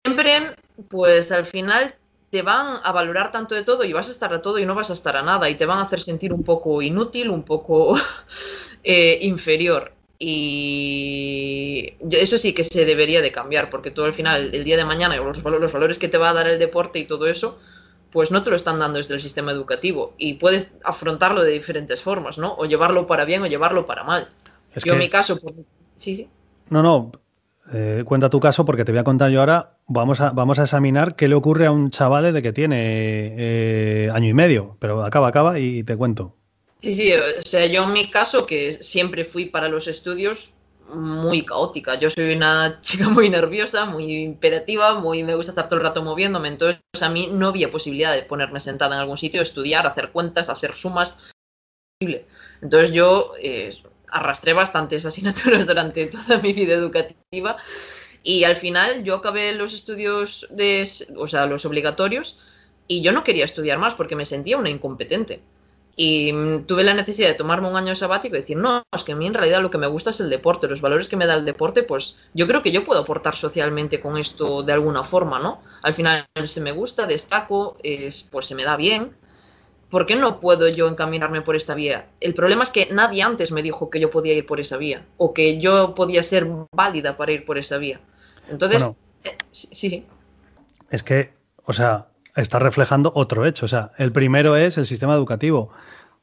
siempre 0.05 0.55
pues 0.89 1.33
al 1.33 1.45
final 1.45 1.95
te 2.31 2.43
van 2.43 2.81
a 2.83 2.93
valorar 2.93 3.31
tanto 3.31 3.55
de 3.55 3.65
todo 3.65 3.85
y 3.85 3.93
vas 3.93 4.09
a 4.09 4.13
estar 4.13 4.33
a 4.33 4.43
todo 4.43 4.59
y 4.59 4.67
no 4.67 4.75
vas 4.75 4.91
a 4.91 4.93
estar 4.93 5.17
a 5.17 5.23
nada 5.23 5.49
y 5.49 5.55
te 5.55 5.67
van 5.67 5.79
a 5.79 5.83
hacer 5.83 6.01
sentir 6.03 6.33
un 6.33 6.45
poco 6.45 6.83
inútil, 6.83 7.31
un 7.31 7.43
poco 7.43 7.97
eh, 8.85 9.19
inferior. 9.23 9.93
Y 10.21 11.95
eso 12.11 12.39
sí 12.39 12.53
que 12.53 12.65
se 12.65 12.85
debería 12.85 13.23
de 13.23 13.31
cambiar, 13.31 13.71
porque 13.71 13.93
tú 13.93 14.03
al 14.03 14.15
final, 14.15 14.51
el 14.53 14.65
día 14.65 14.77
de 14.77 14.85
mañana, 14.85 15.17
los, 15.17 15.45
los 15.45 15.73
valores 15.73 15.99
que 15.99 16.09
te 16.09 16.19
va 16.19 16.31
a 16.31 16.35
dar 16.35 16.49
el 16.49 16.59
deporte 16.59 16.99
y 16.99 17.05
todo 17.05 17.29
eso, 17.29 17.59
pues 18.11 18.31
no 18.31 18.43
te 18.43 18.51
lo 18.51 18.57
están 18.57 18.79
dando 18.79 18.99
desde 18.99 19.15
el 19.15 19.21
sistema 19.21 19.53
educativo 19.53 20.15
y 20.19 20.35
puedes 20.35 20.73
afrontarlo 20.83 21.43
de 21.43 21.53
diferentes 21.53 22.03
formas, 22.03 22.37
¿no? 22.37 22.55
O 22.55 22.67
llevarlo 22.67 23.07
para 23.07 23.25
bien 23.25 23.43
o 23.43 23.47
llevarlo 23.47 23.87
para 23.87 24.03
mal. 24.03 24.29
yo 24.85 24.95
en 24.95 24.99
mi 24.99 25.09
caso, 25.09 25.39
pues, 25.39 25.55
sí, 25.99 26.17
sí. 26.17 26.29
No, 26.71 26.83
no, 26.83 27.13
eh, 27.73 28.03
cuenta 28.07 28.31
tu 28.31 28.41
caso 28.41 28.65
porque 28.65 28.85
te 28.85 28.93
voy 28.93 29.01
a 29.01 29.05
contar 29.05 29.31
yo 29.31 29.41
ahora. 29.41 29.77
Vamos 29.87 30.21
a, 30.21 30.31
vamos 30.31 30.59
a 30.59 30.65
examinar 30.65 31.17
qué 31.17 31.29
le 31.29 31.35
ocurre 31.35 31.67
a 31.67 31.71
un 31.71 31.91
chaval 31.91 32.25
desde 32.25 32.43
que 32.43 32.53
tiene 32.53 33.35
eh, 33.37 34.11
año 34.13 34.29
y 34.29 34.35
medio. 34.35 34.77
Pero 34.79 35.05
acaba, 35.05 35.29
acaba 35.29 35.59
y 35.59 35.83
te 35.85 35.97
cuento. 35.97 36.35
Sí, 36.81 36.95
sí, 36.95 37.13
o 37.13 37.43
sea, 37.47 37.67
yo 37.67 37.85
en 37.85 37.93
mi 37.93 38.11
caso, 38.11 38.47
que 38.47 38.79
siempre 38.83 39.25
fui 39.25 39.47
para 39.47 39.69
los 39.69 39.89
estudios 39.89 40.55
muy 40.95 41.45
caótica. 41.45 41.99
Yo 41.99 42.09
soy 42.09 42.35
una 42.35 42.81
chica 42.83 43.09
muy 43.09 43.29
nerviosa, 43.29 43.85
muy 43.85 44.17
imperativa, 44.17 44.95
muy 44.99 45.25
me 45.25 45.35
gusta 45.35 45.53
estar 45.53 45.69
todo 45.69 45.81
el 45.81 45.85
rato 45.85 46.03
moviéndome. 46.03 46.49
Entonces, 46.49 46.81
a 47.01 47.09
mí 47.09 47.29
no 47.33 47.49
había 47.49 47.71
posibilidad 47.71 48.15
de 48.15 48.23
ponerme 48.23 48.61
sentada 48.61 48.97
en 48.97 49.01
algún 49.01 49.17
sitio, 49.17 49.43
estudiar, 49.43 49.87
hacer 49.87 50.11
cuentas, 50.11 50.49
hacer 50.49 50.73
sumas. 50.75 51.19
Entonces, 52.63 52.93
yo 52.93 53.33
eh, 53.43 53.77
arrastré 54.11 54.53
bastantes 54.53 55.05
asignaturas 55.05 55.67
durante 55.69 56.07
toda 56.07 56.39
mi 56.39 56.53
vida 56.53 56.75
educativa 56.75 57.57
y 58.23 58.45
al 58.45 58.57
final 58.57 59.05
yo 59.05 59.17
acabé 59.17 59.53
los 59.55 59.75
estudios 59.75 60.47
de, 60.51 60.89
o 61.17 61.27
sea, 61.27 61.47
los 61.47 61.65
obligatorios 61.65 62.39
y 62.87 63.03
yo 63.03 63.13
no 63.13 63.25
quería 63.25 63.45
estudiar 63.45 63.79
más 63.79 63.95
porque 63.95 64.17
me 64.17 64.27
sentía 64.27 64.59
una 64.59 64.71
incompetente. 64.71 65.43
Y 65.97 66.33
mm, 66.33 66.65
tuve 66.67 66.85
la 66.85 66.95
necesidad 66.95 67.29
de 67.29 67.35
tomarme 67.35 67.69
un 67.69 67.77
año 67.77 67.95
sabático 67.95 68.37
y 68.37 68.41
decir, 68.41 68.57
no, 68.57 68.83
es 68.95 69.03
que 69.03 69.13
a 69.13 69.17
mí 69.17 69.27
en 69.27 69.35
realidad 69.35 69.61
lo 69.63 69.71
que 69.71 69.79
me 69.79 69.87
gusta 69.89 70.11
es 70.11 70.21
el 70.21 70.31
deporte, 70.31 70.69
los 70.69 70.81
valores 70.81 71.09
que 71.09 71.17
me 71.17 71.27
da 71.27 71.35
el 71.35 71.45
deporte, 71.45 71.83
pues 71.83 72.19
yo 72.35 72.47
creo 72.47 72.63
que 72.63 72.71
yo 72.71 72.85
puedo 72.85 73.01
aportar 73.01 73.35
socialmente 73.35 74.01
con 74.01 74.17
esto 74.17 74.63
de 74.63 74.73
alguna 74.73 75.03
forma, 75.03 75.39
¿no? 75.41 75.61
Al 75.83 75.95
final 75.95 76.27
se 76.45 76.61
me 76.61 76.73
gusta, 76.73 77.07
destaco, 77.07 77.79
es, 77.83 78.25
pues 78.31 78.47
se 78.47 78.55
me 78.55 78.65
da 78.65 78.77
bien 78.77 79.17
¿por 79.91 80.07
qué 80.07 80.17
no 80.17 80.41
puedo 80.41 80.69
yo 80.69 80.89
encaminarme 80.89 81.41
por 81.43 81.57
esta 81.57 81.75
vía? 81.75 82.07
El 82.21 82.35
problema 82.35 82.63
es 82.63 82.71
que 82.71 82.89
nadie 82.93 83.23
antes 83.23 83.53
me 83.53 83.63
dijo 83.63 83.91
que 83.91 84.01
yo 84.01 84.11
podía 84.11 84.35
ir 84.35 84.47
por 84.47 84.61
esa 84.61 84.77
vía 84.77 85.05
o 85.17 85.33
que 85.33 85.59
yo 85.59 85.95
podía 85.95 86.23
ser 86.23 86.47
válida 86.73 87.17
para 87.17 87.33
ir 87.33 87.45
por 87.45 87.59
esa 87.59 87.79
vía. 87.79 88.01
Entonces, 88.51 88.83
Bueno. 88.83 88.97
eh, 89.25 89.37
sí, 89.51 89.91
sí. 89.91 90.07
Es 90.91 91.03
que, 91.03 91.31
o 91.65 91.73
sea, 91.73 92.07
está 92.37 92.59
reflejando 92.59 93.13
otro 93.15 93.47
hecho. 93.47 93.67
O 93.67 93.69
sea, 93.69 93.93
el 93.99 94.13
primero 94.13 94.57
es 94.57 94.79
el 94.79 94.87
sistema 94.87 95.15
educativo. 95.15 95.71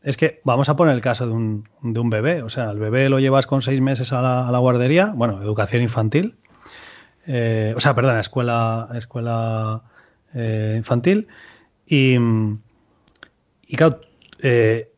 Es 0.01 0.17
que 0.17 0.41
vamos 0.43 0.69
a 0.69 0.75
poner 0.75 0.93
el 0.95 1.01
caso 1.01 1.25
de 1.25 1.33
un, 1.33 1.67
de 1.81 1.99
un 1.99 2.09
bebé. 2.09 2.43
O 2.43 2.49
sea, 2.49 2.71
el 2.71 2.79
bebé 2.79 3.09
lo 3.09 3.19
llevas 3.19 3.47
con 3.47 3.61
seis 3.61 3.81
meses 3.81 4.13
a 4.13 4.21
la, 4.21 4.47
a 4.47 4.51
la 4.51 4.59
guardería, 4.59 5.13
bueno, 5.15 5.41
educación 5.41 5.81
infantil. 5.81 6.35
Eh, 7.27 7.73
o 7.75 7.79
sea, 7.81 7.95
perdón, 7.95 8.19
escuela, 8.19 8.89
escuela 8.93 9.81
eh, 10.35 10.75
infantil. 10.77 11.27
Y, 11.87 12.17
y 13.67 13.75
claro, 13.75 14.01
eh, 14.39 14.91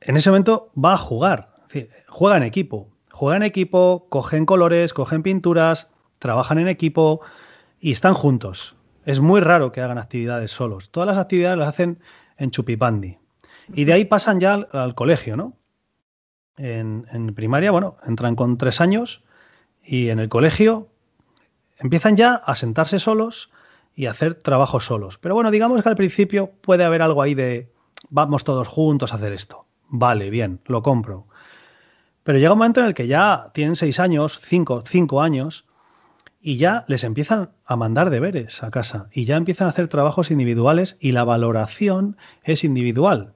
en 0.00 0.16
ese 0.16 0.30
momento 0.30 0.72
va 0.82 0.94
a 0.94 0.98
jugar. 0.98 1.54
Juega 2.08 2.36
en 2.36 2.42
equipo. 2.42 2.88
Juega 3.10 3.36
en 3.36 3.42
equipo, 3.42 4.06
cogen 4.08 4.46
colores, 4.46 4.92
cogen 4.92 5.22
pinturas, 5.22 5.90
trabajan 6.18 6.58
en 6.58 6.68
equipo 6.68 7.20
y 7.80 7.92
están 7.92 8.14
juntos. 8.14 8.76
Es 9.04 9.20
muy 9.20 9.40
raro 9.40 9.72
que 9.72 9.80
hagan 9.80 9.98
actividades 9.98 10.50
solos. 10.50 10.90
Todas 10.90 11.06
las 11.06 11.18
actividades 11.18 11.58
las 11.58 11.68
hacen 11.68 12.00
en 12.36 12.50
Chupipandi. 12.50 13.18
Y 13.72 13.84
de 13.84 13.92
ahí 13.92 14.04
pasan 14.04 14.38
ya 14.38 14.54
al, 14.54 14.94
colegio, 14.94 15.36
¿no? 15.36 15.56
En 16.58 17.34
primaria, 17.34 17.70
bueno, 17.70 17.96
entran 18.06 18.36
con 18.36 18.58
tres 18.58 18.80
años 18.80 19.24
y 19.82 20.08
en 20.08 20.18
el 20.18 20.28
colegio 20.28 20.88
empiezan 21.78 22.16
ya 22.16 22.34
a 22.34 22.56
sentarse 22.56 22.98
solos 22.98 23.50
y 23.96 24.06
hacer 24.06 24.34
trabajos 24.34 24.84
solos. 24.84 25.18
Pero 25.18 25.34
bueno, 25.34 25.50
digamos 25.50 25.82
que 25.82 25.88
al 25.88 25.96
principio 25.96 26.52
puede 26.60 26.84
haber 26.84 27.02
algo 27.02 27.22
ahí 27.22 27.34
de 27.34 27.72
vamos 28.10 28.44
todos 28.44 28.68
juntos 28.68 29.12
a 29.12 29.16
hacer 29.16 29.32
esto. 29.32 29.66
Vale, 29.88 30.30
bien, 30.30 30.60
lo 30.66 30.82
compro. 30.82 31.26
Pero 32.22 32.38
llega 32.38 32.52
un 32.52 32.58
momento 32.58 32.80
en 32.80 32.86
el 32.86 32.94
que 32.94 33.06
ya 33.06 33.50
tienen 33.54 33.74
seis 33.74 33.98
años, 33.98 34.38
cinco, 34.42 34.84
cinco 34.86 35.22
años, 35.22 35.65
y 36.40 36.56
ya 36.58 36.84
les 36.88 37.04
empiezan 37.04 37.50
a 37.64 37.76
mandar 37.76 38.10
deberes 38.10 38.62
a 38.62 38.70
casa 38.70 39.08
y 39.12 39.24
ya 39.24 39.36
empiezan 39.36 39.66
a 39.66 39.70
hacer 39.70 39.88
trabajos 39.88 40.30
individuales 40.30 40.96
y 41.00 41.12
la 41.12 41.24
valoración 41.24 42.16
es 42.44 42.64
individual. 42.64 43.34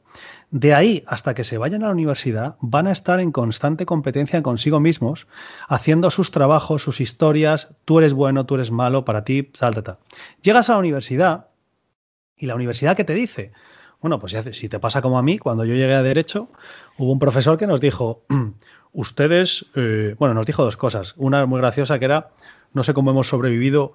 De 0.50 0.74
ahí 0.74 1.04
hasta 1.06 1.34
que 1.34 1.44
se 1.44 1.58
vayan 1.58 1.84
a 1.84 1.86
la 1.86 1.92
universidad 1.92 2.56
van 2.60 2.88
a 2.88 2.92
estar 2.92 3.20
en 3.20 3.30
constante 3.30 3.86
competencia 3.86 4.42
consigo 4.42 4.80
mismos, 4.80 5.28
haciendo 5.68 6.10
sus 6.10 6.32
trabajos, 6.32 6.82
sus 6.82 7.00
historias, 7.00 7.74
tú 7.84 7.98
eres 7.98 8.14
bueno, 8.14 8.46
tú 8.46 8.56
eres 8.56 8.72
malo, 8.72 9.04
para 9.04 9.24
ti, 9.24 9.44
tal, 9.44 9.74
tal, 9.74 9.84
tal. 9.84 9.98
Llegas 10.42 10.68
a 10.68 10.72
la 10.72 10.80
universidad 10.80 11.46
y 12.36 12.46
la 12.46 12.56
universidad 12.56 12.96
¿qué 12.96 13.04
te 13.04 13.14
dice? 13.14 13.52
Bueno, 14.00 14.18
pues 14.18 14.34
si 14.52 14.68
te 14.68 14.78
pasa 14.78 15.02
como 15.02 15.18
a 15.18 15.22
mí, 15.22 15.38
cuando 15.38 15.64
yo 15.64 15.74
llegué 15.74 15.94
a 15.94 16.02
Derecho, 16.02 16.48
hubo 16.96 17.12
un 17.12 17.18
profesor 17.18 17.58
que 17.58 17.66
nos 17.66 17.80
dijo, 17.80 18.24
ustedes, 18.92 19.66
eh, 19.74 20.14
bueno, 20.18 20.34
nos 20.34 20.46
dijo 20.46 20.64
dos 20.64 20.76
cosas. 20.78 21.14
Una 21.16 21.44
muy 21.46 21.60
graciosa 21.60 21.98
que 21.98 22.06
era, 22.06 22.30
no 22.72 22.82
sé 22.82 22.94
cómo 22.94 23.10
hemos 23.10 23.28
sobrevivido 23.28 23.92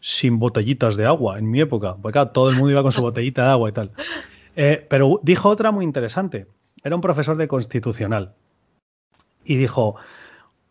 sin 0.00 0.38
botellitas 0.38 0.96
de 0.96 1.06
agua 1.06 1.38
en 1.38 1.50
mi 1.50 1.60
época, 1.60 1.96
porque 2.00 2.20
todo 2.32 2.50
el 2.50 2.56
mundo 2.56 2.70
iba 2.70 2.82
con 2.82 2.92
su 2.92 3.02
botellita 3.02 3.44
de 3.44 3.50
agua 3.50 3.68
y 3.68 3.72
tal. 3.72 3.92
Eh, 4.54 4.86
pero 4.88 5.20
dijo 5.22 5.48
otra 5.48 5.70
muy 5.70 5.84
interesante. 5.84 6.46
Era 6.82 6.94
un 6.94 7.02
profesor 7.02 7.36
de 7.36 7.48
constitucional. 7.48 8.34
Y 9.44 9.56
dijo, 9.56 9.96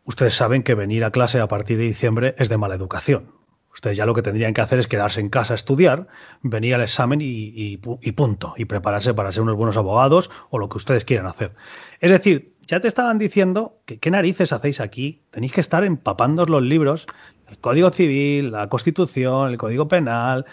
ustedes 0.04 0.36
saben 0.36 0.64
que 0.64 0.76
venir 0.76 1.04
a 1.04 1.12
clase 1.12 1.40
a 1.40 1.48
partir 1.48 1.78
de 1.78 1.84
diciembre 1.84 2.36
es 2.38 2.50
de 2.50 2.58
mala 2.58 2.76
educación. 2.76 3.32
Ustedes 3.74 3.98
ya 3.98 4.06
lo 4.06 4.14
que 4.14 4.22
tendrían 4.22 4.54
que 4.54 4.62
hacer 4.62 4.80
es 4.80 4.88
quedarse 4.88 5.20
en 5.20 5.28
casa 5.30 5.54
a 5.54 5.56
estudiar, 5.56 6.08
venir 6.42 6.76
al 6.76 6.82
examen 6.82 7.20
y, 7.20 7.52
y 7.54 7.78
pu- 7.78 8.00
y 8.02 8.14
punto, 8.14 8.54
y 8.56 8.66
prepararse 8.66 9.14
para 9.14 9.34
ser 9.34 9.44
unos 9.44 9.58
buenos 9.58 9.76
abogados 9.76 10.32
o 10.50 10.60
lo 10.60 10.70
que 10.70 10.78
ustedes 10.78 11.04
quieran 11.04 11.28
hacer. 11.28 11.54
Es 12.00 12.10
decir, 12.10 12.54
ya 12.62 12.80
te 12.80 12.88
estaban 12.88 13.18
diciendo 13.18 13.78
que 13.86 14.00
qué 14.00 14.12
narices 14.12 14.54
hacéis 14.54 14.80
aquí, 14.80 15.24
tenéis 15.30 15.52
que 15.52 15.60
estar 15.62 15.84
empapándoos 15.84 16.50
los 16.50 16.64
libros, 16.64 17.06
el 17.50 17.58
Código 17.60 17.90
Civil, 17.90 18.52
la 18.52 18.68
Constitución, 18.70 19.52
el 19.52 19.58
Código 19.58 19.88
Penal, 19.88 20.46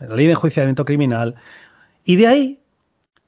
la 0.00 0.14
Ley 0.14 0.26
de 0.26 0.32
Enjuiciamiento 0.32 0.84
Criminal, 0.84 1.34
y 2.04 2.16
de 2.16 2.26
ahí 2.26 2.62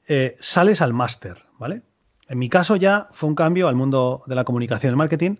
eh, 0.07 0.37
sales 0.39 0.81
al 0.81 0.93
máster, 0.93 1.45
¿vale? 1.57 1.83
En 2.27 2.39
mi 2.39 2.49
caso 2.49 2.75
ya 2.75 3.09
fue 3.11 3.29
un 3.29 3.35
cambio 3.35 3.67
al 3.67 3.75
mundo 3.75 4.23
de 4.25 4.35
la 4.35 4.43
comunicación 4.43 4.89
y 4.89 4.93
el 4.93 4.97
marketing, 4.97 5.35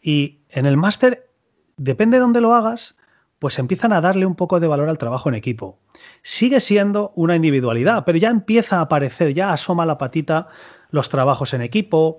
y 0.00 0.40
en 0.48 0.66
el 0.66 0.76
máster, 0.76 1.28
depende 1.76 2.16
de 2.16 2.22
dónde 2.22 2.40
lo 2.40 2.52
hagas, 2.54 2.96
pues 3.38 3.58
empiezan 3.58 3.92
a 3.92 4.00
darle 4.00 4.26
un 4.26 4.36
poco 4.36 4.60
de 4.60 4.68
valor 4.68 4.88
al 4.88 4.98
trabajo 4.98 5.28
en 5.28 5.34
equipo. 5.34 5.78
Sigue 6.22 6.60
siendo 6.60 7.12
una 7.16 7.34
individualidad, 7.34 8.04
pero 8.04 8.18
ya 8.18 8.28
empieza 8.28 8.78
a 8.78 8.82
aparecer, 8.82 9.34
ya 9.34 9.52
asoma 9.52 9.86
la 9.86 9.98
patita 9.98 10.48
los 10.90 11.08
trabajos 11.08 11.54
en 11.54 11.62
equipo, 11.62 12.18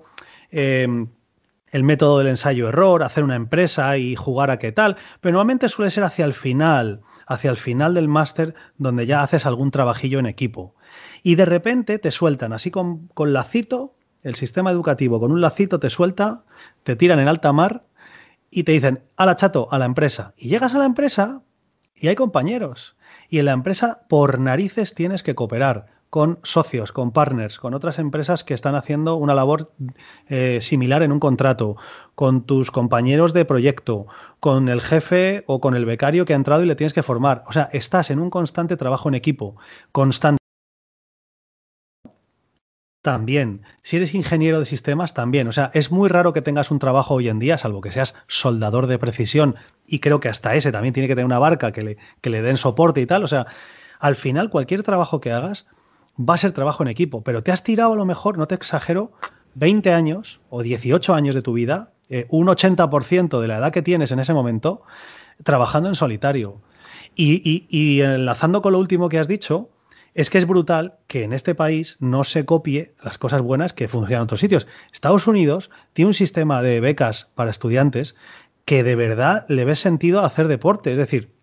eh, 0.50 1.06
el 1.74 1.82
método 1.82 2.18
del 2.18 2.28
ensayo-error, 2.28 3.02
hacer 3.02 3.24
una 3.24 3.34
empresa 3.34 3.98
y 3.98 4.14
jugar 4.14 4.52
a 4.52 4.60
qué 4.60 4.70
tal, 4.70 4.96
pero 5.20 5.32
normalmente 5.32 5.68
suele 5.68 5.90
ser 5.90 6.04
hacia 6.04 6.24
el 6.24 6.32
final, 6.32 7.00
hacia 7.26 7.50
el 7.50 7.56
final 7.56 7.94
del 7.94 8.06
máster, 8.06 8.54
donde 8.78 9.06
ya 9.06 9.22
haces 9.22 9.44
algún 9.44 9.72
trabajillo 9.72 10.20
en 10.20 10.26
equipo. 10.26 10.76
Y 11.24 11.34
de 11.34 11.46
repente 11.46 11.98
te 11.98 12.12
sueltan, 12.12 12.52
así 12.52 12.70
con, 12.70 13.08
con 13.08 13.32
lacito, 13.32 13.96
el 14.22 14.36
sistema 14.36 14.70
educativo 14.70 15.18
con 15.18 15.32
un 15.32 15.40
lacito 15.40 15.80
te 15.80 15.90
suelta, 15.90 16.44
te 16.84 16.94
tiran 16.94 17.18
en 17.18 17.26
alta 17.26 17.52
mar 17.52 17.82
y 18.52 18.62
te 18.62 18.70
dicen, 18.70 19.02
a 19.16 19.26
la 19.26 19.34
chato, 19.34 19.66
a 19.72 19.80
la 19.80 19.86
empresa. 19.86 20.32
Y 20.36 20.50
llegas 20.50 20.76
a 20.76 20.78
la 20.78 20.86
empresa 20.86 21.42
y 21.96 22.06
hay 22.06 22.14
compañeros. 22.14 22.94
Y 23.28 23.40
en 23.40 23.46
la 23.46 23.52
empresa, 23.52 24.06
por 24.08 24.38
narices, 24.38 24.94
tienes 24.94 25.24
que 25.24 25.34
cooperar 25.34 25.93
con 26.14 26.38
socios, 26.44 26.92
con 26.92 27.10
partners, 27.10 27.58
con 27.58 27.74
otras 27.74 27.98
empresas 27.98 28.44
que 28.44 28.54
están 28.54 28.76
haciendo 28.76 29.16
una 29.16 29.34
labor 29.34 29.72
eh, 30.28 30.60
similar 30.60 31.02
en 31.02 31.10
un 31.10 31.18
contrato, 31.18 31.76
con 32.14 32.46
tus 32.46 32.70
compañeros 32.70 33.32
de 33.32 33.44
proyecto, 33.44 34.06
con 34.38 34.68
el 34.68 34.80
jefe 34.80 35.42
o 35.48 35.60
con 35.60 35.74
el 35.74 35.84
becario 35.84 36.24
que 36.24 36.32
ha 36.32 36.36
entrado 36.36 36.62
y 36.62 36.66
le 36.66 36.76
tienes 36.76 36.92
que 36.92 37.02
formar. 37.02 37.42
O 37.48 37.52
sea, 37.52 37.68
estás 37.72 38.12
en 38.12 38.20
un 38.20 38.30
constante 38.30 38.76
trabajo 38.76 39.08
en 39.08 39.16
equipo, 39.16 39.56
constante. 39.90 40.38
También, 43.02 43.62
si 43.82 43.96
eres 43.96 44.14
ingeniero 44.14 44.60
de 44.60 44.66
sistemas, 44.66 45.14
también. 45.14 45.48
O 45.48 45.52
sea, 45.52 45.72
es 45.74 45.90
muy 45.90 46.08
raro 46.08 46.32
que 46.32 46.42
tengas 46.42 46.70
un 46.70 46.78
trabajo 46.78 47.14
hoy 47.14 47.28
en 47.28 47.40
día, 47.40 47.58
salvo 47.58 47.80
que 47.80 47.90
seas 47.90 48.14
soldador 48.28 48.86
de 48.86 49.00
precisión, 49.00 49.56
y 49.84 49.98
creo 49.98 50.20
que 50.20 50.28
hasta 50.28 50.54
ese 50.54 50.70
también 50.70 50.94
tiene 50.94 51.08
que 51.08 51.16
tener 51.16 51.26
una 51.26 51.40
barca 51.40 51.72
que 51.72 51.82
le, 51.82 51.96
que 52.20 52.30
le 52.30 52.40
den 52.40 52.56
soporte 52.56 53.00
y 53.00 53.06
tal. 53.06 53.24
O 53.24 53.26
sea, 53.26 53.48
al 53.98 54.14
final, 54.14 54.48
cualquier 54.48 54.84
trabajo 54.84 55.20
que 55.20 55.32
hagas 55.32 55.66
va 56.18 56.34
a 56.34 56.38
ser 56.38 56.52
trabajo 56.52 56.82
en 56.82 56.88
equipo, 56.88 57.22
pero 57.22 57.42
te 57.42 57.52
has 57.52 57.64
tirado 57.64 57.92
a 57.92 57.96
lo 57.96 58.04
mejor, 58.04 58.38
no 58.38 58.46
te 58.46 58.54
exagero, 58.54 59.12
20 59.54 59.92
años 59.92 60.40
o 60.50 60.62
18 60.62 61.14
años 61.14 61.34
de 61.34 61.42
tu 61.42 61.52
vida, 61.52 61.92
eh, 62.08 62.26
un 62.30 62.48
80% 62.48 63.40
de 63.40 63.48
la 63.48 63.58
edad 63.58 63.72
que 63.72 63.82
tienes 63.82 64.12
en 64.12 64.18
ese 64.18 64.34
momento, 64.34 64.82
trabajando 65.42 65.88
en 65.88 65.94
solitario. 65.94 66.60
Y, 67.16 67.66
y, 67.68 68.00
enlazando 68.00 68.60
con 68.60 68.72
lo 68.72 68.78
último 68.78 69.08
que 69.08 69.18
has 69.18 69.28
dicho, 69.28 69.70
es 70.14 70.30
que 70.30 70.38
es 70.38 70.46
brutal 70.46 70.94
que 71.06 71.24
en 71.24 71.32
este 71.32 71.54
país 71.54 71.96
no 72.00 72.24
se 72.24 72.44
copie 72.44 72.94
las 73.02 73.18
cosas 73.18 73.42
buenas 73.42 73.72
que 73.72 73.88
funcionan 73.88 74.22
en 74.22 74.24
otros 74.24 74.40
sitios. 74.40 74.66
Estados 74.92 75.26
Unidos 75.26 75.70
tiene 75.92 76.08
un 76.08 76.14
sistema 76.14 76.62
de 76.62 76.80
becas 76.80 77.30
para 77.34 77.50
estudiantes 77.50 78.14
que 78.64 78.82
de 78.82 78.96
verdad 78.96 79.44
le 79.48 79.64
ves 79.64 79.80
sentido 79.80 80.20
hacer 80.20 80.48
deporte. 80.48 80.92
Es 80.92 80.98
decir, 80.98 81.33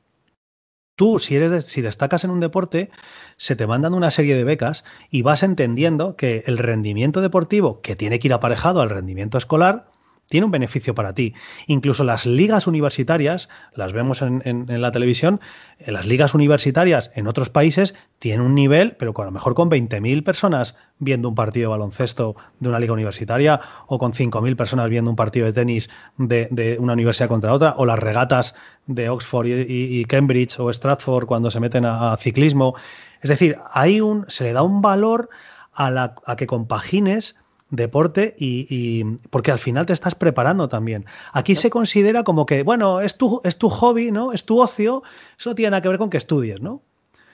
tú, 1.01 1.17
si, 1.17 1.35
eres 1.35 1.65
si 1.65 1.81
destacas 1.81 2.25
en 2.25 2.29
un 2.29 2.39
deporte, 2.39 2.91
se 3.35 3.55
te 3.55 3.65
mandan 3.65 3.95
una 3.95 4.11
serie 4.11 4.35
de 4.35 4.43
becas 4.43 4.83
y 5.09 5.23
vas 5.23 5.41
entendiendo 5.41 6.15
que 6.15 6.43
el 6.45 6.59
rendimiento 6.59 7.21
deportivo, 7.21 7.81
que 7.81 7.95
tiene 7.95 8.19
que 8.19 8.27
ir 8.27 8.33
aparejado 8.35 8.81
al 8.81 8.91
rendimiento 8.91 9.39
escolar, 9.39 9.89
tiene 10.31 10.45
un 10.45 10.51
beneficio 10.51 10.95
para 10.95 11.13
ti. 11.13 11.35
Incluso 11.67 12.05
las 12.05 12.25
ligas 12.25 12.65
universitarias, 12.65 13.49
las 13.75 13.91
vemos 13.91 14.21
en, 14.21 14.65
la 14.67 14.91
televisión, 14.93 15.41
las 15.85 16.07
ligas 16.07 16.33
universitarias 16.33 17.11
en 17.15 17.27
otros 17.27 17.49
países 17.49 17.93
tienen 18.17 18.39
un 18.39 18.55
nivel, 18.55 18.95
pero 18.97 19.13
con, 19.13 19.23
a 19.23 19.25
lo 19.25 19.33
mejor 19.33 19.55
con 19.55 19.69
20.000 19.69 20.23
personas 20.23 20.77
viendo 20.99 21.27
un 21.27 21.35
partido 21.35 21.69
de 21.69 21.77
baloncesto 21.77 22.37
de 22.61 22.69
una 22.69 22.79
liga 22.79 22.93
universitaria 22.93 23.59
o 23.87 23.99
con 23.99 24.13
5.000 24.13 24.55
personas 24.55 24.89
viendo 24.89 25.09
un 25.09 25.17
partido 25.17 25.47
de 25.47 25.53
tenis 25.53 25.89
de, 26.17 26.77
una 26.79 26.93
universidad 26.93 27.27
contra 27.27 27.53
otra, 27.53 27.73
o 27.75 27.85
las 27.85 27.99
regatas 27.99 28.55
de 28.87 29.09
Oxford 29.09 29.47
y, 29.47 30.05
Cambridge 30.05 30.57
o 30.59 30.71
Stratford 30.71 31.25
cuando 31.25 31.51
se 31.51 31.59
meten 31.59 31.83
a, 31.83 32.13
a, 32.13 32.17
ciclismo. 32.17 32.73
Es 33.21 33.29
decir, 33.29 33.57
hay 33.73 33.99
un, 33.99 34.23
se 34.29 34.45
le 34.45 34.53
da 34.53 34.63
un 34.63 34.81
valor 34.81 35.29
a, 35.73 35.91
la, 35.91 36.15
a 36.25 36.37
que 36.37 36.47
compagines 36.47 37.35
deporte 37.71 38.35
y, 38.37 38.67
y, 38.69 39.03
porque 39.29 39.51
al 39.51 39.59
final 39.59 39.85
te 39.85 39.93
estás 39.93 40.13
preparando 40.13 40.69
también. 40.69 41.05
Aquí 41.33 41.55
se 41.55 41.71
considera 41.71 42.23
como 42.23 42.45
que, 42.45 42.61
bueno, 42.63 43.01
es 43.01 43.17
tu, 43.17 43.41
es 43.43 43.57
tu 43.57 43.69
hobby, 43.69 44.11
¿no? 44.11 44.33
Es 44.33 44.43
tu 44.45 44.61
ocio, 44.61 45.01
eso 45.39 45.49
no 45.49 45.55
tiene 45.55 45.71
nada 45.71 45.81
que 45.81 45.89
ver 45.89 45.97
con 45.97 46.09
que 46.09 46.17
estudies, 46.17 46.61
¿no? 46.61 46.83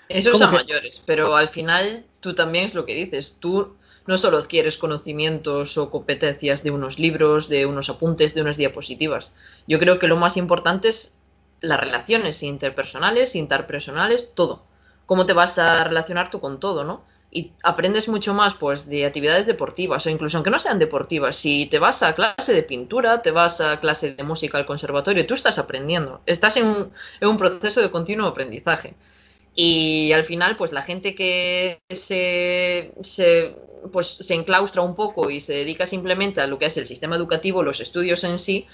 Eso 0.07 0.31
es 0.31 0.41
a 0.41 0.49
que... 0.49 0.55
mayores, 0.55 1.03
pero 1.05 1.35
al 1.35 1.49
final 1.49 2.05
tú 2.21 2.33
también 2.33 2.65
es 2.65 2.75
lo 2.75 2.85
que 2.85 2.95
dices, 2.95 3.37
tú 3.41 3.75
no 4.05 4.17
solo 4.17 4.37
adquieres 4.37 4.77
conocimientos 4.77 5.77
o 5.77 5.89
competencias 5.89 6.63
de 6.63 6.71
unos 6.71 6.97
libros, 6.97 7.49
de 7.49 7.65
unos 7.65 7.89
apuntes, 7.89 8.33
de 8.33 8.41
unas 8.41 8.55
diapositivas. 8.55 9.33
Yo 9.67 9.79
creo 9.79 9.99
que 9.99 10.07
lo 10.07 10.15
más 10.15 10.37
importante 10.37 10.87
es 10.87 11.17
las 11.59 11.79
relaciones 11.79 12.41
interpersonales, 12.43 13.35
interpersonales, 13.35 14.33
todo. 14.33 14.63
cómo 15.07 15.25
te 15.25 15.33
vas 15.33 15.57
a 15.57 15.83
relacionar 15.83 16.29
tú 16.29 16.39
con 16.39 16.59
todo, 16.59 16.83
¿no? 16.83 17.01
Y 17.29 17.51
aprendes 17.61 18.07
mucho 18.07 18.33
más, 18.33 18.53
pues, 18.55 18.87
de 18.89 19.05
actividades 19.05 19.45
deportivas, 19.45 20.05
o 20.05 20.09
incluso 20.09 20.37
aunque 20.37 20.49
no 20.49 20.59
sean 20.59 20.79
deportivas, 20.79 21.35
si 21.35 21.65
te 21.67 21.77
vas 21.79 22.01
a 22.01 22.15
clase 22.15 22.53
de 22.53 22.63
pintura, 22.63 23.21
te 23.21 23.31
vas 23.31 23.59
a 23.61 23.79
clase 23.79 24.13
de 24.13 24.23
música 24.23 24.57
al 24.57 24.65
conservatorio, 24.65 25.27
tú 25.27 25.33
estás 25.33 25.59
aprendiendo, 25.59 26.21
estás 26.25 26.57
en 26.57 26.67
un, 26.67 26.91
en 27.19 27.27
un 27.27 27.37
proceso 27.37 27.81
de 27.81 27.91
continuo 27.91 28.27
aprendizaje. 28.27 28.95
Y 29.55 30.11
al 30.13 30.23
final, 30.23 30.55
pues 30.55 30.71
la 30.71 30.83
gente 30.83 31.15
que 31.15 31.79
se, 31.89 32.93
se, 33.01 33.57
pues, 33.91 34.17
se 34.19 34.35
enclaustra 34.35 34.81
un 34.81 34.95
poco 34.95 35.29
y 35.29 35.41
se 35.41 35.53
dedica 35.53 35.85
simplemente 35.85 36.41
a 36.41 36.47
lo 36.47 36.59
que 36.59 36.67
es 36.67 36.77
el 36.77 36.87
sistema 36.87 37.15
educativo, 37.15 37.63
los 37.63 37.79
estudios 37.81 38.23
en 38.23 38.37
sí, 38.39 38.67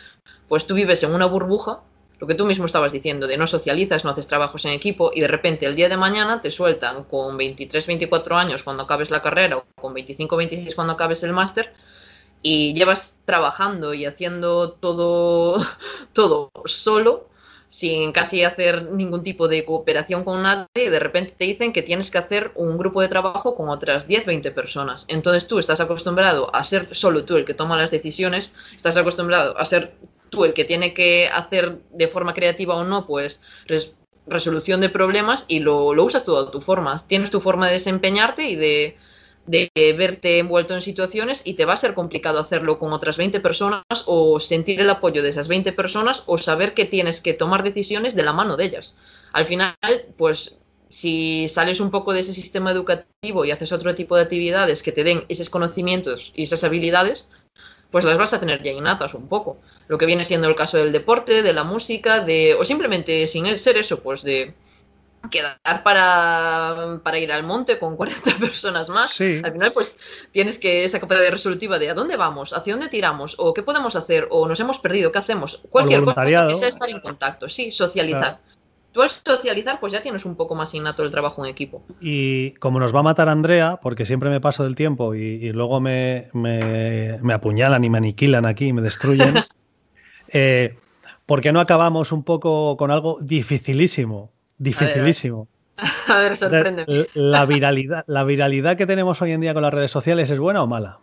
pues 0.47 0.67
tú 0.67 0.75
vives 0.75 1.01
en 1.03 1.13
una 1.13 1.25
burbuja, 1.25 1.81
lo 2.23 2.27
que 2.27 2.35
tú 2.35 2.45
mismo 2.45 2.63
estabas 2.63 2.93
diciendo, 2.93 3.27
de 3.27 3.35
no 3.35 3.45
socializas, 3.45 4.05
no 4.05 4.11
haces 4.11 4.27
trabajos 4.27 4.63
en 4.63 4.71
equipo 4.71 5.11
y 5.13 5.19
de 5.19 5.27
repente 5.27 5.65
el 5.65 5.75
día 5.75 5.89
de 5.89 5.97
mañana 5.97 6.39
te 6.39 6.51
sueltan 6.51 7.03
con 7.03 7.35
23, 7.35 7.85
24 7.85 8.37
años 8.37 8.63
cuando 8.63 8.83
acabes 8.83 9.11
la 9.11 9.21
carrera 9.21 9.57
o 9.57 9.65
con 9.75 9.93
25, 9.93 10.37
26 10.37 10.73
cuando 10.73 10.93
acabes 10.93 11.21
el 11.23 11.33
máster 11.33 11.73
y 12.41 12.73
llevas 12.75 13.19
trabajando 13.25 13.93
y 13.93 14.05
haciendo 14.05 14.71
todo, 14.71 15.57
todo 16.13 16.49
solo 16.63 17.27
sin 17.67 18.13
casi 18.13 18.45
hacer 18.45 18.83
ningún 18.91 19.21
tipo 19.21 19.49
de 19.49 19.65
cooperación 19.65 20.23
con 20.23 20.43
nadie, 20.43 20.67
y 20.75 20.89
de 20.89 20.99
repente 20.99 21.33
te 21.37 21.43
dicen 21.43 21.73
que 21.73 21.81
tienes 21.81 22.09
que 22.09 22.19
hacer 22.19 22.51
un 22.55 22.77
grupo 22.77 23.01
de 23.01 23.09
trabajo 23.09 23.55
con 23.55 23.67
otras 23.67 24.07
10, 24.07 24.27
20 24.27 24.51
personas. 24.51 25.05
Entonces 25.09 25.47
tú 25.47 25.59
estás 25.59 25.81
acostumbrado 25.81 26.55
a 26.55 26.63
ser 26.63 26.95
solo 26.95 27.25
tú 27.25 27.35
el 27.35 27.43
que 27.43 27.55
toma 27.55 27.75
las 27.75 27.91
decisiones, 27.91 28.55
estás 28.77 28.95
acostumbrado 28.95 29.57
a 29.57 29.65
ser 29.65 29.95
tú 30.33 30.43
el 30.43 30.53
que 30.53 30.65
tiene 30.65 30.93
que 30.93 31.29
hacer 31.31 31.79
de 31.91 32.07
forma 32.07 32.33
creativa 32.33 32.75
o 32.75 32.83
no, 32.83 33.07
pues 33.07 33.41
res 33.67 33.93
resolución 34.25 34.79
de 34.79 34.89
problemas 34.89 35.45
y 35.49 35.59
lo, 35.59 35.93
lo 35.93 36.03
usas 36.05 36.23
todo 36.23 36.49
tu 36.49 36.61
forma. 36.61 36.95
Tienes 37.07 37.29
tu 37.29 37.39
forma 37.41 37.67
de 37.67 37.73
desempeñarte 37.73 38.49
y 38.49 38.55
de 38.55 38.97
de 39.45 39.69
verte 39.97 40.39
envuelto 40.39 40.73
en 40.73 40.81
situaciones 40.81 41.45
y 41.45 41.55
te 41.55 41.65
va 41.65 41.73
a 41.73 41.77
ser 41.77 41.93
complicado 41.93 42.39
hacerlo 42.39 42.79
con 42.79 42.93
otras 42.93 43.17
20 43.17 43.39
personas 43.41 43.83
o 44.05 44.39
sentir 44.39 44.79
el 44.79 44.89
apoyo 44.89 45.21
de 45.21 45.29
esas 45.29 45.47
20 45.47 45.73
personas 45.73 46.23
o 46.27 46.37
saber 46.37 46.73
que 46.73 46.85
tienes 46.85 47.19
que 47.19 47.33
tomar 47.33 47.63
decisiones 47.63 48.15
de 48.15 48.23
la 48.23 48.33
mano 48.33 48.55
de 48.55 48.65
ellas. 48.65 48.97
Al 49.33 49.45
final, 49.45 49.75
pues 50.17 50.57
si 50.89 51.47
sales 51.49 51.79
un 51.79 51.91
poco 51.91 52.13
de 52.13 52.21
ese 52.21 52.33
sistema 52.33 52.71
educativo 52.71 53.43
y 53.43 53.51
haces 53.51 53.71
otro 53.71 53.95
tipo 53.95 54.15
de 54.15 54.21
actividades 54.21 54.83
que 54.83 54.91
te 54.91 55.03
den 55.03 55.25
esos 55.27 55.49
conocimientos 55.49 56.31
y 56.35 56.43
esas 56.43 56.63
habilidades, 56.63 57.31
pues 57.91 58.05
las 58.05 58.17
vas 58.17 58.33
a 58.33 58.39
tener 58.39 58.63
ya 58.63 58.71
innatas 58.71 59.13
un 59.13 59.27
poco. 59.27 59.57
Lo 59.87 59.97
que 59.97 60.05
viene 60.05 60.23
siendo 60.23 60.47
el 60.47 60.55
caso 60.55 60.77
del 60.77 60.91
deporte, 60.91 61.43
de 61.43 61.53
la 61.53 61.63
música, 61.63 62.21
de 62.21 62.55
o 62.55 62.63
simplemente 62.63 63.27
sin 63.27 63.57
ser 63.57 63.77
eso, 63.77 64.01
pues 64.01 64.23
de 64.23 64.53
quedar 65.29 65.83
para, 65.83 66.99
para, 67.03 67.19
ir 67.19 67.31
al 67.31 67.43
monte 67.43 67.79
con 67.79 67.95
40 67.97 68.37
personas 68.39 68.89
más. 68.89 69.19
Al 69.19 69.51
final, 69.51 69.71
pues 69.73 69.99
tienes 70.31 70.57
que 70.57 70.85
esa 70.85 70.99
capacidad 70.99 71.31
resolutiva 71.31 71.79
de 71.79 71.89
a 71.89 71.93
dónde 71.93 72.15
vamos, 72.15 72.53
hacia 72.53 72.73
dónde 72.73 72.89
tiramos, 72.89 73.35
o 73.37 73.53
qué 73.53 73.63
podemos 73.63 73.95
hacer, 73.95 74.27
o 74.31 74.47
nos 74.47 74.59
hemos 74.59 74.79
perdido, 74.79 75.11
qué 75.11 75.19
hacemos. 75.19 75.61
Cualquier 75.69 76.03
cosa 76.03 76.47
que 76.47 76.55
sea 76.55 76.67
estar 76.67 76.89
en 76.89 76.99
contacto, 76.99 77.49
sí, 77.49 77.71
socializar. 77.71 78.39
Tú 78.91 79.01
al 79.01 79.09
socializar, 79.09 79.79
pues 79.79 79.91
ya 79.91 80.03
tienes 80.03 80.23
un 80.23 80.35
poco 80.35 80.53
más 80.53 80.71
innato 80.75 81.01
el 81.01 81.09
trabajo 81.09 81.43
en 81.43 81.49
equipo. 81.49 81.83
Y 81.99 82.51
como 82.55 82.79
nos 82.79 82.93
va 82.93 82.99
a 82.99 83.03
matar 83.03 83.27
Andrea, 83.27 83.79
porque 83.81 84.05
siempre 84.05 84.29
me 84.29 84.39
paso 84.39 84.63
del 84.65 84.75
tiempo 84.75 85.15
y, 85.15 85.51
luego 85.51 85.79
me, 85.79 86.29
me, 86.33 87.17
me, 87.23 87.33
apuñalan 87.33 87.83
y 87.83 87.89
me 87.89 87.97
aniquilan 87.97 88.45
aquí 88.45 88.67
y 88.67 88.73
me 88.73 88.83
destruyen, 88.83 89.33
eh, 90.33 90.75
¿por 91.25 91.41
qué 91.41 91.51
no 91.51 91.59
acabamos 91.59 92.11
un 92.11 92.23
poco 92.23 92.75
con 92.77 92.91
algo 92.91 93.17
dificilísimo? 93.21 94.31
Dificilísimo. 94.57 95.47
A 96.07 96.17
ver, 96.19 96.37
sorpréndeme. 96.37 97.07
La 97.13 97.45
viralidad, 97.45 98.03
la 98.07 98.23
viralidad 98.23 98.77
que 98.77 98.85
tenemos 98.85 99.21
hoy 99.21 99.31
en 99.31 99.41
día 99.41 99.53
con 99.53 99.63
las 99.63 99.73
redes 99.73 99.91
sociales 99.91 100.29
es 100.29 100.39
buena 100.39 100.61
o 100.63 100.67
mala. 100.67 100.99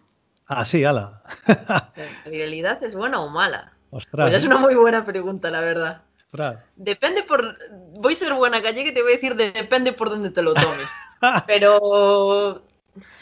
Así, 0.46 0.84
ah, 0.84 0.90
ala. 0.90 1.22
¿La 1.46 2.30
viralidad 2.30 2.82
es 2.82 2.94
buena 2.94 3.20
o 3.20 3.28
mala? 3.28 3.72
Ostras. 3.90 4.30
Pues 4.30 4.34
es 4.34 4.44
una 4.44 4.58
muy 4.58 4.74
buena 4.74 5.04
pregunta, 5.04 5.50
la 5.50 5.60
verdad. 5.60 6.02
Ostras. 6.16 6.58
Depende 6.76 7.22
por. 7.22 7.56
Voy 7.94 8.12
a 8.12 8.16
ser 8.16 8.34
buena 8.34 8.60
gallega 8.60 8.90
y 8.90 8.94
te 8.94 9.02
voy 9.02 9.12
a 9.12 9.14
decir 9.14 9.36
depende 9.36 9.92
por 9.92 10.10
dónde 10.10 10.30
te 10.30 10.42
lo 10.42 10.54
tomes. 10.54 10.90
Pero 11.46 12.62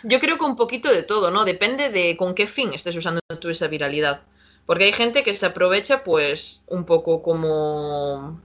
yo 0.03 0.21
creo 0.21 0.39
que 0.39 0.45
un 0.45 0.57
poquito 0.57 0.91
de 0.91 1.03
todo, 1.03 1.31
¿no? 1.31 1.45
Depende 1.45 1.91
de 1.91 2.17
con 2.17 2.35
qué 2.35 2.47
fin 2.47 2.73
estés 2.73 2.97
usando 2.97 3.21
tú 3.41 3.51
esa 3.51 3.69
viralidad. 3.69 4.23
Porque 4.69 4.85
hay 4.85 4.93
gente 4.93 5.23
que 5.23 5.33
se 5.33 5.47
aprovecha, 5.47 6.05
pues, 6.05 6.63
un 6.67 6.85
poco 6.85 7.23
como 7.23 8.39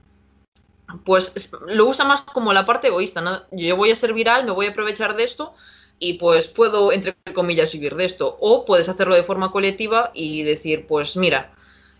pues 1.03 1.51
lo 1.67 1.87
usa 1.87 2.05
más 2.05 2.21
como 2.21 2.53
la 2.53 2.65
parte 2.65 2.87
egoísta, 2.87 3.19
¿no? 3.19 3.41
Yo 3.51 3.75
voy 3.75 3.91
a 3.91 3.95
ser 3.97 4.13
viral, 4.13 4.45
me 4.45 4.51
voy 4.51 4.67
a 4.67 4.69
aprovechar 4.69 5.17
de 5.17 5.25
esto 5.25 5.53
y 5.99 6.13
pues 6.13 6.47
puedo, 6.47 6.93
entre 6.93 7.15
comillas, 7.33 7.73
vivir 7.73 7.95
de 7.97 8.05
esto. 8.05 8.37
O 8.39 8.63
puedes 8.63 8.87
hacerlo 8.87 9.15
de 9.15 9.23
forma 9.23 9.51
colectiva 9.51 10.11
y 10.13 10.43
decir, 10.43 10.87
pues 10.87 11.17
mira, 11.17 11.51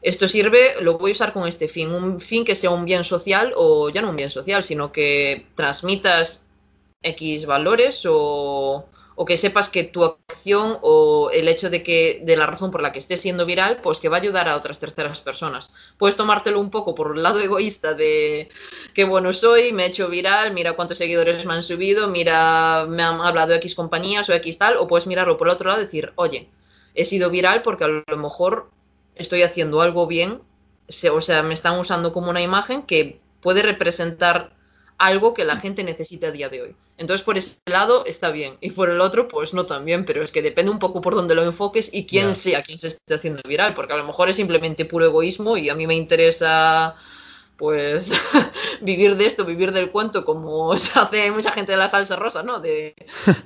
esto 0.01 0.29
sirve, 0.29 0.75
lo 0.79 0.97
voy 0.97 1.11
a 1.11 1.13
usar 1.13 1.33
con 1.33 1.45
este 1.45 1.67
fin, 1.67 1.91
un 1.91 2.21
fin 2.21 2.45
que 2.45 2.55
sea 2.55 2.69
un 2.69 2.85
bien 2.85 3.03
social 3.03 3.51
o 3.57 3.89
ya 3.89 4.01
no 4.01 4.11
un 4.11 4.15
bien 4.15 4.29
social, 4.29 4.63
sino 4.63 4.93
que 4.93 5.47
transmitas 5.55 6.47
X 7.01 7.45
valores 7.45 8.05
o, 8.09 8.85
o 9.15 9.25
que 9.25 9.37
sepas 9.37 9.69
que 9.69 9.83
tu 9.83 10.03
acción 10.03 10.79
o 10.81 11.29
el 11.31 11.47
hecho 11.47 11.69
de 11.69 11.83
que 11.83 12.21
de 12.23 12.35
la 12.35 12.45
razón 12.45 12.71
por 12.71 12.81
la 12.81 12.91
que 12.91 12.99
estés 12.99 13.21
siendo 13.21 13.45
viral, 13.45 13.77
pues 13.81 13.99
que 13.99 14.09
va 14.09 14.17
a 14.17 14.19
ayudar 14.19 14.47
a 14.47 14.55
otras 14.55 14.79
terceras 14.79 15.21
personas. 15.21 15.69
Puedes 15.97 16.15
tomártelo 16.15 16.59
un 16.59 16.71
poco 16.71 16.95
por 16.95 17.15
el 17.15 17.23
lado 17.23 17.39
egoísta 17.39 17.93
de 17.93 18.49
qué 18.93 19.03
bueno 19.03 19.33
soy, 19.33 19.71
me 19.71 19.83
he 19.83 19.87
hecho 19.87 20.09
viral, 20.09 20.53
mira 20.53 20.73
cuántos 20.73 20.97
seguidores 20.97 21.45
me 21.45 21.53
han 21.53 21.63
subido, 21.63 22.07
mira 22.07 22.85
me 22.87 23.03
han 23.03 23.21
hablado 23.21 23.53
X 23.53 23.75
compañías 23.75 24.29
o 24.29 24.33
X 24.33 24.57
tal, 24.57 24.77
o 24.77 24.87
puedes 24.87 25.07
mirarlo 25.07 25.37
por 25.37 25.47
el 25.47 25.53
otro 25.53 25.69
lado 25.69 25.81
y 25.81 25.85
decir, 25.85 26.13
oye, 26.15 26.49
he 26.95 27.05
sido 27.05 27.29
viral 27.29 27.61
porque 27.61 27.83
a 27.83 27.87
lo 27.87 28.17
mejor 28.17 28.69
estoy 29.15 29.43
haciendo 29.43 29.81
algo 29.81 30.07
bien, 30.07 30.41
o 31.11 31.21
sea, 31.21 31.43
me 31.43 31.53
están 31.53 31.79
usando 31.79 32.11
como 32.11 32.29
una 32.29 32.41
imagen 32.41 32.83
que 32.83 33.19
puede 33.41 33.61
representar 33.61 34.55
algo 34.97 35.33
que 35.33 35.45
la 35.45 35.57
gente 35.57 35.83
necesita 35.83 36.27
a 36.27 36.31
día 36.31 36.49
de 36.49 36.61
hoy. 36.61 36.75
Entonces, 36.97 37.23
por 37.23 37.37
ese 37.37 37.57
lado 37.65 38.05
está 38.05 38.31
bien. 38.31 38.57
Y 38.61 38.71
por 38.71 38.89
el 38.89 39.01
otro, 39.01 39.27
pues 39.27 39.53
no 39.53 39.65
tan 39.65 39.85
bien. 39.85 40.05
Pero 40.05 40.23
es 40.23 40.31
que 40.31 40.41
depende 40.41 40.71
un 40.71 40.79
poco 40.79 41.01
por 41.01 41.15
dónde 41.15 41.35
lo 41.35 41.43
enfoques 41.43 41.93
y 41.93 42.05
quién 42.05 42.35
sea 42.35 42.63
quien 42.63 42.77
se 42.77 42.89
esté 42.89 43.15
haciendo 43.15 43.41
viral. 43.47 43.73
Porque 43.73 43.93
a 43.93 43.97
lo 43.97 44.05
mejor 44.05 44.29
es 44.29 44.35
simplemente 44.35 44.85
puro 44.85 45.05
egoísmo 45.05 45.57
y 45.57 45.69
a 45.69 45.75
mí 45.75 45.87
me 45.87 45.95
interesa, 45.95 46.95
pues, 47.57 48.11
vivir 48.81 49.17
de 49.17 49.25
esto, 49.25 49.45
vivir 49.45 49.71
del 49.71 49.91
cuento, 49.91 50.23
como 50.23 50.77
se 50.77 50.97
hace 50.99 51.31
mucha 51.31 51.51
gente 51.51 51.71
de 51.71 51.77
la 51.77 51.89
salsa 51.89 52.15
rosa, 52.15 52.43
¿no? 52.43 52.59
De 52.59 52.95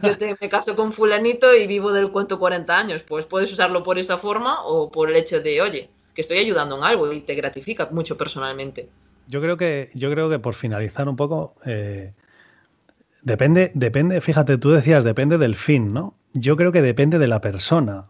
yo 0.03 0.17
te, 0.17 0.35
me 0.39 0.49
caso 0.49 0.75
con 0.75 0.91
fulanito 0.91 1.55
y 1.55 1.67
vivo 1.67 1.91
del 1.93 2.11
cuento 2.11 2.39
40 2.39 2.77
años. 2.77 3.03
Pues 3.03 3.25
puedes 3.25 3.51
usarlo 3.51 3.83
por 3.83 3.97
esa 3.97 4.17
forma 4.17 4.63
o 4.65 4.91
por 4.91 5.09
el 5.09 5.15
hecho 5.15 5.39
de, 5.39 5.61
oye, 5.61 5.89
que 6.13 6.21
estoy 6.21 6.39
ayudando 6.39 6.77
en 6.77 6.83
algo 6.83 7.13
y 7.13 7.21
te 7.21 7.35
gratifica 7.35 7.87
mucho 7.91 8.17
personalmente. 8.17 8.89
Yo 9.27 9.41
creo 9.41 9.57
que, 9.57 9.91
yo 9.93 10.09
creo 10.11 10.29
que 10.29 10.39
por 10.39 10.53
finalizar 10.53 11.09
un 11.09 11.17
poco, 11.17 11.55
eh, 11.65 12.13
depende, 13.21 13.71
depende, 13.75 14.21
fíjate, 14.21 14.57
tú 14.57 14.71
decías, 14.71 15.03
depende 15.03 15.37
del 15.37 15.55
fin, 15.55 15.93
¿no? 15.93 16.15
Yo 16.33 16.55
creo 16.55 16.71
que 16.71 16.81
depende 16.81 17.19
de 17.19 17.27
la 17.27 17.41
persona. 17.41 18.05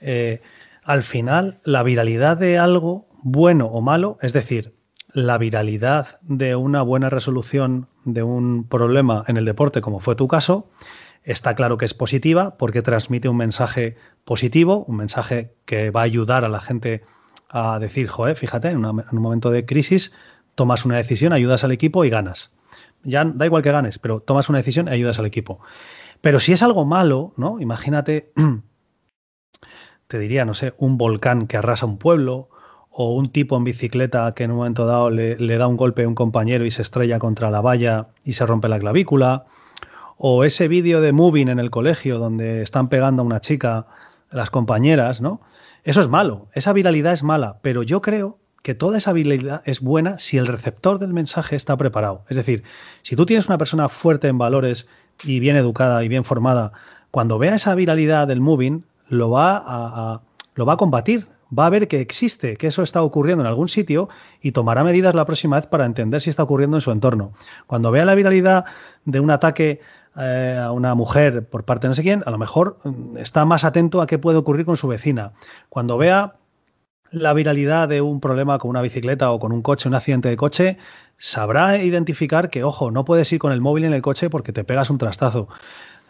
Eh, 0.00 0.42
al 0.84 1.02
final, 1.02 1.60
la 1.64 1.82
viralidad 1.82 2.36
de 2.36 2.58
algo, 2.58 3.08
bueno 3.22 3.66
o 3.66 3.80
malo, 3.80 4.18
es 4.20 4.32
decir, 4.32 4.74
la 5.14 5.38
viralidad 5.38 6.18
de 6.22 6.54
una 6.54 6.82
buena 6.82 7.08
resolución 7.08 7.88
de 8.04 8.22
un 8.22 8.68
problema 8.68 9.24
en 9.28 9.36
el 9.36 9.44
deporte, 9.44 9.80
como 9.80 10.00
fue 10.00 10.16
tu 10.16 10.28
caso, 10.28 10.70
está 11.22 11.54
claro 11.54 11.78
que 11.78 11.84
es 11.84 11.94
positiva 11.94 12.56
porque 12.58 12.82
transmite 12.82 13.28
un 13.28 13.36
mensaje 13.36 13.96
positivo, 14.24 14.84
un 14.86 14.96
mensaje 14.96 15.54
que 15.64 15.90
va 15.90 16.00
a 16.00 16.04
ayudar 16.04 16.44
a 16.44 16.48
la 16.48 16.60
gente 16.60 17.02
a 17.48 17.78
decir, 17.78 18.08
joder, 18.08 18.36
fíjate, 18.36 18.68
en, 18.68 18.84
en 18.84 18.84
un 18.84 19.22
momento 19.22 19.50
de 19.50 19.64
crisis 19.64 20.12
tomas 20.54 20.84
una 20.84 20.96
decisión, 20.96 21.32
ayudas 21.32 21.64
al 21.64 21.72
equipo 21.72 22.04
y 22.04 22.10
ganas. 22.10 22.50
Ya 23.04 23.24
da 23.24 23.46
igual 23.46 23.62
que 23.62 23.72
ganes, 23.72 23.98
pero 23.98 24.20
tomas 24.20 24.48
una 24.48 24.58
decisión 24.58 24.88
y 24.88 24.92
ayudas 24.92 25.18
al 25.18 25.26
equipo. 25.26 25.60
Pero 26.20 26.40
si 26.40 26.52
es 26.52 26.62
algo 26.62 26.84
malo, 26.84 27.32
¿no? 27.36 27.60
Imagínate, 27.60 28.32
te 30.06 30.18
diría, 30.18 30.44
no 30.44 30.54
sé, 30.54 30.74
un 30.78 30.98
volcán 30.98 31.46
que 31.46 31.56
arrasa 31.56 31.86
un 31.86 31.98
pueblo, 31.98 32.48
o 32.92 33.14
un 33.14 33.30
tipo 33.30 33.56
en 33.56 33.64
bicicleta 33.64 34.34
que 34.34 34.44
en 34.44 34.50
un 34.50 34.58
momento 34.58 34.84
dado 34.84 35.10
le, 35.10 35.36
le, 35.36 35.56
da 35.56 35.66
un 35.66 35.78
golpe 35.78 36.04
a 36.04 36.08
un 36.08 36.14
compañero 36.14 36.66
y 36.66 36.70
se 36.70 36.82
estrella 36.82 37.18
contra 37.18 37.50
la 37.50 37.62
valla 37.62 38.08
y 38.22 38.34
se 38.34 38.44
rompe 38.44 38.68
la 38.68 38.78
clavícula, 38.78 39.46
o 40.18 40.44
ese 40.44 40.68
vídeo 40.68 41.00
de 41.00 41.12
Moving 41.12 41.48
en 41.48 41.58
el 41.58 41.70
colegio 41.70 42.18
donde 42.18 42.62
están 42.62 42.88
pegando 42.88 43.22
a 43.22 43.24
una 43.24 43.40
chica 43.40 43.86
las 44.30 44.50
compañeras, 44.50 45.20
¿no? 45.20 45.40
Eso 45.84 46.00
es 46.00 46.08
malo, 46.08 46.48
esa 46.52 46.72
viralidad 46.72 47.12
es 47.12 47.22
mala, 47.22 47.58
pero 47.62 47.82
yo 47.82 48.02
creo 48.02 48.38
que 48.62 48.74
toda 48.74 48.98
esa 48.98 49.10
habilidad 49.10 49.62
es 49.64 49.80
buena 49.80 50.18
si 50.18 50.38
el 50.38 50.46
receptor 50.46 50.98
del 50.98 51.12
mensaje 51.12 51.56
está 51.56 51.76
preparado. 51.76 52.24
Es 52.28 52.36
decir, 52.36 52.62
si 53.02 53.16
tú 53.16 53.26
tienes 53.26 53.48
una 53.48 53.58
persona 53.58 53.88
fuerte 53.88 54.28
en 54.28 54.38
valores 54.38 54.86
y 55.24 55.40
bien 55.40 55.56
educada 55.56 56.02
y 56.04 56.08
bien 56.08 56.24
formada, 56.24 56.72
cuando 57.10 57.38
vea 57.38 57.56
esa 57.56 57.74
viralidad 57.74 58.28
del 58.28 58.40
moving, 58.40 58.84
lo 59.08 59.30
va 59.30 59.62
a, 59.64 60.22
lo 60.54 60.64
va 60.64 60.74
a 60.74 60.76
combatir, 60.76 61.26
va 61.56 61.66
a 61.66 61.70
ver 61.70 61.88
que 61.88 62.00
existe, 62.00 62.56
que 62.56 62.68
eso 62.68 62.82
está 62.82 63.02
ocurriendo 63.02 63.42
en 63.42 63.48
algún 63.48 63.68
sitio 63.68 64.08
y 64.40 64.52
tomará 64.52 64.84
medidas 64.84 65.14
la 65.14 65.26
próxima 65.26 65.56
vez 65.56 65.66
para 65.66 65.84
entender 65.84 66.22
si 66.22 66.30
está 66.30 66.42
ocurriendo 66.44 66.76
en 66.76 66.80
su 66.80 66.90
entorno. 66.90 67.32
Cuando 67.66 67.90
vea 67.90 68.04
la 68.04 68.14
viralidad 68.14 68.64
de 69.04 69.20
un 69.20 69.30
ataque 69.30 69.80
eh, 70.16 70.58
a 70.62 70.72
una 70.72 70.94
mujer 70.94 71.46
por 71.46 71.64
parte 71.64 71.86
de 71.86 71.88
no 71.90 71.94
sé 71.94 72.02
quién, 72.02 72.22
a 72.26 72.30
lo 72.30 72.38
mejor 72.38 72.78
mm, 72.84 73.18
está 73.18 73.44
más 73.44 73.64
atento 73.64 74.00
a 74.00 74.06
qué 74.06 74.18
puede 74.18 74.38
ocurrir 74.38 74.64
con 74.64 74.76
su 74.76 74.88
vecina. 74.88 75.32
Cuando 75.68 75.98
vea 75.98 76.36
la 77.12 77.32
viralidad 77.34 77.88
de 77.88 78.00
un 78.00 78.20
problema 78.20 78.58
con 78.58 78.70
una 78.70 78.82
bicicleta 78.82 79.30
o 79.30 79.38
con 79.38 79.52
un 79.52 79.62
coche, 79.62 79.88
un 79.88 79.94
accidente 79.94 80.28
de 80.28 80.36
coche, 80.36 80.78
sabrá 81.18 81.82
identificar 81.82 82.50
que, 82.50 82.64
ojo, 82.64 82.90
no 82.90 83.04
puedes 83.04 83.32
ir 83.32 83.38
con 83.38 83.52
el 83.52 83.60
móvil 83.60 83.84
en 83.84 83.92
el 83.92 84.02
coche 84.02 84.30
porque 84.30 84.52
te 84.52 84.64
pegas 84.64 84.90
un 84.90 84.98
trastazo. 84.98 85.48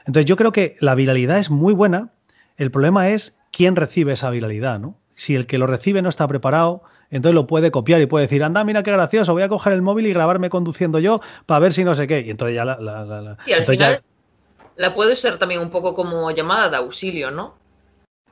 Entonces 0.06 0.24
yo 0.26 0.36
creo 0.36 0.52
que 0.52 0.76
la 0.80 0.94
viralidad 0.94 1.38
es 1.38 1.50
muy 1.50 1.74
buena, 1.74 2.12
el 2.56 2.70
problema 2.70 3.10
es 3.10 3.36
quién 3.50 3.76
recibe 3.76 4.14
esa 4.14 4.30
viralidad, 4.30 4.78
¿no? 4.78 4.96
Si 5.14 5.34
el 5.34 5.46
que 5.46 5.58
lo 5.58 5.66
recibe 5.66 6.02
no 6.02 6.08
está 6.08 6.26
preparado, 6.26 6.82
entonces 7.10 7.34
lo 7.34 7.46
puede 7.46 7.70
copiar 7.70 8.00
y 8.00 8.06
puede 8.06 8.24
decir, 8.24 8.42
anda, 8.42 8.64
mira 8.64 8.82
qué 8.82 8.90
gracioso, 8.90 9.32
voy 9.32 9.42
a 9.42 9.48
coger 9.48 9.74
el 9.74 9.82
móvil 9.82 10.06
y 10.06 10.12
grabarme 10.12 10.48
conduciendo 10.48 10.98
yo 10.98 11.20
para 11.46 11.60
ver 11.60 11.72
si 11.72 11.84
no 11.84 11.94
sé 11.94 12.06
qué. 12.06 12.20
Y 12.20 12.30
entonces 12.30 12.56
ya 12.56 12.64
la... 12.64 13.36
sí, 13.38 13.52
al 13.52 13.64
final 13.64 14.02
la 14.76 14.94
puede 14.94 15.16
ser 15.16 15.38
también 15.38 15.60
un 15.60 15.70
poco 15.70 15.94
como 15.94 16.30
llamada 16.30 16.68
de 16.68 16.76
auxilio, 16.76 17.30
¿no? 17.30 17.54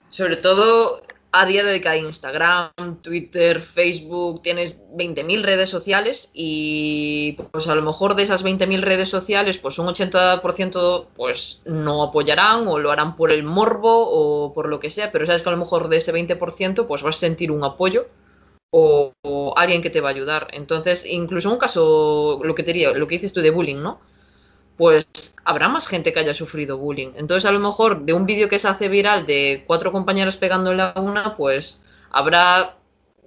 Sobre 0.09 0.37
todo 0.37 1.03
a 1.33 1.47
día 1.47 1.63
de 1.63 1.73
hoy 1.73 1.81
que 1.81 1.89
hay 1.89 2.01
Instagram, 2.01 2.71
Twitter, 3.03 3.61
Facebook, 3.61 4.43
tienes 4.43 4.83
20.000 4.91 5.43
redes 5.43 5.71
sociales 5.71 6.31
y 6.35 7.37
pues 7.53 7.69
a 7.69 7.75
lo 7.75 7.83
mejor 7.83 8.17
de 8.17 8.25
esas 8.25 8.45
20.000 8.45 8.81
redes 8.81 9.09
sociales 9.09 9.59
pues 9.59 9.79
un 9.79 9.87
80% 9.87 11.07
pues 11.15 11.63
no 11.65 12.03
apoyarán 12.03 12.67
o 12.67 12.79
lo 12.79 12.91
harán 12.91 13.17
por 13.17 13.31
el 13.31 13.45
morbo 13.45 14.09
o 14.09 14.53
por 14.53 14.69
lo 14.69 14.81
que 14.81 14.91
sea, 14.91 15.13
pero 15.13 15.27
sabes 15.27 15.43
que 15.43 15.49
a 15.49 15.53
lo 15.53 15.59
mejor 15.59 15.89
de 15.89 15.99
ese 15.99 16.13
20% 16.13 16.87
pues 16.87 17.03
vas 17.03 17.17
a 17.17 17.19
sentir 17.19 17.53
un 17.53 17.63
apoyo 17.63 18.09
o, 18.73 19.13
o 19.23 19.55
alguien 19.57 19.83
que 19.83 19.91
te 19.91 20.01
va 20.01 20.09
a 20.09 20.13
ayudar. 20.13 20.49
Entonces, 20.53 21.07
incluso 21.07 21.51
un 21.51 21.59
caso, 21.59 22.41
lo 22.43 22.55
que 22.55 22.63
te 22.63 22.73
diría, 22.73 22.93
lo 22.93 23.07
que 23.07 23.17
dices 23.17 23.33
tú 23.33 23.41
de 23.41 23.51
bullying, 23.51 23.83
¿no? 23.83 24.01
Pues 24.81 25.35
habrá 25.45 25.69
más 25.69 25.87
gente 25.87 26.11
que 26.11 26.21
haya 26.21 26.33
sufrido 26.33 26.79
bullying. 26.79 27.11
Entonces, 27.17 27.45
a 27.45 27.53
lo 27.53 27.61
mejor 27.61 28.01
de 28.07 28.15
un 28.15 28.25
vídeo 28.25 28.49
que 28.49 28.59
se 28.59 28.67
hace 28.67 28.89
viral 28.89 29.27
de 29.27 29.63
cuatro 29.67 29.93
compañeros 29.93 30.39
pegándole 30.39 30.81
a 30.81 30.95
una, 30.99 31.37
pues 31.37 31.85
habrá 32.11 32.77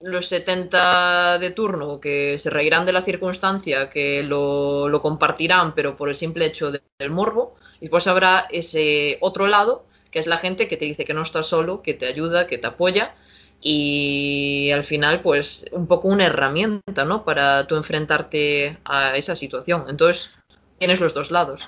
los 0.02 0.26
70 0.30 1.38
de 1.38 1.52
turno 1.52 2.00
que 2.00 2.40
se 2.40 2.50
reirán 2.50 2.88
de 2.88 2.94
la 2.94 3.04
circunstancia, 3.04 3.92
que 3.92 4.24
lo, 4.24 5.00
compartirán, 5.04 5.76
pero 5.76 5.96
por 5.96 6.10
el 6.10 6.16
simple 6.16 6.48
hecho 6.48 6.72
del 6.72 7.12
morbo. 7.12 7.56
Y 7.80 7.88
pues 7.88 8.08
habrá 8.08 8.48
ese 8.50 9.20
otro 9.22 9.46
lado, 9.46 9.86
que 10.10 10.18
es 10.18 10.26
la 10.26 10.38
gente 10.38 10.68
que 10.68 10.78
te 10.78 10.86
dice 10.86 11.06
que 11.06 11.14
no 11.14 11.22
estás 11.22 11.46
solo, 11.46 11.84
que 11.84 11.94
te 11.94 12.08
ayuda, 12.08 12.48
que 12.48 12.58
te 12.58 12.66
apoya. 12.66 13.14
Y 13.62 14.72
al 14.74 14.84
final, 14.84 15.22
pues 15.22 15.68
un 15.72 15.86
poco 15.86 16.08
una 16.08 16.26
herramienta, 16.26 17.06
¿no? 17.06 17.24
Para 17.24 17.68
tú 17.68 17.76
enfrentarte 17.76 18.80
a 18.86 19.16
esa 19.16 19.36
situación. 19.36 19.86
Entonces, 19.88 20.32
tienes 20.78 21.00
los 21.00 21.14
dos 21.14 21.32
lados. 21.32 21.68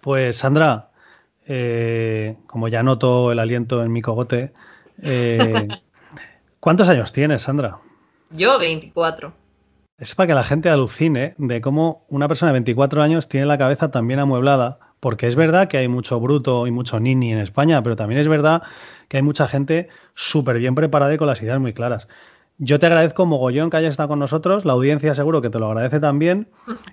Pues 0.00 0.36
Sandra, 0.36 0.90
eh, 1.46 2.36
como 2.46 2.68
ya 2.68 2.82
noto 2.82 3.32
el 3.32 3.38
aliento 3.38 3.82
en 3.82 3.92
mi 3.92 4.02
cogote, 4.02 4.52
eh, 5.02 5.68
¿cuántos 6.60 6.88
años 6.88 7.12
tienes, 7.12 7.42
Sandra? 7.42 7.78
Yo 8.30 8.58
24. 8.58 9.32
Es 9.98 10.14
para 10.14 10.26
que 10.26 10.34
la 10.34 10.42
gente 10.42 10.68
alucine 10.68 11.34
de 11.38 11.60
cómo 11.60 12.04
una 12.08 12.26
persona 12.26 12.50
de 12.50 12.54
24 12.54 13.02
años 13.02 13.28
tiene 13.28 13.46
la 13.46 13.58
cabeza 13.58 13.90
tan 13.90 14.08
bien 14.08 14.18
amueblada, 14.18 14.78
porque 14.98 15.26
es 15.26 15.36
verdad 15.36 15.68
que 15.68 15.78
hay 15.78 15.88
mucho 15.88 16.18
bruto 16.18 16.66
y 16.66 16.70
mucho 16.70 16.98
nini 16.98 17.32
en 17.32 17.38
España, 17.38 17.82
pero 17.82 17.94
también 17.94 18.20
es 18.20 18.28
verdad 18.28 18.62
que 19.08 19.18
hay 19.18 19.22
mucha 19.22 19.46
gente 19.46 19.88
súper 20.14 20.58
bien 20.58 20.74
preparada 20.74 21.14
y 21.14 21.18
con 21.18 21.26
las 21.26 21.42
ideas 21.42 21.60
muy 21.60 21.72
claras. 21.72 22.08
Yo 22.58 22.78
te 22.78 22.86
agradezco 22.86 23.26
mogollón 23.26 23.70
que 23.70 23.78
hayas 23.78 23.90
estado 23.90 24.10
con 24.10 24.18
nosotros, 24.18 24.64
la 24.64 24.74
audiencia 24.74 25.14
seguro 25.14 25.40
que 25.40 25.50
te 25.50 25.58
lo 25.58 25.66
agradece 25.66 25.98
también 25.98 26.48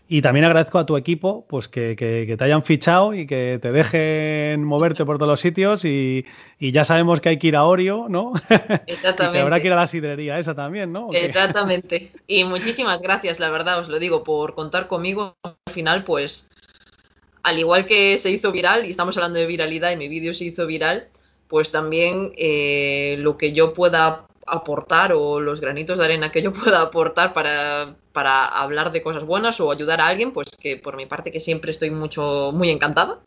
y 0.07 0.21
también 0.21 0.45
agradezco 0.45 0.79
a 0.79 0.85
tu 0.85 0.97
equipo 0.97 1.45
pues 1.47 1.67
que, 1.67 1.95
te 1.95 2.43
hayan 2.43 2.63
fichado 2.63 3.13
y 3.13 3.27
que 3.27 3.59
te 3.61 3.71
dejen 3.71 4.63
moverte 4.63 5.05
por 5.05 5.17
todos 5.17 5.29
los 5.29 5.41
sitios 5.41 5.85
y, 5.85 6.25
ya 6.59 6.83
sabemos 6.83 7.21
que 7.21 7.29
hay 7.29 7.39
que 7.39 7.47
ir 7.47 7.55
a 7.55 7.65
Orio, 7.65 8.07
¿no? 8.09 8.33
Exactamente. 8.87 9.23
y 9.29 9.31
que 9.33 9.39
habrá 9.41 9.59
que 9.59 9.67
ir 9.67 9.73
a 9.73 9.75
la 9.75 9.87
sidrería 9.87 10.39
esa 10.39 10.55
también, 10.55 10.91
¿no? 10.91 11.09
Exactamente. 11.13 12.11
Y 12.25 12.45
muchísimas 12.45 13.01
gracias, 13.01 13.39
la 13.39 13.49
verdad, 13.49 13.79
os 13.79 13.89
lo 13.89 13.99
digo, 13.99 14.23
por 14.23 14.55
contar 14.55 14.87
conmigo. 14.87 15.35
Al 15.43 15.73
final, 15.73 16.03
pues, 16.03 16.49
al 17.43 17.59
igual 17.59 17.85
que 17.85 18.17
se 18.17 18.31
hizo 18.31 18.51
viral, 18.51 18.85
y 18.85 18.91
estamos 18.91 19.15
hablando 19.17 19.39
de 19.39 19.45
viralidad 19.45 19.91
y 19.91 19.97
mi 19.97 20.07
vídeo 20.07 20.33
se 20.33 20.45
hizo 20.45 20.65
viral, 20.65 21.09
pues 21.47 21.71
también 21.71 22.31
eh, 22.37 23.17
lo 23.19 23.37
que 23.37 23.53
yo 23.53 23.73
pueda 23.73 24.28
aportar 24.51 25.13
o 25.13 25.39
los 25.39 25.61
granitos 25.61 25.99
de 25.99 26.05
arena 26.05 26.31
que 26.31 26.41
yo 26.41 26.53
pueda 26.53 26.81
aportar 26.81 27.33
para, 27.33 27.95
para 28.11 28.45
hablar 28.45 28.91
de 28.91 29.01
cosas 29.01 29.23
buenas 29.23 29.59
o 29.59 29.71
ayudar 29.71 30.01
a 30.01 30.07
alguien, 30.07 30.31
pues 30.31 30.49
que 30.59 30.77
por 30.77 30.95
mi 30.95 31.05
parte 31.05 31.31
que 31.31 31.39
siempre 31.39 31.71
estoy 31.71 31.91
mucho, 31.91 32.51
muy 32.53 32.69
encantada. 32.69 33.19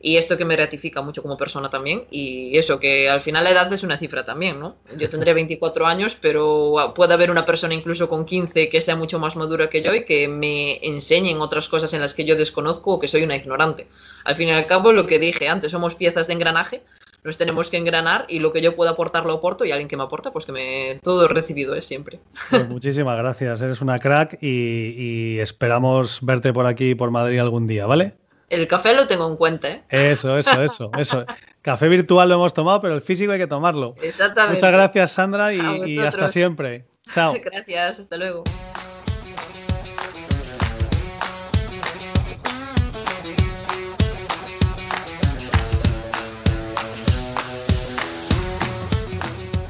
Y 0.00 0.16
esto 0.16 0.36
que 0.36 0.44
me 0.44 0.56
ratifica 0.56 1.02
mucho 1.02 1.22
como 1.22 1.36
persona 1.36 1.70
también. 1.70 2.04
Y 2.10 2.56
eso, 2.56 2.78
que 2.78 3.10
al 3.10 3.20
final 3.20 3.42
la 3.42 3.50
edad 3.50 3.72
es 3.72 3.82
una 3.82 3.98
cifra 3.98 4.24
también, 4.24 4.60
¿no? 4.60 4.76
Yo 4.96 5.08
tendré 5.10 5.34
24 5.34 5.86
años, 5.86 6.16
pero 6.20 6.92
puede 6.94 7.14
haber 7.14 7.30
una 7.30 7.44
persona 7.44 7.74
incluso 7.74 8.08
con 8.08 8.24
15 8.24 8.68
que 8.68 8.80
sea 8.80 8.94
mucho 8.94 9.18
más 9.18 9.34
madura 9.34 9.68
que 9.68 9.82
yo 9.82 9.94
y 9.94 10.04
que 10.04 10.28
me 10.28 10.78
enseñen 10.86 11.40
otras 11.40 11.68
cosas 11.68 11.92
en 11.94 12.00
las 12.00 12.14
que 12.14 12.24
yo 12.24 12.36
desconozco 12.36 12.92
o 12.92 12.98
que 12.98 13.08
soy 13.08 13.24
una 13.24 13.36
ignorante. 13.36 13.88
Al 14.24 14.36
fin 14.36 14.48
y 14.48 14.52
al 14.52 14.66
cabo, 14.66 14.92
lo 14.92 15.06
que 15.06 15.18
dije 15.18 15.48
antes, 15.48 15.72
somos 15.72 15.96
piezas 15.96 16.28
de 16.28 16.34
engranaje 16.34 16.82
nos 17.28 17.36
tenemos 17.36 17.68
que 17.68 17.76
engranar 17.76 18.24
y 18.28 18.38
lo 18.38 18.52
que 18.52 18.62
yo 18.62 18.74
pueda 18.74 18.92
aportar 18.92 19.26
lo 19.26 19.34
aporto 19.34 19.64
y 19.66 19.70
alguien 19.70 19.86
que 19.86 19.96
me 19.96 20.02
aporta, 20.02 20.32
pues 20.32 20.46
que 20.46 20.52
me 20.52 20.98
todo 21.02 21.28
recibido 21.28 21.74
es 21.74 21.86
siempre. 21.86 22.20
Pues 22.48 22.66
muchísimas 22.68 23.18
gracias, 23.18 23.60
eres 23.60 23.82
una 23.82 23.98
crack 23.98 24.38
y, 24.40 25.38
esperamos 25.38 26.20
verte 26.22 26.52
por 26.52 26.66
aquí, 26.66 26.94
por 26.94 27.10
Madrid 27.10 27.38
algún 27.38 27.66
día, 27.66 27.86
¿vale? 27.86 28.14
El 28.48 28.66
café 28.66 28.94
lo 28.94 29.06
tengo 29.06 29.28
en 29.28 29.36
cuenta, 29.36 29.68
¿eh? 29.68 29.82
Eso, 29.90 30.38
eso, 30.38 30.62
eso, 30.62 30.90
eso. 30.98 31.26
Café 31.60 31.88
virtual 31.88 32.30
lo 32.30 32.36
hemos 32.36 32.54
tomado, 32.54 32.80
pero 32.80 32.94
el 32.94 33.02
físico 33.02 33.32
hay 33.32 33.38
que 33.38 33.46
tomarlo. 33.46 33.94
Exactamente. 34.00 34.54
Muchas 34.54 34.72
gracias, 34.72 35.12
Sandra, 35.12 35.52
y 35.52 35.98
hasta 35.98 36.30
siempre. 36.30 36.86
Chao. 37.12 37.34
gracias, 37.44 38.00
hasta 38.00 38.16
luego. 38.16 38.44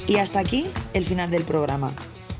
Y 0.08 0.16
hasta 0.16 0.40
aquí 0.40 0.66
el 0.94 1.04
final 1.04 1.30
del 1.30 1.44
programa. 1.44 1.92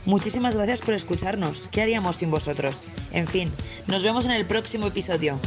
Muchísimas 0.06 0.56
gracias 0.56 0.80
por 0.80 0.94
escucharnos. 0.94 1.68
¿Qué 1.70 1.82
haríamos 1.82 2.16
sin 2.16 2.30
vosotros? 2.30 2.82
En 3.12 3.28
fin, 3.28 3.52
nos 3.86 4.02
vemos 4.02 4.24
en 4.24 4.30
el 4.30 4.46
próximo 4.46 4.86
episodio. 4.86 5.38